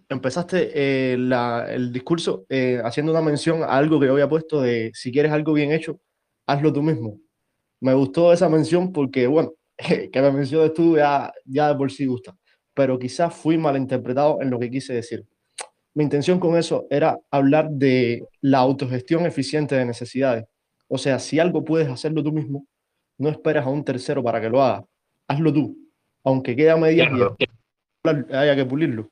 [0.08, 1.14] Empezaste eh,
[1.68, 5.34] el discurso eh, haciendo una mención a algo que yo había puesto de si quieres
[5.34, 6.00] algo bien hecho,
[6.48, 7.20] hazlo tú mismo.
[7.82, 12.06] Me gustó esa mención porque, bueno, que me menciones tú ya, ya de por sí
[12.06, 12.38] gusta,
[12.74, 15.28] pero quizás fui malinterpretado en lo que quise decir.
[16.00, 20.46] Mi intención con eso era hablar de la autogestión eficiente de necesidades.
[20.88, 22.66] O sea, si algo puedes hacerlo tú mismo,
[23.18, 24.86] no esperas a un tercero para que lo haga.
[25.28, 25.78] Hazlo tú,
[26.24, 29.10] aunque quede a medias y haya que pulirlo.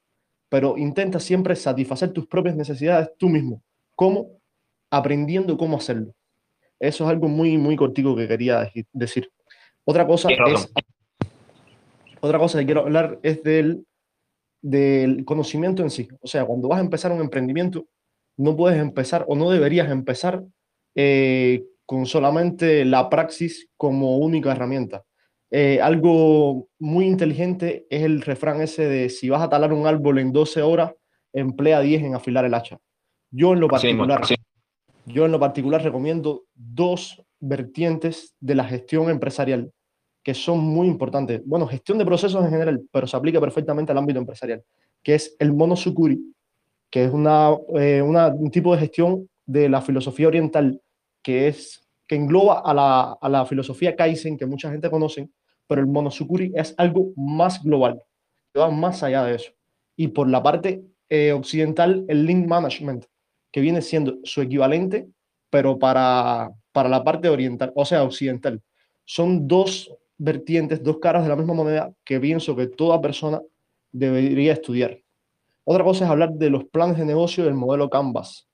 [0.48, 3.62] Pero intenta siempre satisfacer tus propias necesidades tú mismo.
[3.94, 4.40] ¿Cómo?
[4.90, 6.14] Aprendiendo cómo hacerlo.
[6.80, 9.30] Eso es algo muy, muy cortico que quería decir.
[9.84, 10.72] Otra cosa es.
[12.22, 13.86] Otra cosa que quiero hablar es del,
[14.62, 16.08] del conocimiento en sí.
[16.22, 17.88] O sea, cuando vas a empezar un emprendimiento,
[18.38, 20.44] no puedes empezar o no deberías empezar
[20.96, 25.04] eh, con solamente la praxis como única herramienta.
[25.50, 30.20] Eh, algo muy inteligente es el refrán ese de si vas a talar un árbol
[30.20, 30.94] en 12 horas,
[31.34, 32.78] emplea 10 en afilar el hacha.
[33.32, 34.22] Yo en lo particular,
[35.06, 39.72] yo en lo particular recomiendo dos vertientes de la gestión empresarial
[40.28, 41.42] que son muy importantes.
[41.46, 44.62] Bueno, gestión de procesos en general, pero se aplica perfectamente al ámbito empresarial,
[45.02, 46.20] que es el monosukuri,
[46.90, 50.82] que es una, eh, un tipo de gestión de la filosofía oriental
[51.22, 55.30] que es que engloba a la, a la filosofía Kaizen que mucha gente conoce,
[55.66, 58.02] pero el monosukuri es algo más global,
[58.52, 59.54] que va más allá de eso.
[59.96, 63.06] Y por la parte eh, occidental, el Link Management,
[63.50, 65.08] que viene siendo su equivalente,
[65.50, 68.62] pero para, para la parte oriental, o sea, occidental.
[69.06, 73.42] Son dos vertientes, dos caras de la misma moneda que pienso que toda persona
[73.92, 75.00] debería estudiar.
[75.64, 78.48] Otra cosa es hablar de los planes de negocio del modelo Canvas.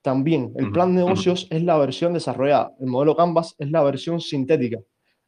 [0.00, 4.20] También, el plan de negocios es la versión desarrollada, el modelo Canvas es la versión
[4.20, 4.78] sintética.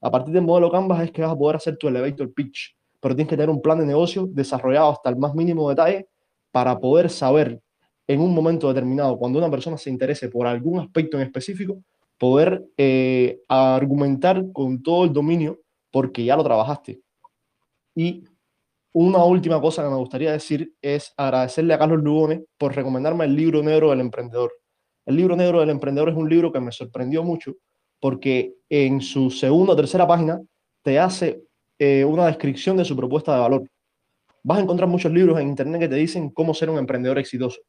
[0.00, 3.14] A partir del modelo Canvas es que vas a poder hacer tu elevator pitch, pero
[3.14, 6.08] tienes que tener un plan de negocio desarrollado hasta el más mínimo detalle
[6.50, 7.60] para poder saber
[8.06, 11.78] en un momento determinado, cuando una persona se interese por algún aspecto en específico,
[12.18, 15.58] poder eh, argumentar con todo el dominio
[15.94, 17.00] porque ya lo trabajaste.
[17.94, 18.24] Y
[18.92, 23.36] una última cosa que me gustaría decir es agradecerle a Carlos Lugones por recomendarme el
[23.36, 24.52] libro negro del emprendedor.
[25.06, 27.54] El libro negro del emprendedor es un libro que me sorprendió mucho
[28.00, 30.42] porque en su segunda o tercera página
[30.82, 31.44] te hace
[31.78, 33.70] eh, una descripción de su propuesta de valor.
[34.42, 37.60] Vas a encontrar muchos libros en internet que te dicen cómo ser un emprendedor exitoso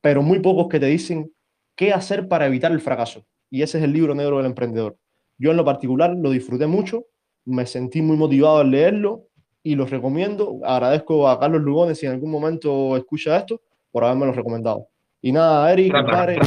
[0.00, 1.32] pero muy pocos que te dicen
[1.76, 3.24] qué hacer para evitar el fracaso.
[3.50, 4.96] Y ese es el libro negro del emprendedor.
[5.38, 7.06] Yo en lo particular lo disfruté mucho,
[7.44, 9.26] me sentí muy motivado al leerlo
[9.62, 10.58] y lo recomiendo.
[10.64, 13.60] Agradezco a Carlos Lugones si en algún momento escucha esto
[13.90, 14.86] por haberme lo recomendado.
[15.20, 16.38] Y nada, Eric, compadre,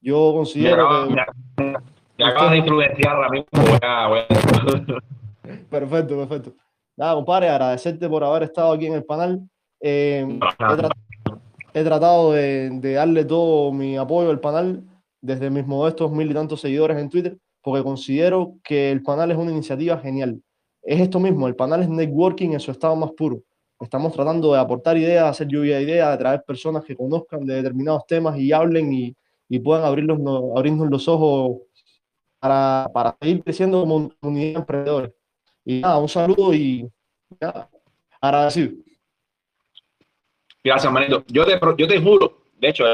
[0.00, 1.14] yo considero que...
[2.18, 3.46] Me acabas de influenciar ahora mismo.
[5.70, 6.54] perfecto, perfecto.
[6.96, 9.40] Nada, compadre, agradecerte por haber estado aquí en el panel.
[9.80, 10.38] Eh,
[11.74, 14.84] he tratado de, darle todo mi apoyo al panel
[15.20, 19.36] desde mis modestos mil y tantos seguidores en Twitter, porque considero que el panel es
[19.36, 20.40] una iniciativa genial.
[20.82, 23.42] Es esto mismo, el panel es networking en su estado más puro.
[23.80, 27.54] Estamos tratando de aportar ideas, hacer lluvia de ideas, de traer personas que conozcan de
[27.54, 29.16] determinados temas y hablen y,
[29.60, 30.18] puedan abrirlos,
[30.56, 31.60] abrirnos los ojos
[32.38, 35.12] para, para seguir creciendo como comunidad de emprendedores.
[35.64, 36.88] Y nada, un saludo y
[37.38, 37.68] nada,
[38.20, 38.72] agradecido.
[40.64, 41.24] Gracias, Manito.
[41.28, 42.84] Yo te, yo te juro, de hecho,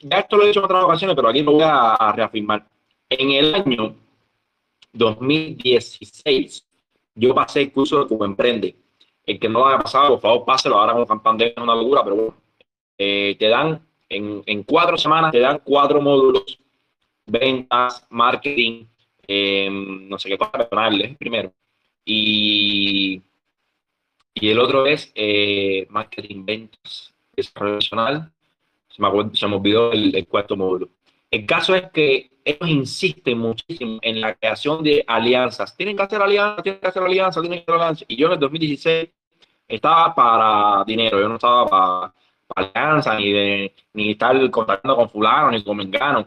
[0.00, 2.66] ya esto lo he dicho en otras ocasiones, pero aquí lo voy a, reafirmar.
[3.10, 3.94] En el año
[4.92, 6.66] 2016,
[7.14, 8.76] yo pasé el curso de Cuba Emprende.
[9.24, 10.78] El que no lo haya pasado, por favor, páselo.
[10.78, 12.36] Ahora con pandemia es una locura, pero bueno.
[12.96, 16.58] Eh, te dan, en, en, cuatro semanas, te dan cuatro módulos.
[17.26, 18.86] Ventas, marketing,
[19.26, 21.52] em, no sé qué cosa personales primero.
[22.04, 23.22] Y,
[24.34, 30.56] y el otro es eh, marketing, ventas, desarrollo se me, se me olvidó el, cuarto
[30.56, 30.88] módulo.
[31.30, 35.76] El caso es que ellos insisten muchísimo en la creación de alianzas.
[35.76, 38.04] Tienen que hacer alianzas, tienen que hacer alianzas, tienen que hacer alianzas.
[38.08, 39.10] Y yo en el 2016
[39.68, 42.14] estaba para dinero, yo no estaba para,
[42.56, 46.26] alianzas, ni, ni estar contactando con fulano, ni con mengano.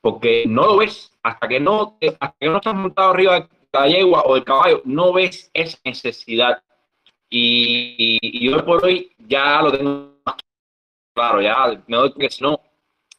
[0.00, 3.88] Porque no lo ves, hasta que no, hasta que no estás montado arriba de la
[3.88, 6.62] yegua o del caballo, no ves esa necesidad.
[7.28, 10.16] Y, y, hoy por hoy ya lo tengo
[11.12, 12.60] claro, ya me doy que si no,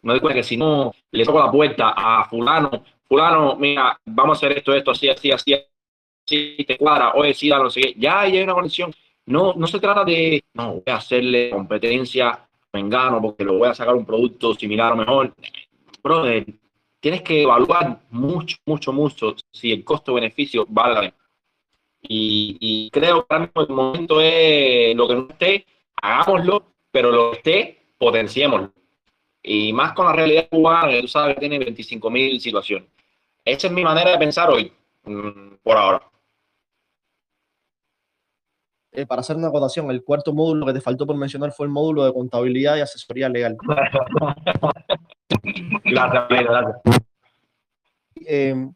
[0.08, 4.38] me doy cuenta que si no le toco la puerta a fulano, fulano, mira, vamos
[4.38, 8.22] a hacer esto, esto, así, así, así, así, te cuadra, oye, sí, no sé ya
[8.22, 8.94] hay una conexión.
[9.26, 13.68] No, no se trata de, no, voy a hacerle competencia a Mengano porque lo voy
[13.68, 15.34] a sacar un producto similar o mejor.
[16.02, 16.46] Brother,
[17.02, 21.14] tienes que evaluar mucho, mucho, mucho si el costo-beneficio vale
[22.02, 25.66] y, y, creo que ahora mismo el momento es lo que no esté,
[26.02, 28.72] hagámoslo, pero lo que esté, potenciémoslo.
[29.50, 32.90] Y más con la realidad cubana, que tú sabes que tiene 25 mil situaciones.
[33.46, 34.74] Esa es mi manera de pensar hoy,
[35.06, 36.02] mm, por ahora.
[38.92, 41.72] Eh, para hacer una acotación, el cuarto módulo que te faltó por mencionar fue el
[41.72, 43.56] módulo de contabilidad y asesoría legal.
[45.86, 46.82] gracias, gracias.
[48.26, 48.70] Eh,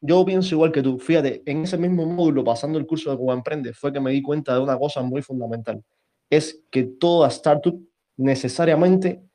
[0.00, 0.98] yo pienso igual que tú.
[0.98, 4.20] Fíjate, en ese mismo módulo, pasando el curso de Cuba Emprende, fue que me di
[4.20, 5.80] cuenta de una cosa muy fundamental.
[6.28, 7.80] Es que toda startup
[8.16, 9.27] necesariamente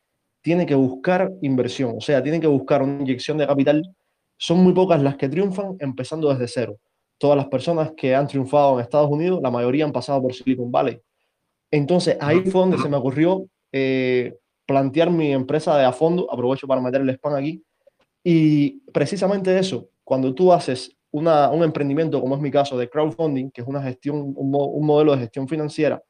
[0.43, 3.81] tiene que buscar inversión, o sea, tiene que buscar una inyección de capital.
[4.37, 6.77] Son muy pocas las que triunfan empezando desde cero.
[7.17, 10.69] Todas las personas que han triunfado en Estados Unidos, la mayoría han pasado por Silicon
[10.69, 10.99] Valley.
[11.71, 14.35] Entonces, ahí fue donde se me ocurrió eh,
[14.65, 17.63] plantear mi empresa de a fondo, aprovecho para meter el spam aquí,
[18.23, 23.49] Y precisamente eso, cuando tú haces una, un emprendimiento, como es mi caso, de crowdfunding,
[23.49, 26.03] que es una gestión, un, un modelo de gestión financiera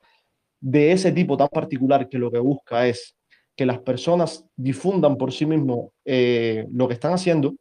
[0.60, 3.16] de ese tipo tan particular que lo que busca es
[3.56, 7.54] que las personas difundan por sí mismos eh, lo que están haciendo,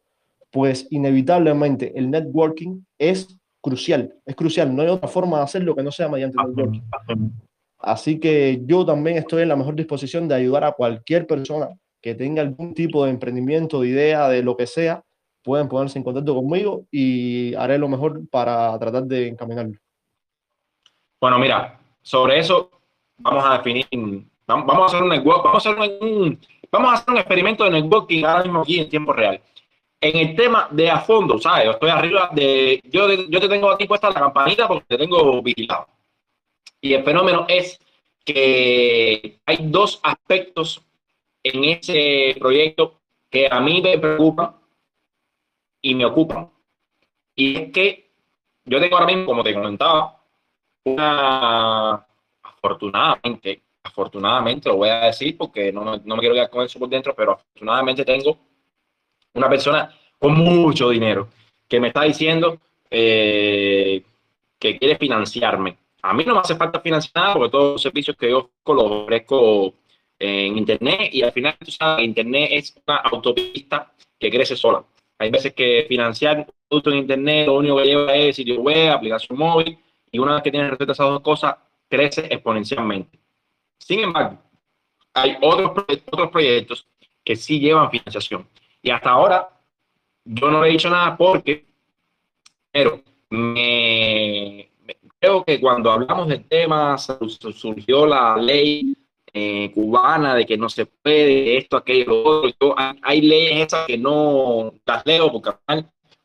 [0.51, 5.83] pues inevitablemente el networking es crucial, es crucial, no hay otra forma de hacerlo que
[5.83, 6.81] no sea mediante networking.
[7.79, 11.69] Así que yo también estoy en la mejor disposición de ayudar a cualquier persona
[12.01, 15.03] que tenga algún tipo de emprendimiento, de idea, de lo que sea,
[15.43, 19.77] pueden ponerse en contacto conmigo y haré lo mejor para tratar de encaminarlo.
[21.19, 22.69] Bueno, mira, sobre eso
[23.17, 23.85] vamos a definir,
[24.47, 26.39] vamos a hacer un network, vamos a hacer un,
[26.71, 29.41] vamos a hacer un experimento de networking ahora mismo aquí en tiempo real.
[30.01, 31.69] En el tema de a fondo, ¿sabes?
[31.69, 35.87] Estoy arriba de, yo, yo te tengo aquí puesta la campanita porque te tengo vigilado.
[36.81, 37.79] Y el fenómeno es
[38.25, 40.81] que hay dos aspectos
[41.41, 44.55] en ese proyecto que a mí me preocupan
[45.81, 46.49] y me ocupan.
[47.35, 48.11] Y es que
[48.65, 50.21] yo tengo ahora mismo, como te comentaba,
[50.85, 52.05] una,
[52.41, 56.89] afortunadamente, afortunadamente lo voy a decir porque no, no me quiero quedar con eso por
[56.89, 58.37] dentro, pero afortunadamente tengo
[59.33, 61.27] una persona con mucho dinero
[61.67, 62.59] que me está diciendo
[62.89, 64.03] eh,
[64.57, 65.77] que quiere financiarme.
[66.01, 69.73] A mí no me hace falta financiar porque todos los servicios que yo los ofrezco
[70.19, 74.83] en Internet y al final, tú sabes, Internet es una autopista que crece sola.
[75.17, 78.91] Hay veces que financiar un producto en Internet lo único que lleva es sitio web,
[78.91, 79.77] aplicación móvil
[80.11, 81.55] y una vez que tienes respeto a esas dos cosas,
[81.89, 83.22] crece exponencialmente.
[83.85, 84.37] Sin embargo,
[85.13, 86.87] hay otros, otros proyectos
[87.23, 88.47] que sí llevan financiación.
[88.81, 89.49] Y hasta ahora
[90.23, 91.65] yo no he dicho nada porque,
[92.71, 94.69] pero me,
[95.19, 98.95] creo que cuando hablamos del tema surgió la ley
[99.33, 102.75] eh, cubana de que no se puede esto, aquello, otro.
[102.77, 105.51] hay, leyes esas que no las leo porque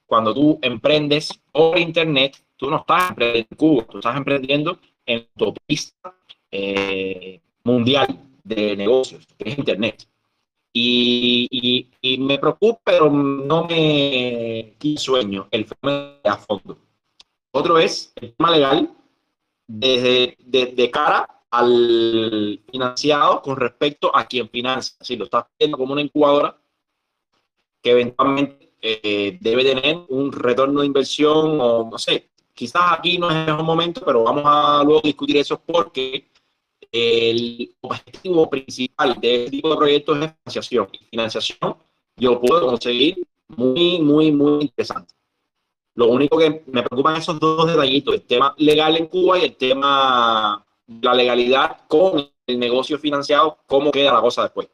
[0.06, 5.26] cuando tú emprendes por internet, tú no estás emprendiendo en Cuba, tú estás emprendiendo en
[5.36, 6.14] tu pista
[6.50, 8.08] eh, mundial
[8.42, 10.06] de negocios, que es internet.
[10.72, 16.78] Y, y, me preocupa, pero no me sueño el fenómeno a fondo.
[17.52, 18.90] Otro es el tema legal
[19.66, 20.36] desde
[20.74, 24.96] de cara al financiado con respecto a quien financia.
[25.00, 26.56] Si lo estás viendo como una incubadora
[27.82, 33.30] que eventualmente eh, debe tener un retorno de inversión o no sé, quizás aquí no
[33.30, 36.28] es el momento, pero vamos a luego discutir eso porque
[36.93, 40.89] el objetivo principal de este tipo de proyectos es financiación.
[40.93, 41.76] Y financiación
[42.16, 43.16] yo puedo conseguir
[43.49, 45.14] muy, muy, muy interesante.
[45.95, 49.57] Lo único que me preocupan esos dos detallitos, el tema legal en Cuba y el
[49.57, 50.64] tema
[51.03, 54.68] la legalidad con el negocio financiado, cómo queda la cosa después.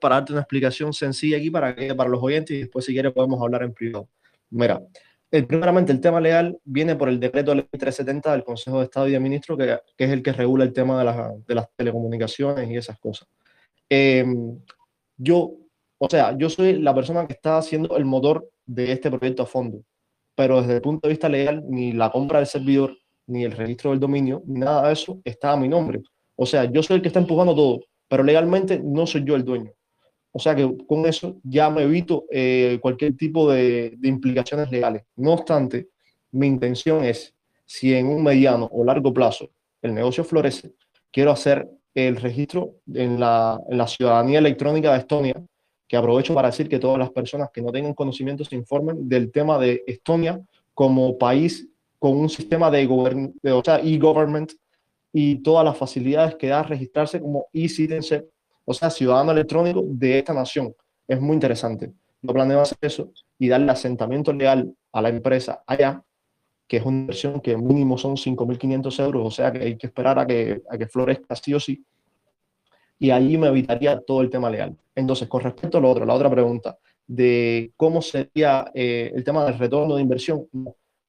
[0.00, 3.12] Para darte una explicación sencilla aquí para, que, para los oyentes y después si quieres
[3.12, 4.08] podemos hablar en privado.
[4.50, 4.82] Mira,
[5.32, 9.08] el, primeramente el tema legal viene por el decreto ley 370 del Consejo de Estado
[9.08, 12.76] y de Ministros, que, es el que regula el tema de, de las telecomunicaciones y
[12.76, 13.26] esas cosas.
[13.88, 14.58] Em,
[15.16, 15.54] yo,
[15.98, 19.46] o sea, yo soy la persona que está haciendo el motor de este proyecto a
[19.46, 19.82] fondo,
[20.34, 23.90] pero desde el punto de vista legal, ni la compra del servidor, ni el registro
[23.90, 26.02] del dominio, ni nada de eso está a mi nombre.
[26.36, 29.44] O sea, yo soy el que está empujando todo, pero legalmente no soy yo el
[29.44, 29.72] dueño.
[30.32, 35.04] O sea que con eso ya me evito eh, cualquier tipo de, de, implicaciones legales.
[35.16, 35.88] No obstante,
[36.30, 37.34] mi intención es,
[37.66, 39.50] si en un mediano o largo plazo
[39.82, 40.72] el negocio florece,
[41.10, 45.34] quiero hacer el registro en la, en la ciudadanía electrónica de Estonia,
[45.86, 49.30] que aprovecho para decir que todas las personas que no tengan conocimiento se informen del
[49.30, 50.40] tema de Estonia
[50.72, 51.68] como país
[51.98, 52.88] con un sistema de,
[53.42, 54.52] de o sea, e-government
[55.12, 58.24] y todas las facilidades que da registrarse como e-citizen,
[58.64, 60.74] o sea, ciudadano electrónico de esta nación.
[61.06, 61.92] Es muy interesante.
[62.22, 66.02] Yo planeo hacer eso y darle asentamiento legal a la empresa allá,
[66.68, 70.18] que es una inversión que mínimo son 5.500 euros, o sea que hay que esperar
[70.18, 71.84] a que, a que florezca sí o sí.
[72.98, 74.76] Y allí me evitaría todo el tema legal.
[74.94, 79.44] Entonces, con respecto a lo otro, la otra pregunta de cómo sería eh, el tema
[79.44, 80.46] del retorno de inversión,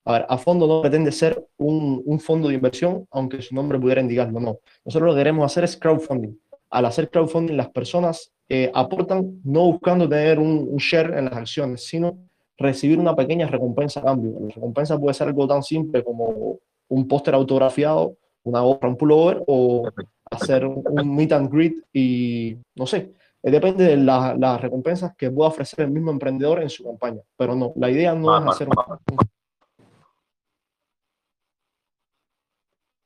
[0.05, 3.79] a ver, a fondo no pretende ser un, un, fondo de inversión, aunque su nombre
[3.79, 4.57] pudiera indicarlo, no.
[4.83, 6.35] Nosotros lo que queremos hacer es crowdfunding.
[6.73, 11.35] Al hacer crowdfunding, las personas eh, aportan no buscando tener un, un, share en las
[11.35, 12.17] acciones, sino
[12.57, 14.39] recibir una pequeña recompensa a cambio.
[14.39, 19.43] La recompensa puede ser algo tan simple como un póster autografiado, una obra, un pullover
[19.45, 19.87] o
[20.31, 23.13] hacer un, un, meet and greet y no sé.
[23.43, 27.21] Eh, depende de las la recompensas que pueda ofrecer el mismo emprendedor en su campaña.
[27.37, 28.75] Pero no, la idea no es hacer un,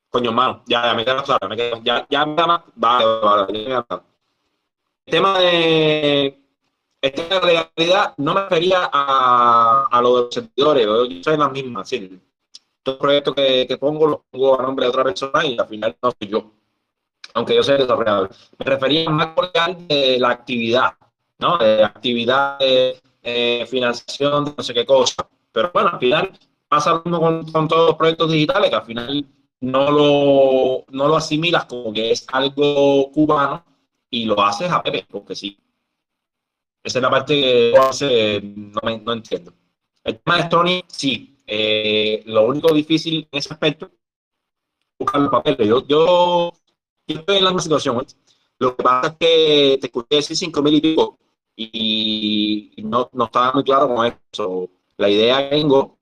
[0.10, 2.62] Coño, mano, ya, ya me queda claro, me queda, ya, ya me da más.
[2.76, 3.86] Vale, vale, vale,
[5.06, 6.42] El tema de.
[7.02, 11.84] el tema de legalidad no me refería a, a los servidores, yo soy la misma,
[11.86, 12.20] sí.
[12.84, 15.96] Todo proyecto que, que pongo lo pongo a nombre de otra persona y al final
[16.02, 16.52] no soy yo,
[17.34, 18.30] aunque yo sea desarrollador.
[18.58, 20.94] Me refería más por de la actividad,
[21.40, 21.58] ¿no?
[21.58, 25.28] De actividad de eh, financiación, no sé qué cosa.
[25.52, 26.32] Pero bueno, al final
[26.70, 29.26] pasa lo mismo con, con todos los proyectos digitales, que al final
[29.62, 33.64] no lo, no lo asimilas como que es algo cubano
[34.10, 35.58] y lo haces a Pepe, porque sí.
[36.84, 39.54] Esa es la parte que no, me, no entiendo.
[40.04, 41.38] El tema de Estonia, sí.
[41.46, 43.90] Eh, lo único difícil en ese aspecto
[45.00, 45.68] buscar los papeles.
[45.68, 46.54] Yo, yo,
[47.06, 48.06] estoy en la misma situación.
[48.60, 51.20] Lo que pasa es que te escuché decir cinco mil y pico
[51.56, 54.70] y, no, no, estaba muy claro con eso.
[54.98, 55.98] La idea que tengo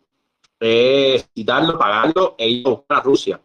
[0.59, 3.41] es quitarlo, pagarlo e ir a buscar a Rusia.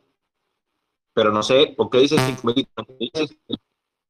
[1.21, 2.67] Pero no sé por qué dice cinco mil.
[2.75, 3.21] Voy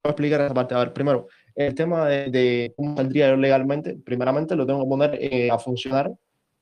[0.04, 0.76] a explicar esa parte.
[0.76, 1.26] A ver, primero,
[1.56, 6.12] el tema de, cómo saldría legalmente, primeramente lo tengo que poner eh, a funcionar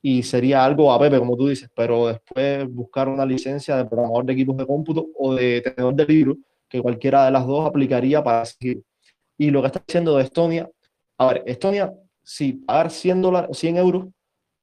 [0.01, 4.25] y sería algo a Pepe, como tú dices, pero después buscar una licencia de programador
[4.25, 8.23] de equipos de cómputo o de tenedor de libros, que cualquiera de las dos aplicaría
[8.23, 8.81] para seguir.
[9.37, 10.67] Y lo que está diciendo de Estonia,
[11.19, 11.93] a ver, Estonia,
[12.23, 14.07] si pagar 100, dólares, 100 euros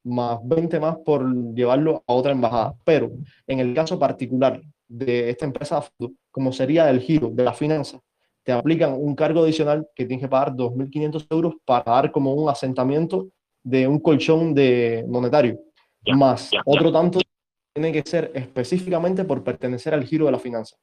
[0.03, 3.13] más 20 más por llevarlo a otra embajada, pero
[3.47, 5.85] en el caso particular de esta empresa,
[6.31, 8.01] como sería del giro, de la finanza,
[8.43, 12.49] te aplican un cargo adicional que tienes que pagar 2.500 euros para dar como un
[12.49, 13.29] asentamiento
[13.63, 15.59] de un colchón de monetario.
[16.15, 17.19] más otro tanto
[17.75, 20.77] tiene que ser específicamente por pertenecer al giro de la finanza.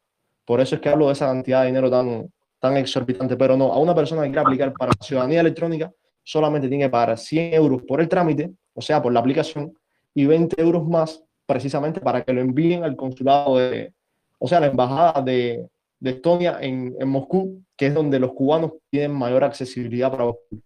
[0.45, 3.37] Por eso es que hablo de esa cantidad de dinero tan, tan exorbitante.
[3.37, 7.17] Pero no, a una persona que quiera aplicar para ciudadanía electrónica solamente tiene que pagar
[7.17, 9.73] 100 euros por el trámite, o sea, por la aplicación,
[10.13, 13.93] y 20 euros más precisamente para que lo envíen al consulado de,
[14.39, 18.73] o sea, la embajada de, de Estonia en, en, Moscú, que es donde los cubanos
[18.89, 20.61] tienen mayor accesibilidad para Moscú.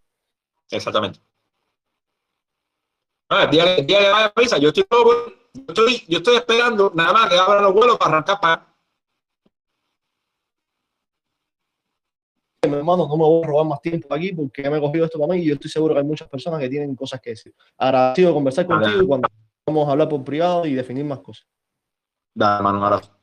[0.70, 1.20] Exactamente.
[3.30, 6.92] Ah, el día, el día que vaya a yo estoy, yo estoy, yo estoy esperando
[6.96, 8.68] nada más que abran los vuelos para arrancar para.
[12.68, 15.20] Mi hermano, no me voy a robar más tiempo aquí porque me he cogido esto
[15.20, 17.54] para mí y yo estoy seguro que hay muchas personas que tienen cosas que decir.
[17.78, 19.30] Agradecido conversar contigo y cuando
[19.68, 21.46] vamos a hablar por privado y definir más cosas.
[22.34, 23.20] Dale, hermano, un abrazo.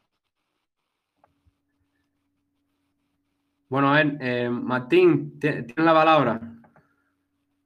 [3.68, 6.40] Bueno, a ver, eh, Martín, tienes la palabra.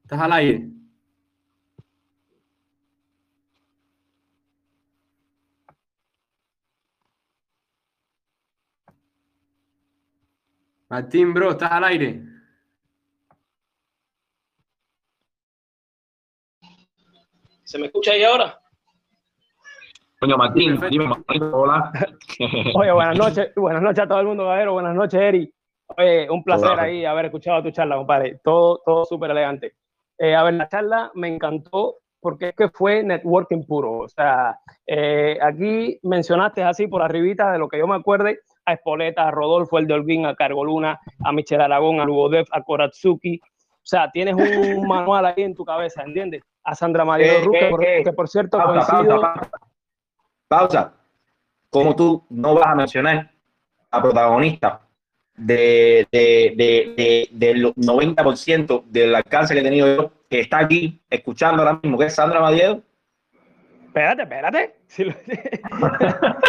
[0.05, 0.69] ¿Estás al aire?
[10.89, 12.23] Martín, bro, ¿estás al aire?
[17.65, 18.68] ¿Se me escucha ahí ahora?
[20.21, 21.93] Coño, Martín, dime, Martín, hola.
[22.75, 25.55] Oye, buenas noches, buenas noches a todo el mundo, Gabero, buenas noches, Eri.
[25.97, 28.41] Oye, un placer ahí haber escuchado tu charla, compadre.
[28.43, 29.75] Todo, todo súper elegante.
[30.19, 33.99] Eh, a ver, la charla me encantó porque es que fue networking puro.
[33.99, 34.59] O sea,
[34.89, 39.31] eh, aquí mencionaste así por arribita de lo que yo me acuerde a Espoleta, a
[39.31, 43.41] Rodolfo, el de Olguín, a Cargoluna, a Michel Aragón, a Lugodev, a Koratsuki.
[43.41, 46.43] O sea, tienes un manual ahí en tu cabeza, ¿entiendes?
[46.65, 49.21] A Sandra María eh, que, que, por cierto pausa, coincido...
[49.21, 49.68] Pausa, pausa.
[51.71, 53.31] ¿Cómo tú no vas a mencionar
[53.91, 54.81] a protagonista
[55.37, 61.63] de, de, de, del 90% del alcance que he tenido yo, que está aquí escuchando
[61.63, 62.83] ahora mismo, que es Sandra Madiedo?
[63.87, 64.75] Espérate, espérate.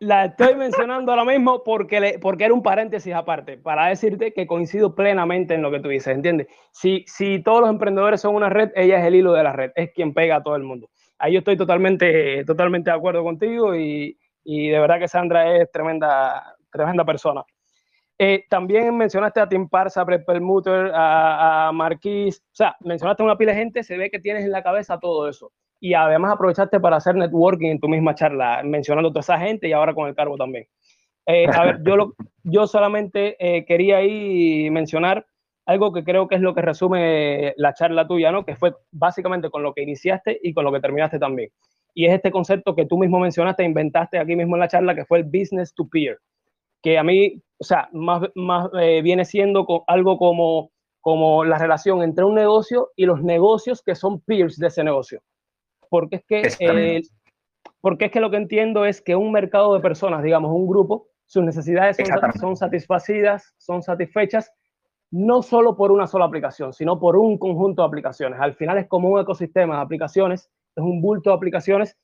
[0.00, 4.46] la estoy mencionando ahora mismo porque, le, porque era un paréntesis aparte, para decirte que
[4.46, 6.46] coincido plenamente en lo que tú dices, ¿entiendes?
[6.70, 9.72] Si, si todos los emprendedores son una red, ella es el hilo de la red,
[9.74, 10.88] es quien pega a todo el mundo.
[11.20, 15.70] Ahí yo estoy totalmente, totalmente de acuerdo contigo y, y de verdad que Sandra es
[15.70, 17.44] tremenda, tremenda persona.
[18.18, 23.26] Eh, también mencionaste a Tim Parsa, a Brett a, a Marquis, o sea, mencionaste a
[23.26, 25.52] una pila de gente, se ve que tienes en la cabeza todo eso.
[25.80, 29.68] Y además aprovechaste para hacer networking en tu misma charla, mencionando a toda esa gente
[29.68, 30.66] y ahora con el cargo también.
[31.24, 35.24] Eh, a ver, yo, lo, yo solamente eh, quería ahí mencionar
[35.66, 38.44] algo que creo que es lo que resume la charla tuya, ¿no?
[38.44, 41.50] Que fue básicamente con lo que iniciaste y con lo que terminaste también.
[41.94, 45.04] Y es este concepto que tú mismo mencionaste, inventaste aquí mismo en la charla, que
[45.04, 46.18] fue el business to peer
[46.82, 50.70] que a mí, o sea, más, más eh, viene siendo algo como,
[51.00, 55.22] como la relación entre un negocio y los negocios que son peers de ese negocio.
[55.88, 57.02] Porque es que, eh,
[57.80, 61.08] porque es que lo que entiendo es que un mercado de personas, digamos, un grupo,
[61.26, 64.52] sus necesidades son, son satisfacidas, son satisfechas,
[65.10, 68.40] no solo por una sola aplicación, sino por un conjunto de aplicaciones.
[68.40, 71.96] Al final es como un ecosistema de aplicaciones, es un bulto de aplicaciones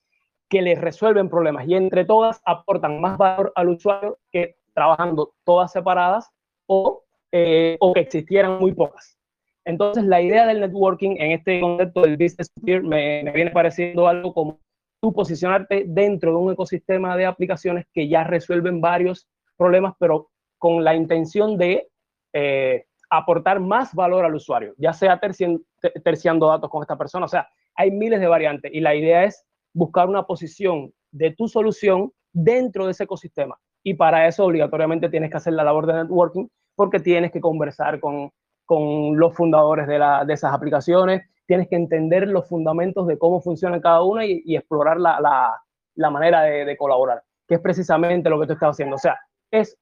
[0.49, 5.73] que les resuelven problemas y entre todas aportan más valor al usuario que trabajando todas
[5.73, 6.31] separadas
[6.66, 9.16] o, eh, o que existieran muy pocas.
[9.65, 14.33] Entonces, la idea del networking en este concepto del business peer me, viene pareciendo algo
[14.33, 14.61] como
[15.01, 19.27] tú posicionarte dentro de un ecosistema de aplicaciones que ya resuelven varios
[19.57, 21.89] problemas, pero con la intención de
[22.33, 27.27] eh, aportar más valor al usuario, ya sea terciando datos con esta persona.
[27.27, 31.49] O sea, hay miles de variantes y la idea es buscar una posición de tu
[31.49, 33.57] solución dentro de ese ecosistema.
[33.83, 38.01] Y para eso obligatoriamente tienes que hacer la labor de networking porque tienes que conversar
[38.01, 38.31] con,
[38.65, 43.41] con los fundadores de, la, de, esas aplicaciones, tienes que entender los fundamentos de cómo
[43.41, 45.62] funciona cada una y, explorar la, la,
[45.95, 48.97] la manera de, de, colaborar, que es precisamente lo que tú estás haciendo.
[48.97, 49.19] O sea,
[49.51, 49.78] es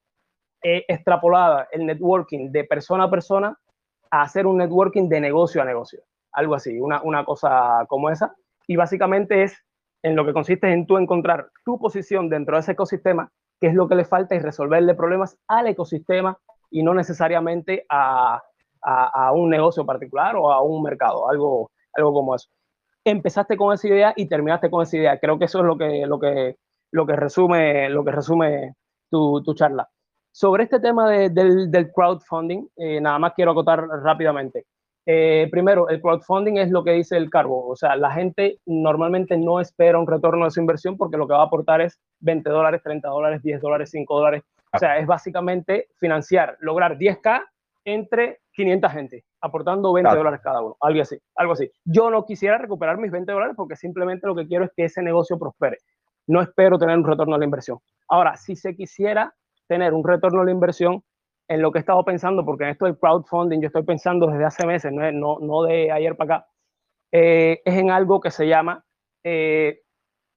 [0.67, 3.59] eh, extrapolada el networking de persona a persona
[4.11, 6.01] a hacer un networking de negocio a negocio.
[6.33, 8.35] Algo así, una, una cosa como esa.
[8.67, 9.63] Y básicamente es
[10.03, 13.31] en lo que consiste en tú encontrar tu posición dentro de ese ecosistema,
[13.61, 16.39] qué es lo que le falta y resolverle problemas al ecosistema
[16.71, 18.43] y no necesariamente a,
[18.83, 22.49] a, a, un negocio particular o a un mercado, algo, algo como eso.
[23.05, 25.19] Empezaste con esa idea y terminaste con esa idea.
[25.19, 26.57] Creo que eso es lo que, lo que,
[26.91, 28.75] lo que resume, lo que resume
[29.11, 29.91] tu, tu charla.
[30.37, 34.67] Sobre este tema de, del, del, crowdfunding, eh, nada más quiero acotar rápidamente.
[35.07, 37.69] Eh, primero, el crowdfunding es lo que dice el cargo.
[37.69, 41.35] O sea, la gente normalmente no espera un retorno de su inversión porque lo que
[41.35, 44.43] va a aportar es 20 dólares, 30 dólares, 10 dólares, 5 dólares.
[44.73, 47.45] O sea, es básicamente financiar, lograr 10K
[47.85, 50.19] entre 500 gente, aportando 20 claro.
[50.19, 50.77] dólares cada uno.
[50.81, 51.71] Algo así, algo así.
[51.85, 55.01] Yo no quisiera recuperar mis 20 dólares porque simplemente lo que quiero es que ese
[55.01, 55.79] negocio prospere.
[56.27, 57.79] No espero tener un retorno a la inversión.
[58.09, 59.33] Ahora, si se quisiera
[59.67, 61.03] tener un retorno a la inversión,
[61.49, 64.45] en lo que he estado pensando, porque en esto del crowdfunding yo estoy pensando desde
[64.45, 66.47] hace meses, no, no, no de ayer para acá,
[67.13, 68.85] eh, es en algo que se llama
[69.23, 69.83] eh,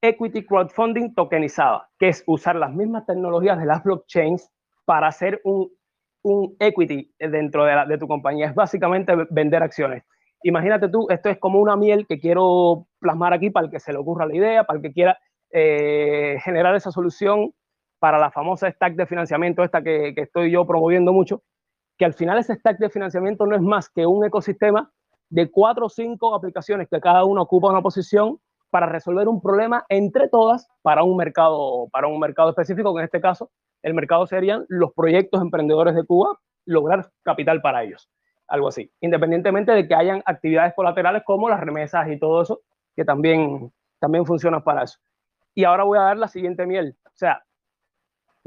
[0.02, 4.52] equity crowdfunding tokenizada, que es usar las mismas tecnologías de las blockchains
[4.86, 5.72] para hacer un,
[6.24, 8.48] un equity dentro de, la, de, tu compañía.
[8.48, 10.04] Es básicamente vender acciones.
[10.44, 13.92] Imagínate tú, esto es como una miel que quiero plasmar aquí para el que se
[13.92, 15.18] le ocurra la idea, para el que quiera
[15.52, 17.54] eh, generar esa solución
[18.00, 21.44] para la famosa stack de financiamiento esta que, estoy yo promoviendo mucho,
[21.98, 24.92] que al final ese stack de financiamiento no es más que un ecosistema
[25.30, 29.86] de cuatro o cinco aplicaciones que cada uno ocupa una posición para resolver un problema
[29.90, 33.50] entre todas para un mercado, para un mercado específico, que en este caso
[33.82, 38.10] el mercado serían los proyectos emprendedores de Cuba, lograr capital para ellos,
[38.48, 42.62] algo así, independientemente de que hayan actividades colaterales como las remesas y todo eso,
[42.96, 45.00] que también, también funcionan para eso.
[45.56, 47.44] Y ahora voy a dar la siguiente miel, o sea,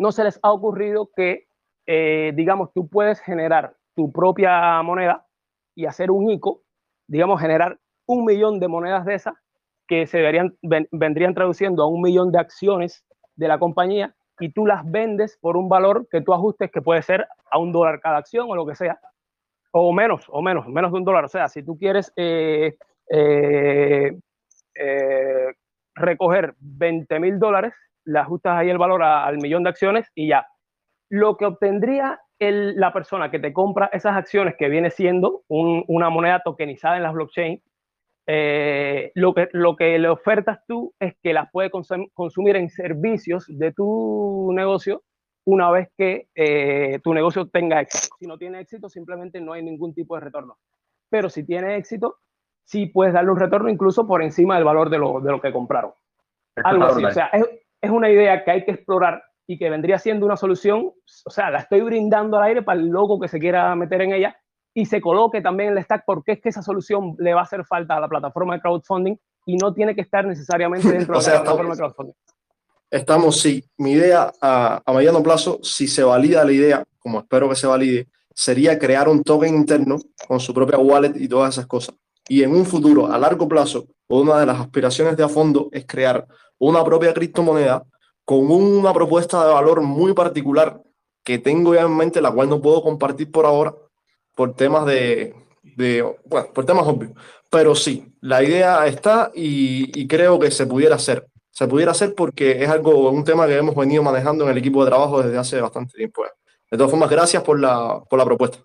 [0.01, 1.47] no se les ha ocurrido que,
[1.87, 5.27] eh, digamos, tú puedes generar tu propia moneda
[5.75, 6.63] y hacer un ICO,
[7.07, 9.35] digamos, generar un millón de monedas de esas
[9.87, 13.05] que se verían, ven, vendrían traduciendo a un millón de acciones
[13.37, 17.03] de la compañía y tú las vendes por un valor que tú ajustes que puede
[17.03, 18.99] ser a un dólar cada acción o lo que sea,
[19.71, 21.27] o menos, o menos, menos de un dólar.
[21.27, 22.75] O sea, si tú quieres eh,
[23.11, 24.13] eh,
[25.95, 27.75] recoger 20 mil dólares,
[28.11, 30.47] le ajustas ahí el valor a, al millón de acciones y ya.
[31.09, 35.85] Lo que obtendría el, la persona que te compra esas acciones, que viene siendo un,
[35.89, 37.63] una moneda tokenizada en las blockchain,
[38.27, 42.71] eh, lo, que, lo que le ofertas tú es que las puede consum consumir en
[42.71, 45.03] servicios de tu negocio
[45.45, 48.15] una vez que eh, tu negocio tenga éxito.
[48.19, 50.59] Si no tiene éxito, simplemente no hay ningún tipo de retorno.
[51.09, 52.19] Pero si tiene éxito,
[52.65, 55.53] sí puedes darle un retorno incluso por encima del valor de lo, de lo que
[55.53, 55.93] compraron.
[56.63, 57.05] Algo así.
[57.05, 57.45] O sea, es,
[57.81, 60.93] es una idea que hay que explorar y que vendría siendo una solución,
[61.25, 64.13] o sea, la estoy brindando al aire para el loco que se quiera meter en
[64.13, 64.37] ella
[64.75, 67.45] y se coloque también en el stack porque es que esa solución le va a
[67.45, 69.17] hacer falta a la plataforma de crowdfunding
[69.47, 72.15] y no tiene que estar necesariamente dentro o sea, de la plataforma de crowdfunding.
[72.91, 73.65] Estamos, sí.
[73.79, 77.67] Mi idea a, a, mediano plazo, si se valida la idea, como espero que se
[77.67, 81.95] valide, sería crear un token interno con su propia wallet y todas esas cosas.
[82.29, 85.85] Y en un futuro, a largo plazo, una de las aspiraciones de a fondo es
[85.87, 86.27] crear
[86.61, 87.83] una propia criptomoneda
[88.25, 90.81] con una propuesta de valor muy particular
[91.25, 93.75] que tengo ya en mente, la cual no puedo compartir por ahora
[94.37, 97.13] por temas de, de bueno, por temas obvios.
[97.51, 101.27] Pero sí, la idea está y, creo que se pudiera hacer.
[101.51, 104.85] Se pudiera hacer porque es algo, un tema que hemos venido manejando en el equipo
[104.85, 106.23] de trabajo desde hace bastante tiempo.
[106.71, 108.59] De todas formas, gracias por la, por la propuesta.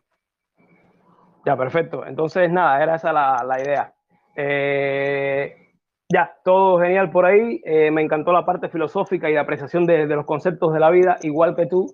[1.46, 2.06] Ya, perfecto.
[2.06, 3.94] Entonces, nada, era esa la, la idea.
[4.36, 5.65] Eh,
[6.12, 7.62] ya, todo genial por ahí.
[7.66, 11.18] Eh, me encantó la parte filosófica y de apreciación de, los conceptos de la vida,
[11.22, 11.88] igual que tú.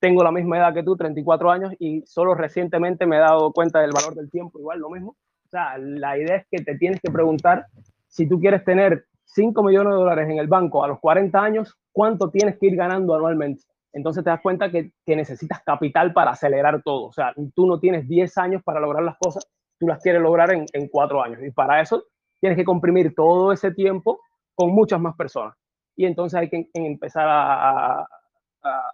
[0.00, 3.80] Tengo la misma edad que tú, 34 años, y solo recientemente me he dado cuenta
[3.80, 5.10] del valor del tiempo, igual lo mismo.
[5.10, 7.66] O sea, la idea es que te tienes que preguntar
[8.06, 11.76] si tú quieres tener 5 millones de dólares en el banco a los 40 años,
[11.92, 13.62] ¿cuánto tienes que ir ganando anualmente?
[13.92, 17.06] Entonces te das cuenta que, que necesitas capital para acelerar todo.
[17.06, 19.46] O sea, tú no tienes 10 años para lograr las cosas,
[19.78, 21.40] tú las quieres lograr en, en cuatro años.
[21.42, 22.04] Y para eso
[22.40, 24.20] tienes que comprimir todo ese tiempo
[24.54, 25.54] con muchas más personas.
[25.96, 28.00] Y entonces hay que empezar a,
[28.62, 28.92] a,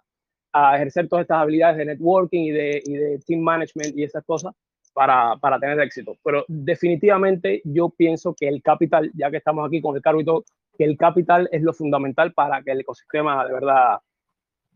[0.53, 4.23] a, ejercer todas estas habilidades de networking y de, y de team management y esas
[4.25, 4.53] cosas
[4.93, 6.17] para, para, tener éxito.
[6.23, 10.25] Pero definitivamente yo pienso que el capital, ya que estamos aquí con el cargo y
[10.25, 10.45] todo,
[10.77, 13.99] que el capital es lo fundamental para que el ecosistema de verdad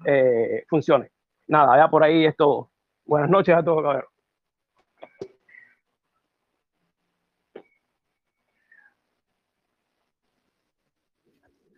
[0.05, 1.09] eh, funcione.
[1.47, 2.69] Nada, ya por ahí esto.
[3.05, 4.05] Buenas noches a todos, cabrón.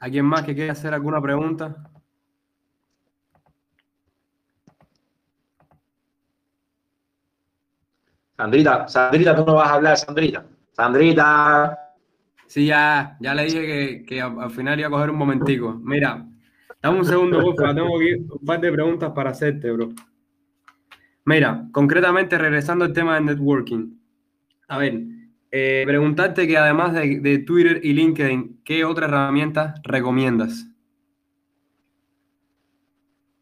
[0.01, 1.75] ¿Alguien más que quiera hacer alguna pregunta?
[8.35, 10.43] Sandrita, Sandrita, tú no vas a hablar, Sandrita.
[10.71, 11.77] Sandrita.
[12.47, 15.79] Sí, ya, ya le dije que, que al final iba a coger un momentico.
[15.83, 16.25] Mira,
[16.81, 19.89] dame un segundo, porfa, tengo aquí un par de preguntas para hacerte, bro.
[21.25, 23.99] Mira, concretamente regresando al tema del networking.
[24.67, 24.99] A ver,
[25.51, 30.65] eh, preguntarte que además de, Twitter y LinkedIn, ¿qué otras herramientas recomiendas?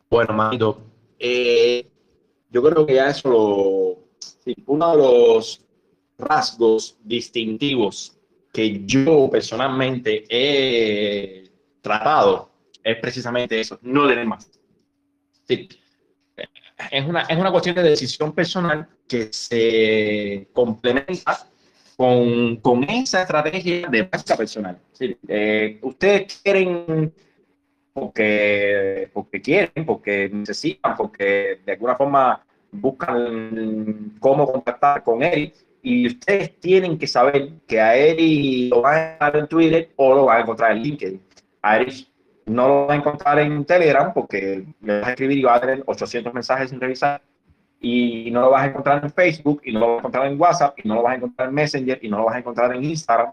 [0.09, 0.81] Bueno, manito,
[1.19, 1.87] eh,
[2.49, 3.99] yo creo que ya eso lo,
[4.43, 5.63] sí, uno de los
[6.17, 8.17] rasgos distintivos
[8.51, 11.47] que yo personalmente he
[11.81, 12.49] tratado
[12.83, 14.49] es precisamente eso, no leer más.
[15.47, 21.47] Es, una, es una cuestión de decisión personal que se complementa
[21.99, 24.79] con, con esa estrategia de práctica personal.
[25.27, 27.13] Eh, ustedes quieren
[27.91, 35.51] porque, porque quieren, porque necesitan, porque de alguna forma buscan cómo contactar con él
[35.81, 40.15] y ustedes tienen que saber que a Eric lo van a encontrar en Twitter o
[40.15, 41.21] lo van a encontrar en LinkedIn.
[41.61, 42.07] A Eric
[42.45, 45.59] no lo va a encontrar en Telegram porque le vas a escribir y va a
[45.59, 47.21] tener 800 mensajes sin revisar.
[47.81, 50.41] Y no lo vas a encontrar en Facebook, y no lo vas a encontrar en
[50.41, 52.75] WhatsApp, y no lo vas a encontrar en Messenger, y no lo vas a encontrar
[52.75, 53.31] en Instagram.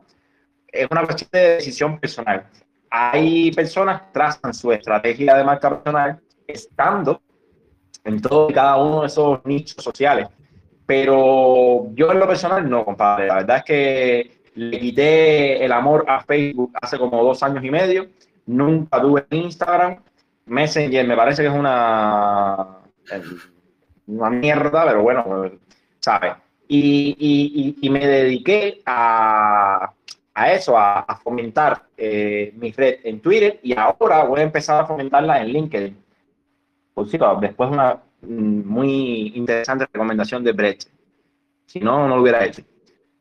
[0.68, 2.47] Es una cuestión de decisión personal.
[2.90, 7.20] Hay personas que trazan su estrategia de marca personal estando
[8.05, 10.28] en todo y cada uno de esos nichos sociales.
[10.86, 13.27] Pero yo en lo personal no, compadre.
[13.27, 17.70] La verdad es que le quité el amor a Facebook hace como dos años y
[17.70, 18.06] medio.
[18.47, 19.98] Nunca tuve Instagram.
[20.47, 22.78] Messenger me parece que es una,
[24.06, 25.50] una mierda, pero bueno,
[26.00, 26.34] ¿sabes?
[26.68, 29.92] Y, y, y, me dediqué a,
[30.34, 34.80] a eso, a, a fomentar eh, mi red en Twitter y ahora voy a empezar
[34.82, 35.96] a fomentarla en LinkedIn.
[36.94, 40.84] Por cierto, después una muy interesante recomendación de Brett.
[41.66, 42.62] Si no, no lo hubiera hecho.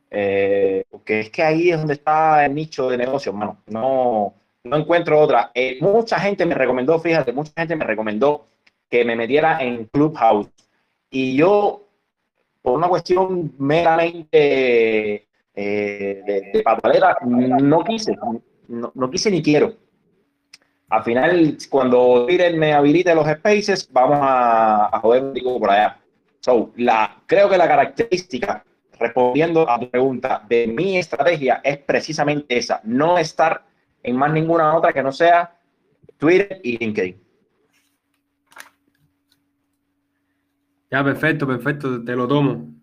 [0.10, 3.58] Eh, porque es que ahí es donde está el nicho de negocio, hermano.
[3.68, 4.34] No,
[4.64, 5.52] no encuentro otra.
[5.54, 8.48] Eh, mucha gente me recomendó, fíjate, mucha gente me recomendó
[8.90, 10.50] que me metiera en Clubhouse.
[11.16, 11.88] Y yo,
[12.62, 16.64] por una cuestión meramente eh, de, de
[17.62, 18.18] no quise,
[18.68, 19.76] no, no quise ni quiero
[20.90, 26.00] al final, cuando Twitter me habilite los spaces, vamos a, a joder digo por allá.
[26.40, 28.64] So, la, creo que la característica,
[29.00, 33.66] respondiendo a tu pregunta, de mi estrategia es precisamente esa, no estar
[34.04, 35.58] en más ninguna otra que no sea
[36.18, 37.25] Twitter y LinkedIn.
[41.04, 42.74] Perfecto, perfecto, te lo tomo.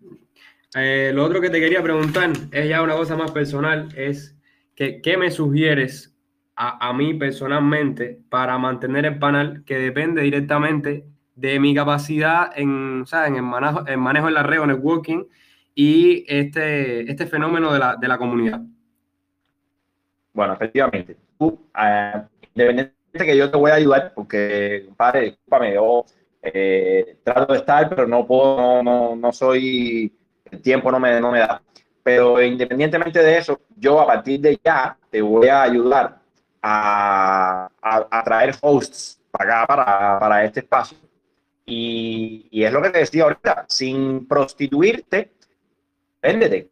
[0.75, 4.35] Eh, lo otro que te quería preguntar es ya una cosa más personal, es
[4.75, 6.15] que, ¿qué me sugieres
[6.55, 13.03] a, a, mí personalmente para mantener el panel que depende directamente de mi capacidad en,
[13.03, 15.25] o en el manejo, en manejo en la red o networking
[15.75, 18.61] y este, este fenómeno de la, de la comunidad.
[20.33, 21.17] Bueno, efectivamente.
[21.37, 26.05] Tú, uh, que yo te voy a ayudar, porque, padre, discúlpame, yo
[26.43, 30.13] eh, trato de estar, pero no puedo, no, no, soy,
[30.51, 31.61] el tiempo no me, no me da.
[32.03, 36.19] Pero independientemente de eso, yo a partir de ya te voy a ayudar
[36.61, 40.97] a, a, a traer hosts para acá, para, para este espacio.
[41.65, 45.31] Y, y, es lo que te decía ahorita, sin prostituirte,
[46.21, 46.69] véndete.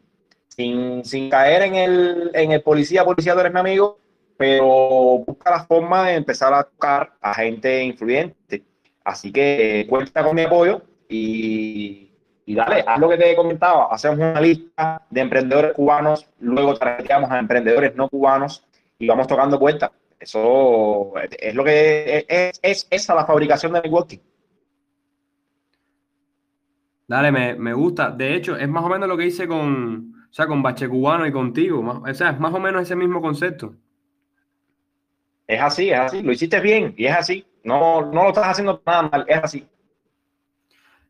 [0.49, 3.99] Sin, sin caer en el, en el policía, policía, tú eres mi amigo,
[4.38, 8.64] pero busca la forma de empezar a tocar a gente influyente.
[9.03, 12.11] Así que cuenta con mi apoyo y,
[12.45, 16.75] y dale, haz lo que te he comentado, hacemos una lista de emprendedores cubanos, luego
[16.75, 18.63] traemos a emprendedores no cubanos
[18.99, 19.91] y vamos tocando puertas.
[20.19, 24.19] Eso es lo que es, es, esa la fabricación de networking.
[27.07, 28.11] Dale, me, me, gusta.
[28.11, 31.25] De hecho, es más o menos lo que hice con, o sea, con Bache Cubano
[31.25, 32.01] y contigo.
[32.05, 33.73] o sea, es más o menos ese mismo concepto.
[35.47, 36.21] Es así, es así.
[36.21, 37.45] Lo hiciste bien y es así.
[37.63, 39.67] No, no lo estás haciendo nada mal, es así.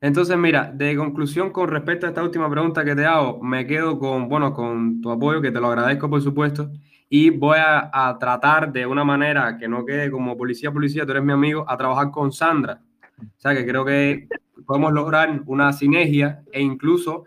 [0.02, 4.00] Entonces, mira, de conclusión con respecto a esta última pregunta que te hago, me quedo
[4.00, 6.72] con, bueno, con tu apoyo, que te lo agradezco por supuesto,
[7.08, 11.24] y voy a, tratar de una manera que no quede como policía, policía, tú eres
[11.24, 12.82] mi amigo, a trabajar con Sandra.
[13.20, 14.28] O sea, que creo que
[14.66, 17.26] podemos lograr una sinergia e incluso,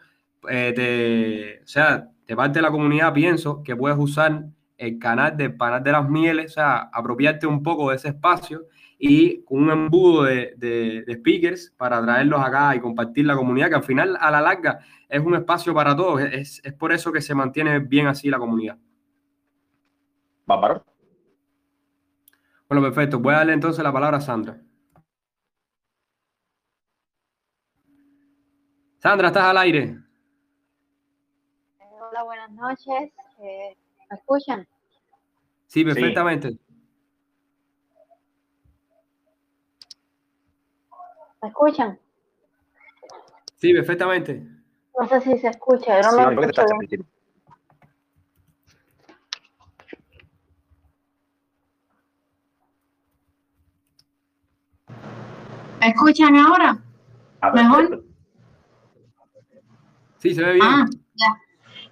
[0.48, 4.46] eh, de, o sea, de parte de la comunidad pienso que puedes usar
[4.78, 8.66] el canal de Panal de las Mieles, o sea, apropiarte un poco de ese espacio
[9.06, 13.82] y un embudo de, de, speakers para traerlos acá y compartir la comunidad, que al
[13.82, 14.78] final, a la larga,
[15.10, 16.22] es un espacio para todos.
[16.22, 18.78] Es, es por eso que se mantiene bien así la comunidad.
[20.47, 20.86] Bárbaro.
[22.66, 23.18] Bueno, perfecto.
[23.18, 24.59] Voy a darle entonces la palabra a Sandra.
[29.01, 29.98] Sandra, estás al aire.
[31.78, 33.12] Hola, buenas noches.
[33.43, 33.76] Eh,
[34.09, 34.66] ¿Me escuchan?
[35.66, 36.56] Sí, perfectamente.
[41.44, 41.98] ¿Me escuchan?
[43.56, 44.42] Sí, perfectamente.
[44.98, 46.00] No sé si se escucha.
[46.00, 46.54] Yo no Sí, escucho bien.
[46.54, 47.06] transmitiendo.
[55.80, 56.78] ¿Me escuchan ahora?
[57.42, 58.04] Ah, Mejor.
[60.20, 60.66] Sí, se ve bien.
[60.66, 61.26] Ah, ya.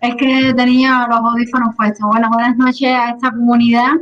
[0.00, 2.06] Es que tenía los audífonos puestos.
[2.08, 3.92] Bueno, buenas noches a esta comunidad.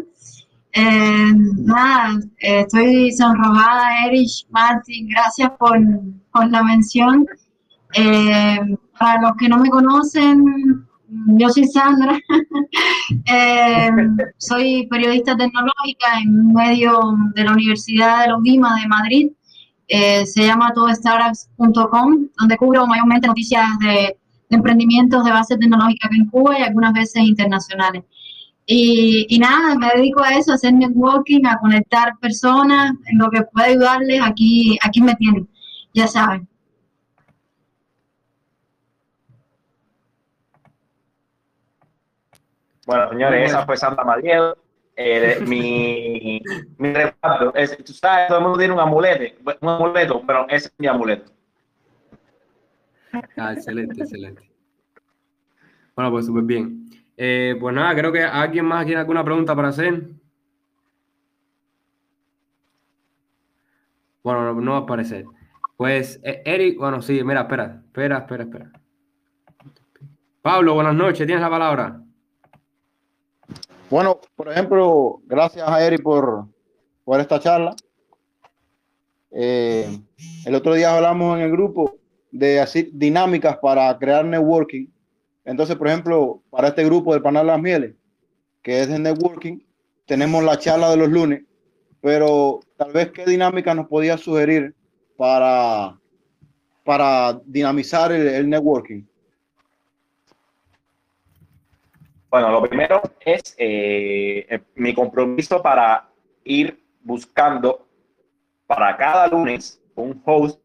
[0.72, 5.78] Eh, nada, estoy sonrojada, Erich, Martín, gracias por,
[6.32, 7.26] por la mención.
[7.94, 8.58] Eh,
[8.98, 12.18] para los que no me conocen, yo soy Sandra,
[13.26, 13.90] Eh,
[14.38, 19.28] soy periodista tecnológica en un medio de la Universidad de los Lima de Madrid.
[19.88, 24.16] Eh, se llama todostartups.com, donde cubro mayormente noticias de,
[24.50, 28.04] emprendimientos de base tecnológica en Cuba y algunas veces internacionales.
[28.72, 33.28] Y, y nada, me dedico a eso, a hacer networking, a conectar personas, en lo
[33.28, 35.48] que pueda ayudarles, aquí, aquí me tienen,
[35.92, 36.46] ya saben.
[42.86, 44.54] Bueno, señores, esa fue Santa Madriel.
[44.94, 46.40] Eh, mi,
[46.78, 50.68] mi reparto es, tú sabes, todo el mundo tiene un amuleto, un amuleto, pero ese
[50.68, 51.32] es mi amuleto.
[53.36, 54.48] Ah, excelente, excelente.
[55.96, 56.99] Bueno, pues súper bien.
[57.22, 60.08] Eh, pues nada, creo que alguien más tiene alguna pregunta para hacer.
[64.22, 65.26] Bueno, no, va a aparecer.
[65.76, 68.72] Pues, eh, Eric, bueno, sí, mira, espera, espera, espera, espera.
[70.40, 72.02] Pablo, buenas noches, tienes la palabra.
[73.90, 76.46] Bueno, por ejemplo, gracias a Eri por,
[77.18, 77.76] esta charla.
[79.30, 80.00] Eh,
[80.46, 81.98] el otro día hablamos en el grupo
[82.30, 84.86] de dinámicas para crear networking.
[85.50, 87.96] Entonces, por ejemplo, para este grupo del Panal Las Mieles,
[88.62, 89.58] que es de networking,
[90.06, 91.42] tenemos la charla de los lunes,
[92.00, 94.76] pero tal vez qué dinámica nos podía sugerir
[95.16, 95.98] para,
[96.84, 99.02] para dinamizar el, el networking.
[102.30, 106.08] Bueno, lo primero es eh, eh, mi compromiso para
[106.44, 107.88] ir buscando
[108.68, 110.64] para cada lunes un host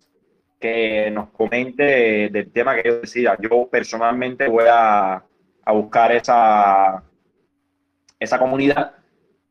[0.60, 3.38] que nos comente del tema que yo decida.
[3.40, 5.16] Yo personalmente voy a,
[5.66, 7.04] a buscar esa,
[8.20, 8.94] esa comunidad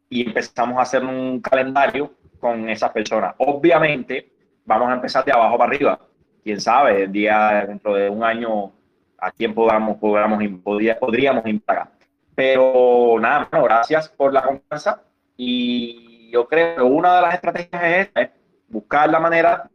[0.09, 3.35] y empezamos a hacer un calendario con esas personas.
[3.39, 4.31] Obviamente,
[4.65, 5.99] vamos a empezar de abajo para arriba.
[6.43, 8.73] Quién sabe, el día dentro de un año
[9.19, 11.91] a quién podamos, podamos, podría- podríamos indagar.
[12.35, 15.03] Pero nada, bueno, gracias por la confianza
[15.37, 18.31] y yo creo que una de las estrategias es es
[18.69, 19.71] buscar la manera,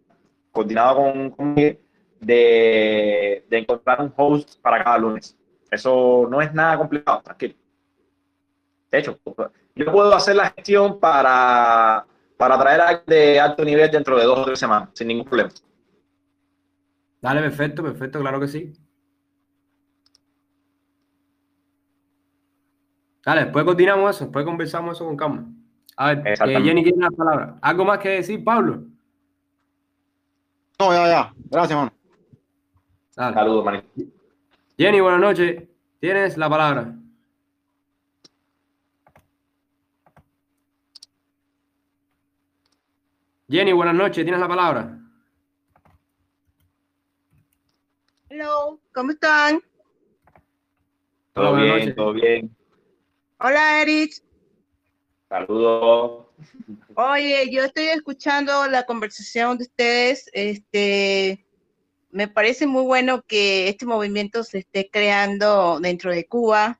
[0.51, 1.79] coordinado con, con de,
[2.19, 5.37] de encontrar un host para cada lunes.
[5.71, 7.55] Eso no es nada complicado, tranquilo.
[8.91, 9.19] De hecho,
[9.75, 12.05] yo puedo hacer la gestión para,
[12.37, 15.51] para traer a de alto nivel dentro de dos o tres semanas, sin ningún problema.
[17.21, 18.73] Dale, perfecto, perfecto, claro que sí.
[23.23, 25.53] Dale, después continuamos eso, después conversamos eso con calma.
[25.97, 26.37] A ver.
[26.37, 27.57] Jenny quiere una palabra.
[27.61, 28.85] ¿Algo más que decir, Pablo?
[30.79, 31.33] No, ya, ya.
[31.49, 31.91] Gracias, mano.
[33.09, 33.87] Saludos, manito.
[34.77, 35.67] Jenny, buenas noches.
[35.99, 36.95] Tienes la palabra.
[43.49, 44.23] Jenny, buenas noches.
[44.23, 44.97] Tienes la palabra.
[48.29, 49.61] Hello, ¿cómo están?
[51.33, 52.55] Todo Hola, bien, todo bien.
[53.39, 54.23] Hola, Erich.
[55.27, 56.28] Saludos.
[56.95, 60.29] Oye, yo estoy escuchando la conversación de ustedes.
[60.33, 61.45] Este,
[62.11, 66.79] me parece muy bueno que este movimiento se esté creando dentro de Cuba.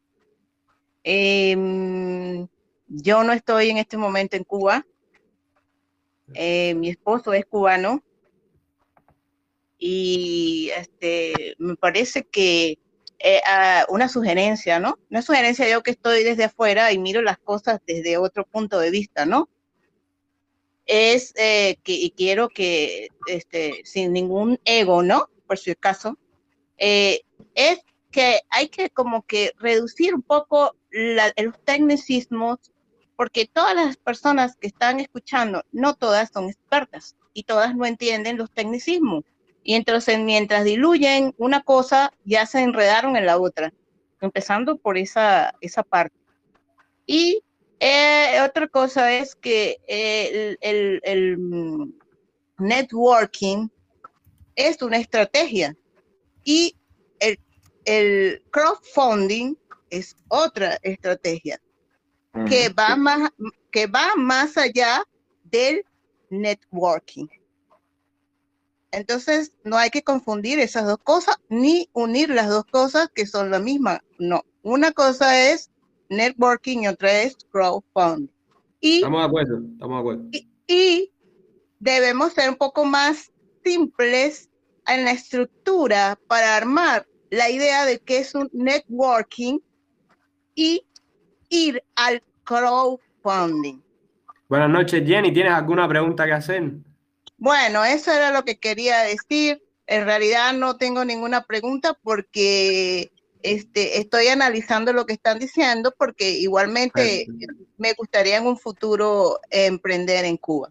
[1.03, 2.47] Em,
[2.87, 4.85] yo no estoy en este momento en Cuba.
[6.33, 8.03] Eh, mi esposo es cubano.
[9.81, 12.77] y este, me parece que
[13.19, 13.41] eh,
[13.89, 14.97] una sugerencia, ¿no?
[15.09, 18.91] Una sugerencia yo que estoy desde afuera y miro las cosas desde otro punto de
[18.91, 19.49] vista, ¿no?
[20.85, 25.29] Es eh, que quiero que, este, sin ningún ego, ¿no?
[25.47, 26.17] Por si acaso,
[26.77, 27.21] eh,
[27.55, 27.79] es
[28.09, 31.33] que hay que como que reducir un poco los
[31.65, 32.59] tecnicismos,
[33.17, 38.37] porque todas las personas que están escuchando, no todas son expertas y todas no entienden
[38.37, 39.25] los tecnicismos.
[39.69, 43.71] Y entonces, mientras diluyen una cosa, ya se enredaron en la otra,
[44.19, 46.17] empezando por esa, esa parte.
[47.05, 47.43] Y
[47.79, 51.93] eh, otra cosa es que el, el, el, mm,
[52.57, 53.69] networking
[54.55, 55.77] es una estrategia
[56.43, 56.75] y
[57.19, 57.39] el,
[57.85, 59.53] el crowdfunding
[59.91, 61.61] es otra estrategia
[62.47, 63.29] que va más
[63.71, 65.03] que va más allá
[65.43, 65.85] del
[66.31, 67.27] networking.
[68.91, 73.51] Entonces, no hay que confundir esas dos cosas ni unir las dos cosas que son
[73.51, 74.01] la misma.
[74.17, 75.69] No, una cosa es
[76.09, 78.29] networking y otra es crowdfunding.
[78.81, 80.23] Y, estamos de acuerdo, estamos de acuerdo.
[80.31, 81.11] Y, y,
[81.79, 83.31] debemos ser un poco más
[83.63, 84.49] simples
[84.87, 89.59] en la estructura para armar la idea de que es un networking
[90.55, 90.83] y
[91.49, 93.81] ir al crowdfunding.
[94.47, 95.31] Buenas noches, Jenny.
[95.31, 96.73] ¿Tienes alguna pregunta que hacer?
[97.39, 99.63] Bueno, eso era lo que quería decir.
[99.87, 103.11] En realidad no tengo ninguna pregunta porque
[103.41, 107.27] este, estoy analizando lo que están diciendo porque igualmente
[107.77, 110.69] me gustaría en un futuro emprender en Cuba.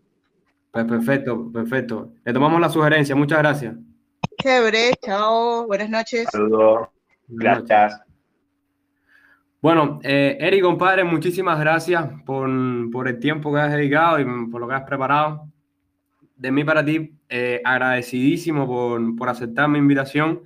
[0.71, 2.13] Pues perfecto, perfecto.
[2.25, 3.17] Le tomamos la sugerencia.
[3.17, 3.75] Muchas gracias.
[4.41, 6.29] Chévere, chao, buenas noches.
[6.31, 6.89] Saludos.
[7.27, 8.01] Gracias.
[9.61, 12.49] Bueno, eh, Eric, compadre, muchísimas gracias por,
[12.93, 15.48] por el tiempo que has dedicado y por lo que has preparado
[16.39, 20.43] de mí para ti, eh, agradecidísimo por, por, aceptar mi invitación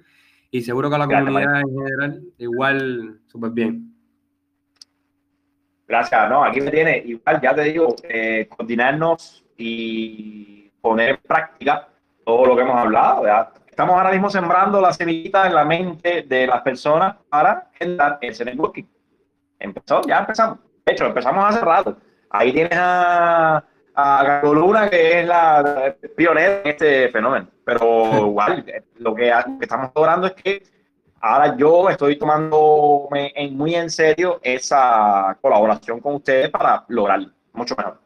[0.50, 3.94] y seguro que a la Gracias, comunidad en general igual súper bien.
[5.86, 11.88] Gracias, no, aquí me tiene, igual ya te digo, eh, continuarnos y poner en práctica
[12.24, 13.22] todo lo que hemos hablado.
[13.22, 13.50] ¿verdad?
[13.68, 18.44] Estamos ahora mismo sembrando la semillita en la mente de las personas para generar ese
[18.44, 18.84] networking.
[19.58, 20.58] Empezó, ya empezamos.
[20.84, 21.96] De hecho, empezamos hace rato.
[22.30, 23.62] Ahí tienes a
[23.94, 27.48] a Luna, que es la pionera en este fenómeno.
[27.64, 28.64] Pero igual,
[28.98, 30.62] lo que, estamos logrando es que
[31.20, 37.74] ahora yo estoy tomando en, muy en serio esa colaboración con ustedes para lograrlo mucho
[37.76, 38.00] mejor.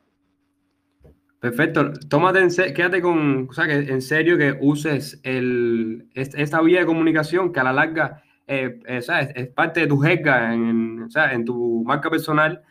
[1.38, 1.92] Perfecto.
[2.08, 6.86] Tómate en quédate con, o sea, que en serio que uses el, esta vía de
[6.86, 11.10] comunicación que a la larga eh, eh, es, es, parte de tu jerga, en, o
[11.10, 12.62] sea, en tu marca personal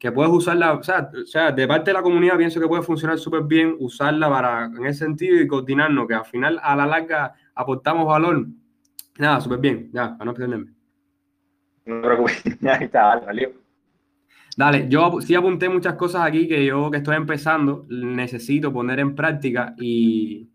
[0.00, 2.82] que puedes usarla, o sea, o sea, de parte de la comunidad pienso que puede
[2.82, 6.86] funcionar súper bien usarla para, en ese sentido, y coordinarnos, que al final a la
[6.86, 8.46] larga aportamos valor.
[9.18, 10.72] Nada, súper bien, ya, para no perderme.
[11.84, 13.52] No me preocupes, ya está, valió.
[14.56, 19.14] Dale, yo sí apunté muchas cosas aquí que yo que estoy empezando necesito poner en
[19.14, 20.48] práctica y,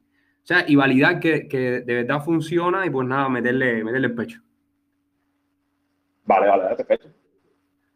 [0.43, 4.15] o sea, y validar que, que de verdad funciona y pues nada, meterle, meterle el
[4.15, 4.41] pecho.
[6.25, 7.14] Vale, vale, perfecto.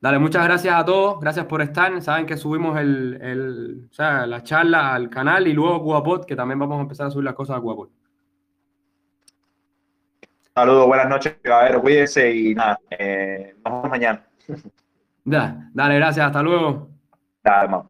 [0.02, 2.02] Dale, muchas gracias a todos, gracias por estar.
[2.02, 6.38] Saben que subimos el, el, o sea, la charla al canal y luego CubaPod, que
[6.38, 7.90] también vamos a empezar a subir las cosas a CubaPod.
[10.56, 14.26] Saludos, buenas noches, caballero, cuídense y nada, eh, nos vemos mañana.
[15.26, 16.90] dale, gracias, hasta luego.
[17.44, 17.90] Dale, hermano.